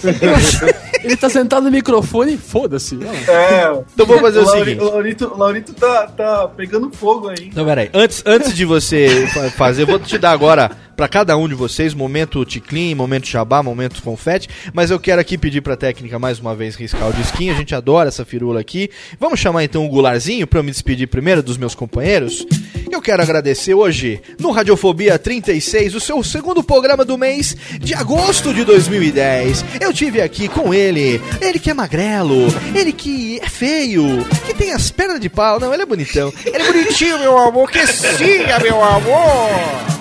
[1.03, 2.99] Ele tá sentado no microfone, foda-se.
[3.27, 3.71] É.
[3.93, 4.83] então vou fazer o Lauri- seguinte.
[4.83, 7.51] O Laurito, Laurito tá, tá pegando fogo aí.
[7.55, 7.89] Não, peraí.
[7.93, 11.55] Antes, antes de você fa- fazer, eu vou te dar agora, pra cada um de
[11.55, 16.37] vocês, momento ticlin, momento jabá, momento confete, mas eu quero aqui pedir pra técnica mais
[16.37, 18.89] uma vez riscar o disquinho, a gente adora essa firula aqui.
[19.17, 22.45] Vamos chamar então o Gularzinho pra eu me despedir primeiro dos meus companheiros?
[22.91, 28.53] Eu quero agradecer hoje, no Radiofobia 36, o seu segundo programa do mês de agosto
[28.53, 29.63] de 2010.
[29.79, 34.73] Eu tive aqui com ele, ele que é magrelo, ele que é feio, que tem
[34.73, 35.57] as pernas de pau.
[35.57, 36.33] Não, ele é bonitão.
[36.45, 40.00] Ele é bonitinho, meu amor, que siga, meu amor.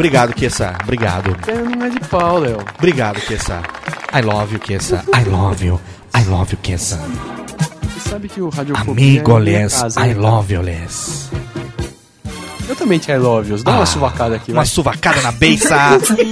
[0.00, 0.74] Obrigado, Kessa.
[0.82, 1.36] Obrigado.
[1.76, 2.56] Não é de pau, Léo.
[2.78, 3.60] Obrigado, Kessa.
[4.14, 5.04] I love you, Kessa.
[5.14, 5.78] I love you.
[6.16, 6.98] I love you, Kessa.
[7.82, 9.74] Você sabe que o Radiofobia Amigo, é minha Les.
[9.74, 10.14] casa, I né?
[10.14, 11.28] love you, Les.
[12.66, 13.62] Eu também te I love yous.
[13.62, 14.66] Dá uma suvacada aqui, Ah, Uma vai.
[14.66, 15.76] suvacada na beiça.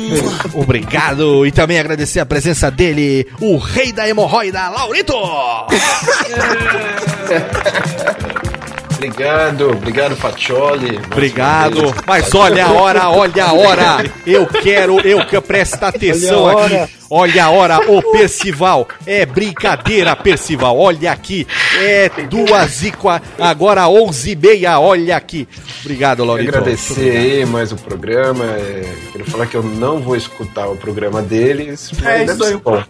[0.55, 1.45] Obrigado.
[1.45, 5.13] E também agradecer a presença dele, o rei da hemorroida, Laurito.
[8.99, 10.99] Obrigado, obrigado, Fatioli.
[11.11, 11.95] Obrigado.
[12.05, 14.05] Mas olha a hora, olha a hora.
[14.27, 16.93] Eu quero, eu que presta atenção Olha aqui.
[17.09, 18.89] Olha a hora, ô Percival.
[19.07, 20.77] É brincadeira, Percival.
[20.77, 21.47] Olha aqui.
[21.81, 23.23] É duas e qua...
[23.39, 24.81] agora onze e meia.
[24.81, 25.47] Olha aqui.
[25.83, 26.49] Obrigado, Quero Laurito.
[26.59, 28.45] agradecer aí mais o programa.
[28.47, 31.93] é, quero falar que eu não vou escutar o programa deles.
[32.03, 32.85] mas É isso aí.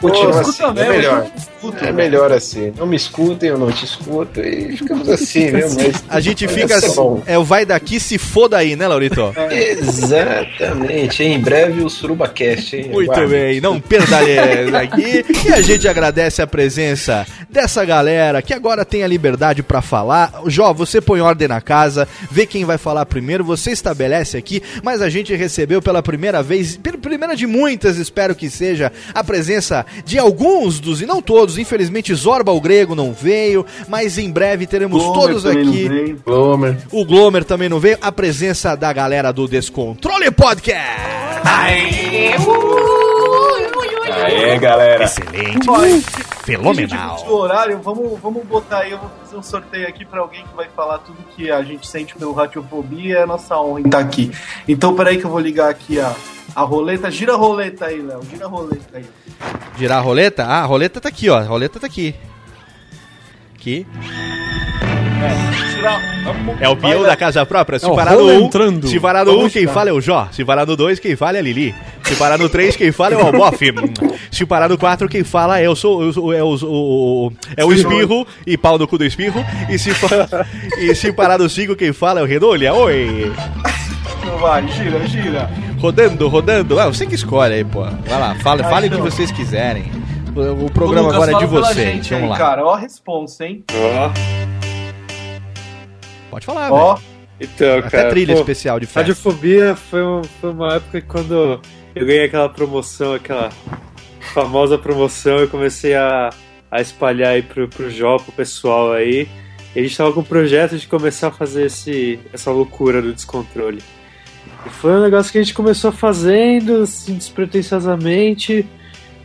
[0.00, 1.26] Continua assim, escuta é melhor.
[1.36, 2.72] escuto, É melhor assim.
[2.76, 5.68] Não me escutem, eu não te escuto e ficamos assim, viu?
[5.74, 7.22] Mas A gente fica assim.
[7.26, 9.32] É o vai daqui se foda aí, né, Laurito?
[9.50, 11.22] Exatamente.
[11.22, 12.90] Em breve o SurubaCast, hein?
[12.90, 13.32] Muito Aguarde.
[13.32, 14.16] bem, não perda
[14.78, 15.24] aqui.
[15.46, 20.32] E a gente agradece a presença dessa galera que agora tem a liberdade pra falar.
[20.46, 25.00] Jó, você põe ordem na casa, vê quem vai falar primeiro, você estabelece aqui, mas
[25.00, 29.85] a gente recebeu pela primeira vez, pela primeira de muitas, espero que seja, a presença
[30.04, 34.66] de alguns dos, e não todos, infelizmente Zorba o Grego não veio, mas em breve
[34.66, 35.88] teremos Glomer todos aqui.
[35.88, 36.22] veio.
[36.24, 36.78] Glomer.
[36.92, 41.16] O Glomer também não veio, a presença da galera do Descontrole Podcast.
[41.44, 42.30] Aê,
[44.60, 45.04] galera.
[45.04, 45.68] Excelente.
[45.68, 47.18] E- Fenomenal.
[47.18, 50.44] Gente, o horário, vamos, vamos botar aí, eu vou fazer um sorteio aqui pra alguém
[50.46, 53.84] que vai falar tudo que a gente sente pelo Radiofobia, é a nossa honra em
[53.86, 54.30] estar aqui.
[54.68, 56.14] Então, peraí que eu vou ligar aqui a,
[56.54, 57.10] a roleta.
[57.10, 59.04] Gira a roleta aí, Léo, gira a roleta aí.
[59.76, 60.44] Girar a roleta?
[60.44, 61.36] Ah, a roleta tá aqui, ó.
[61.38, 62.14] A roleta tá aqui.
[63.56, 63.86] Aqui.
[66.60, 67.78] É o peão da casa própria.
[67.78, 68.88] Se É o parar no rolo 1, entrando.
[68.88, 70.28] se parar no 1, Vamos quem fala é o Jó.
[70.32, 71.74] Se parar no 2, quem fala é a Lili.
[72.02, 73.60] Se parar no 3, quem fala é o Albof.
[74.30, 77.64] Se parar no 4, quem fala é, eu sou, eu sou- é, o, o- é
[77.64, 79.44] o Espirro e pau no cu do Espirro.
[79.68, 79.90] E se,
[80.80, 82.74] e se parar no 5, quem fala é o Renolha.
[82.74, 83.32] Oi!
[84.22, 85.50] Então vai, gira, gira.
[85.78, 86.80] Rodando, rodando.
[86.80, 87.82] Ah, você que escolhe aí, pô.
[87.84, 89.02] Vai lá, fala, Ah, fale o então.
[89.04, 89.84] que vocês quiserem.
[90.34, 92.08] O, o programa Ô, Lucas, agora é de vocês.
[92.08, 92.36] Vamos aí, lá.
[92.36, 93.62] Cara, ó a responsa, hein?
[93.72, 94.55] Ó.
[96.36, 96.94] Pode falar, Ó.
[96.96, 97.06] velho.
[97.40, 98.08] Então, Até cara.
[98.10, 99.00] trilha pô, especial de festa.
[99.00, 101.60] Radiofobia foi, um- foi uma época que quando
[101.94, 103.50] eu ganhei aquela promoção, aquela
[104.34, 106.28] famosa promoção, eu comecei a,
[106.70, 109.26] a espalhar aí pro, pro Jó, pro pessoal aí.
[109.74, 113.14] E a gente tava com o projeto de começar a fazer esse, essa loucura do
[113.14, 113.82] descontrole.
[114.66, 118.66] E foi um negócio que a gente começou fazendo, assim, despretensiosamente,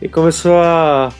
[0.00, 1.12] e começou a,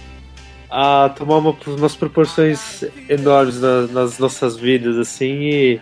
[0.74, 5.80] a tomar uma- umas proporções enormes na- nas nossas vidas, assim, e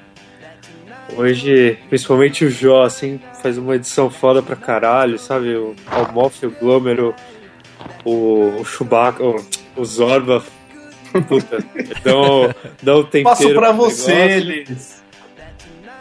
[1.17, 5.55] hoje, principalmente o Jó, assim, faz uma edição foda pra caralho, sabe?
[5.55, 7.15] O Almof, o Glomer, o,
[8.05, 9.37] o, Chewbacca, o,
[9.77, 10.43] o Zorba,
[11.29, 11.65] puta,
[12.03, 12.53] dão,
[12.83, 15.01] dão um tempero Passo pra você, eles.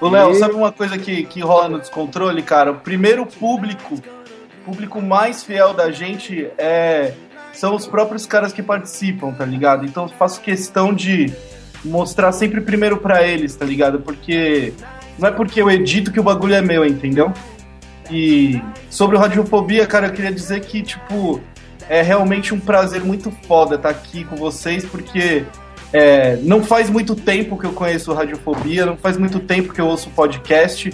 [0.02, 2.72] Ô, Léo, sabe uma coisa que, que rola no descontrole, cara?
[2.72, 7.14] O primeiro público, o público mais fiel da gente é
[7.60, 9.86] são os próprios caras que participam, tá ligado?
[9.86, 11.34] Então faço questão de
[11.84, 13.99] mostrar sempre primeiro pra eles, tá ligado?
[13.99, 14.72] Porque
[15.18, 17.34] não é porque eu edito que o bagulho é meu, entendeu?
[18.10, 21.41] E sobre o Radiofobia, cara, eu queria dizer que, tipo,
[21.90, 25.44] é realmente um prazer muito foda estar aqui com vocês, porque
[25.91, 29.81] é, não faz muito tempo que eu conheço o Radiofobia, não faz muito tempo que
[29.81, 30.94] eu ouço podcast,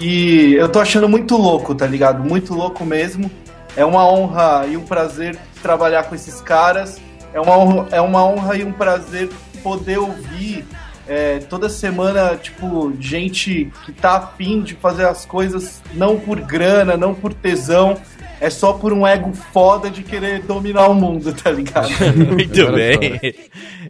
[0.00, 2.24] e eu tô achando muito louco, tá ligado?
[2.24, 3.30] Muito louco mesmo.
[3.76, 7.00] É uma honra e um prazer trabalhar com esses caras.
[7.32, 9.30] É uma honra, é uma honra e um prazer
[9.62, 10.64] poder ouvir
[11.08, 16.96] é, toda semana, tipo, gente que tá afim de fazer as coisas não por grana,
[16.96, 17.96] não por tesão,
[18.40, 21.88] é só por um ego foda de querer dominar o mundo, tá ligado?
[22.16, 23.20] Muito bem.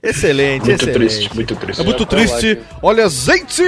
[0.03, 0.95] Excelente, Muito excelente.
[0.99, 1.81] triste, muito triste.
[1.81, 2.59] É muito É, triste.
[2.83, 3.63] Olha, gente!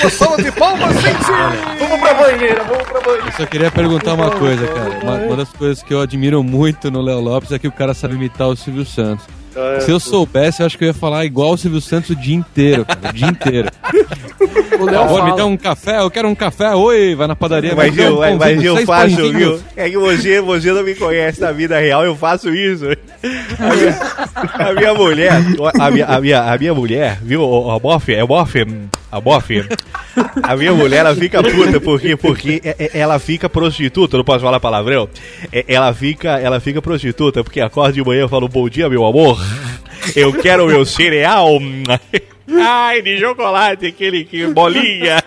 [0.00, 1.78] Uma salva de palmas, gente!
[1.78, 3.26] vamos pra banheira, vamos pra banheira.
[3.26, 4.98] Eu só queria perguntar uma coisa, cara.
[5.02, 7.94] Uma, uma das coisas que eu admiro muito no Léo Lopes é que o cara
[7.94, 9.24] sabe imitar o Silvio Santos.
[9.80, 12.34] Se eu soubesse, eu acho que eu ia falar igual o Silvio Santos o dia
[12.36, 13.68] inteiro, cara, o dia inteiro.
[14.78, 16.72] O Léo favor, me dá um café, eu quero um café.
[16.72, 17.74] Oi, vai na padaria.
[17.74, 19.60] Mas me dá um eu, mas, pãozinho, mas eu faço, viu?
[19.76, 22.84] É que você, você não me conhece na vida real, eu faço isso.
[23.58, 23.98] A minha,
[24.68, 25.32] a minha mulher,
[25.80, 27.42] a minha, a minha, a minha mulher, viu?
[27.42, 28.54] o- A Boff, é Boff,
[29.10, 29.48] a Boff.
[30.42, 34.40] A minha mulher, ela fica puta porque, porque é- é- ela fica prostituta, não posso
[34.44, 35.08] falar palavrão.
[35.52, 39.04] É- Ela fica, ela fica prostituta porque acorda de manhã e fala, bom dia, meu
[39.06, 39.38] amor.
[40.16, 41.58] Eu quero meu cereal.
[42.50, 45.22] Ai, de chocolate, aquele que bolinha.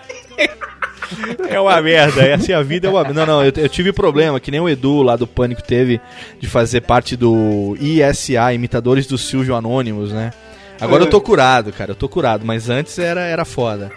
[1.48, 4.40] É uma merda, essa é a vida é uma Não, não, eu, eu tive problema,
[4.40, 6.00] que nem o Edu lá do Pânico teve
[6.40, 10.32] de fazer parte do ISA, Imitadores do Silvio Anônimos, né?
[10.80, 13.90] Agora eu tô curado, cara, eu tô curado, mas antes era, era foda.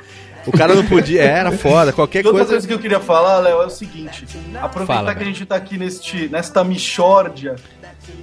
[0.46, 2.50] O cara não podia, é, era foda, qualquer Outra coisa.
[2.52, 4.26] coisa que eu queria falar, Léo, é o seguinte:
[4.62, 7.56] aproveitar Fala, que a gente tá aqui neste, nesta michórdia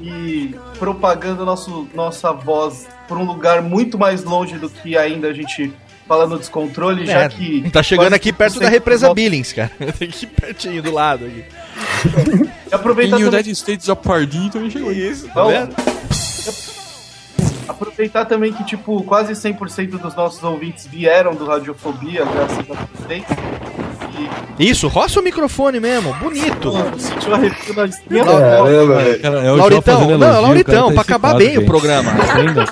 [0.00, 5.32] e propagando nosso, nossa voz por um lugar muito mais longe do que ainda a
[5.32, 5.72] gente
[6.06, 7.68] fala no descontrole, já É, que.
[7.72, 9.72] Tá chegando aqui perto da 100% represa Billings, cara.
[10.00, 11.44] Aqui pertinho do lado aqui.
[12.70, 14.92] E aproveitar Em também- United States of Pardinho também chegou.
[14.92, 15.74] Isso, tá vendo?
[17.68, 23.24] Aproveitar também que, tipo, quase 100% dos nossos ouvintes vieram do Radiofobia, graças a vocês.
[24.58, 26.72] Isso, roça o microfone mesmo, bonito.
[26.72, 27.88] Mano, sentiu arrepio na
[28.24, 29.18] Caramba.
[29.20, 32.12] Cara, é João Lauritão, não, elogio, Lauritão, o cara tá pra acabar bem o programa.
[32.36, 32.66] Ainda?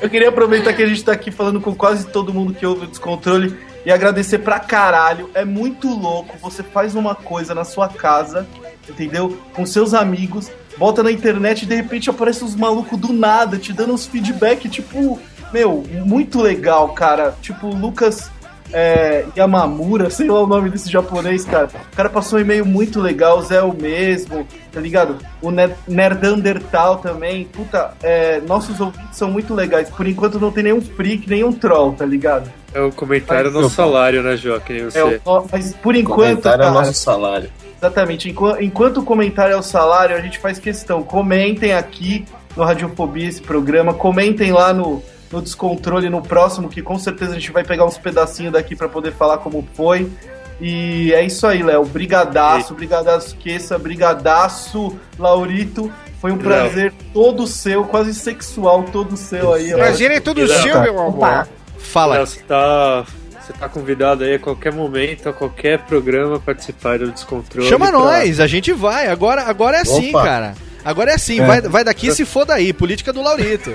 [0.00, 2.84] Eu queria aproveitar que a gente tá aqui falando com quase todo mundo que ouve
[2.84, 5.30] o Descontrole e agradecer pra caralho.
[5.34, 6.36] É muito louco.
[6.40, 8.46] Você faz uma coisa na sua casa,
[8.88, 9.38] entendeu?
[9.54, 13.72] Com seus amigos, bota na internet e de repente aparece uns malucos do nada te
[13.72, 15.18] dando uns feedback, tipo,
[15.52, 17.34] meu, muito legal, cara.
[17.42, 18.30] Tipo, o Lucas
[18.72, 21.68] é, Yamamura, sei lá o nome desse japonês, cara.
[21.92, 25.18] O cara passou um e-mail muito legal, o Zé é o mesmo, tá ligado?
[25.42, 27.44] O Ner- Nerdandertal também.
[27.44, 29.90] Puta, é, nossos ouvintes são muito legais.
[29.90, 32.50] Por enquanto não tem nenhum freak, nenhum troll, tá ligado?
[32.72, 34.36] É o comentário Mas- no salário, né,
[34.72, 34.98] nem você.
[34.98, 36.16] É, o- mas por enquanto.
[36.40, 37.50] Comentário é o cara, nosso salário.
[37.86, 38.30] Exatamente.
[38.30, 41.02] Enqu- Enquanto o comentário é o salário, a gente faz questão.
[41.02, 42.24] Comentem aqui
[42.56, 43.92] no Radiofobia esse programa.
[43.92, 45.02] Comentem lá no,
[45.32, 48.88] no Descontrole no próximo, que com certeza a gente vai pegar uns pedacinhos daqui pra
[48.88, 50.08] poder falar como foi.
[50.60, 51.84] E é isso aí, Léo.
[51.84, 55.90] Brigadaço, brigadaço Queça, brigadaço Laurito.
[56.20, 56.44] Foi um Léo.
[56.44, 59.72] prazer todo seu, quase sexual todo seu aí.
[59.72, 60.62] Prazer é todo Léo.
[60.62, 61.48] seu, meu amor.
[61.78, 62.14] Fala.
[62.14, 63.04] Léo, Você tá,
[63.42, 67.68] você tá convidado aí a qualquer momento, a qualquer programa participar do Descontrole.
[67.68, 69.08] Chama pra- nós, a gente vai.
[69.08, 70.22] Agora, agora é assim, Opa.
[70.22, 70.54] cara.
[70.84, 71.46] Agora é assim, É.
[71.46, 72.72] vai, vai daqui se for daí.
[72.72, 73.72] Política do Laurito.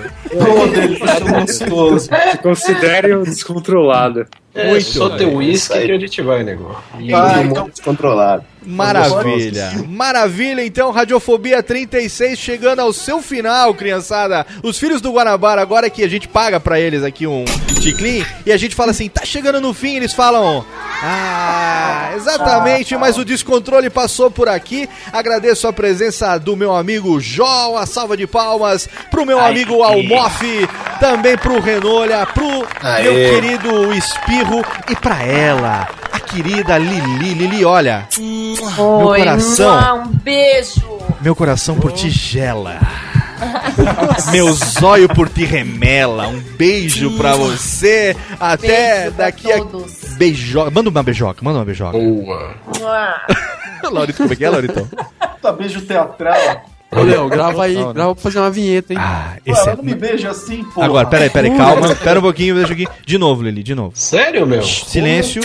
[1.48, 4.26] Se considere um descontrolado.
[4.58, 6.76] É, Muito só ter uísque que a gente vai, nego.
[7.14, 8.44] Ah, então- descontrolado.
[8.66, 10.66] Maravilha, maravilha.
[10.66, 14.46] Então, Radiofobia 36 chegando ao seu final, criançada.
[14.62, 17.46] Os filhos do Guanabara, agora que a gente paga pra eles aqui um
[17.82, 20.66] ticlin e a gente fala assim, tá chegando no fim, eles falam.
[21.02, 24.90] Ah, exatamente, mas o descontrole passou por aqui.
[25.14, 30.42] Agradeço a presença do meu amigo Jó, uma salva de palmas pro meu amigo Almof,
[31.00, 33.04] também pro Renolha, pro Aê.
[33.04, 34.47] meu querido Espirro
[34.90, 37.34] e pra ela, a querida Lili.
[37.34, 40.82] Lili, olha, meu Oi, coração, um beijo.
[41.22, 42.80] meu coração por ti gela.
[44.32, 46.28] Meu zóio por ti remela.
[46.28, 48.18] Um beijo pra você.
[48.40, 49.58] Até Beijo pra daqui a.
[50.18, 50.72] Beijoca.
[50.72, 51.96] Manda uma beijoca, manda uma beijoca.
[52.00, 52.56] Boa.
[53.92, 54.90] Laurito, como é que é, Lauritão?
[55.36, 56.66] Puta beijo teatral.
[56.92, 57.94] Ô, Léo, grava aí, Não, né?
[57.94, 59.00] grava pra fazer uma vinheta, hein?
[59.02, 59.76] Ah, esse ela é...
[59.76, 60.82] não me beija assim, pô.
[60.82, 61.94] Agora, peraí, peraí, calma.
[61.96, 62.88] Pera um pouquinho, deixa aqui.
[63.06, 63.92] De novo, Lili, de novo.
[63.94, 64.64] Sério, meu?
[64.64, 65.42] Silêncio.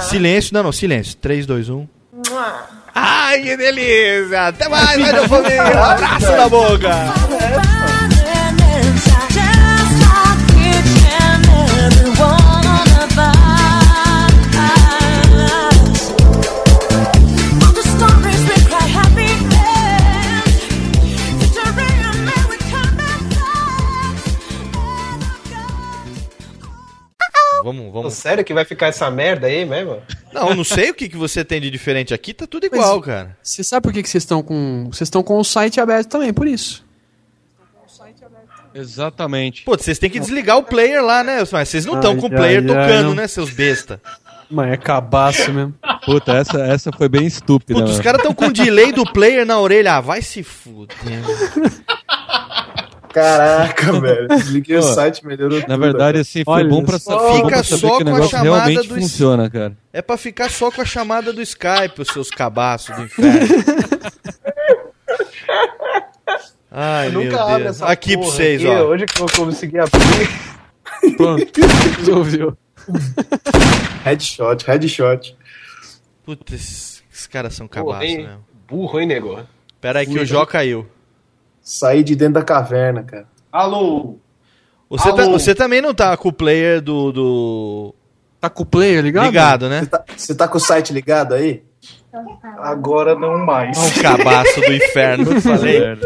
[0.00, 0.54] Silêncio.
[0.54, 1.14] Não, não, silêncio.
[1.16, 1.88] 3, 2, 1.
[2.30, 2.78] Mua.
[2.94, 4.48] Ai, que delícia!
[4.48, 5.62] Até mais, Radiofobia!
[5.62, 7.77] Um abraço na boca!
[27.68, 28.14] Vamos, vamos.
[28.14, 30.00] Sério que vai ficar essa merda aí mesmo?
[30.32, 33.36] Não, não sei o que, que você tem de diferente aqui, tá tudo igual, cara.
[33.42, 34.88] Você sabe por que que vocês estão com.
[34.90, 36.86] Vocês estão com o site aberto também, por isso.
[38.74, 39.64] Exatamente.
[39.64, 41.38] Pô, vocês têm que desligar o player lá, né?
[41.50, 44.00] Mas vocês não estão com o player ai, tocando, ai, né, seus besta?
[44.50, 45.74] Mas é cabaço mesmo.
[46.06, 47.74] Puta, essa, essa foi bem estúpida.
[47.74, 48.04] Puta, os mano.
[48.04, 49.96] caras estão com delay do player na orelha.
[49.96, 50.96] Ah, vai se fuder.
[53.12, 54.28] Caraca, velho.
[54.28, 57.10] Desliguei o site, melhorou Na tudo, verdade, assim, foi Olha bom pra, só.
[57.12, 59.76] sa- foi bom Fica pra saber só que o negócio chamada realmente do- funciona, cara.
[59.92, 63.48] É pra ficar só com a chamada do Skype, os seus cabaços do inferno.
[66.70, 67.66] Ai, Eu meu Deus.
[67.66, 68.84] essa Aqui pra vocês, aqui, ó.
[68.84, 71.16] Hoje que eu vou conseguir abrir.
[71.16, 71.46] Pronto,
[71.98, 72.56] resolveu.
[74.04, 75.36] Headshot, headshot.
[76.24, 78.36] Putz, esses caras são cabaços, né?
[78.68, 79.40] Burro, hein, nego?
[79.80, 80.86] Pera aí que o Jó caiu.
[81.68, 83.26] Saí de dentro da caverna, cara.
[83.52, 84.16] Alô?
[84.88, 85.32] Você, tá- Alô?
[85.38, 87.12] você também não tá com o player do.
[87.12, 87.94] do...
[88.40, 89.26] Tá com o player ligado?
[89.26, 89.80] Ligado, né?
[89.80, 91.62] Você tá, você tá com o site ligado aí?
[92.60, 93.76] Agora não mais.
[93.76, 95.98] O cabaço do inferno, eu falei.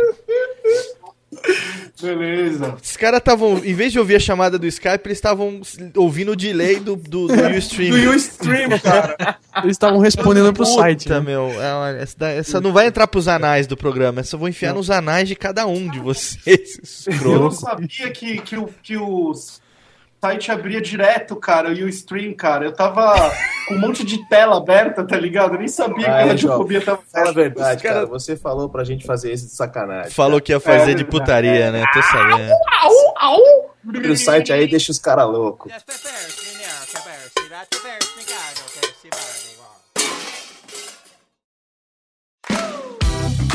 [2.03, 2.77] Beleza.
[2.83, 5.61] Os caras estavam, em vez de ouvir a chamada do Skype, eles estavam
[5.97, 7.93] ouvindo o delay do, do, do Ustream.
[8.03, 9.39] Do Ustream, cara.
[9.63, 11.09] Eles estavam respondendo pro Puta, site.
[11.09, 11.21] né?
[11.21, 11.51] meu.
[11.61, 14.21] é essa, essa não vai entrar pros anais do programa.
[14.21, 16.81] Essa eu vou enfiar nos anais de cada um de vocês.
[17.23, 19.33] Eu não sabia que, que, o, que o
[20.25, 22.65] site abria direto, cara, e o stream, cara.
[22.65, 23.13] Eu tava
[23.67, 25.55] com um monte de tela aberta, tá ligado?
[25.55, 28.07] Eu nem sabia que a radiofobia Jó, tava Fala a verdade, cara- cara.
[28.07, 30.13] Você falou pra gente fazer isso de sacanagem.
[30.13, 31.85] Falou que ia fazer É, de putaria, né?
[31.93, 32.53] Tô sabendo.
[32.83, 33.73] Au, au!
[33.85, 35.73] Abre o site aí deixa os caras loucos.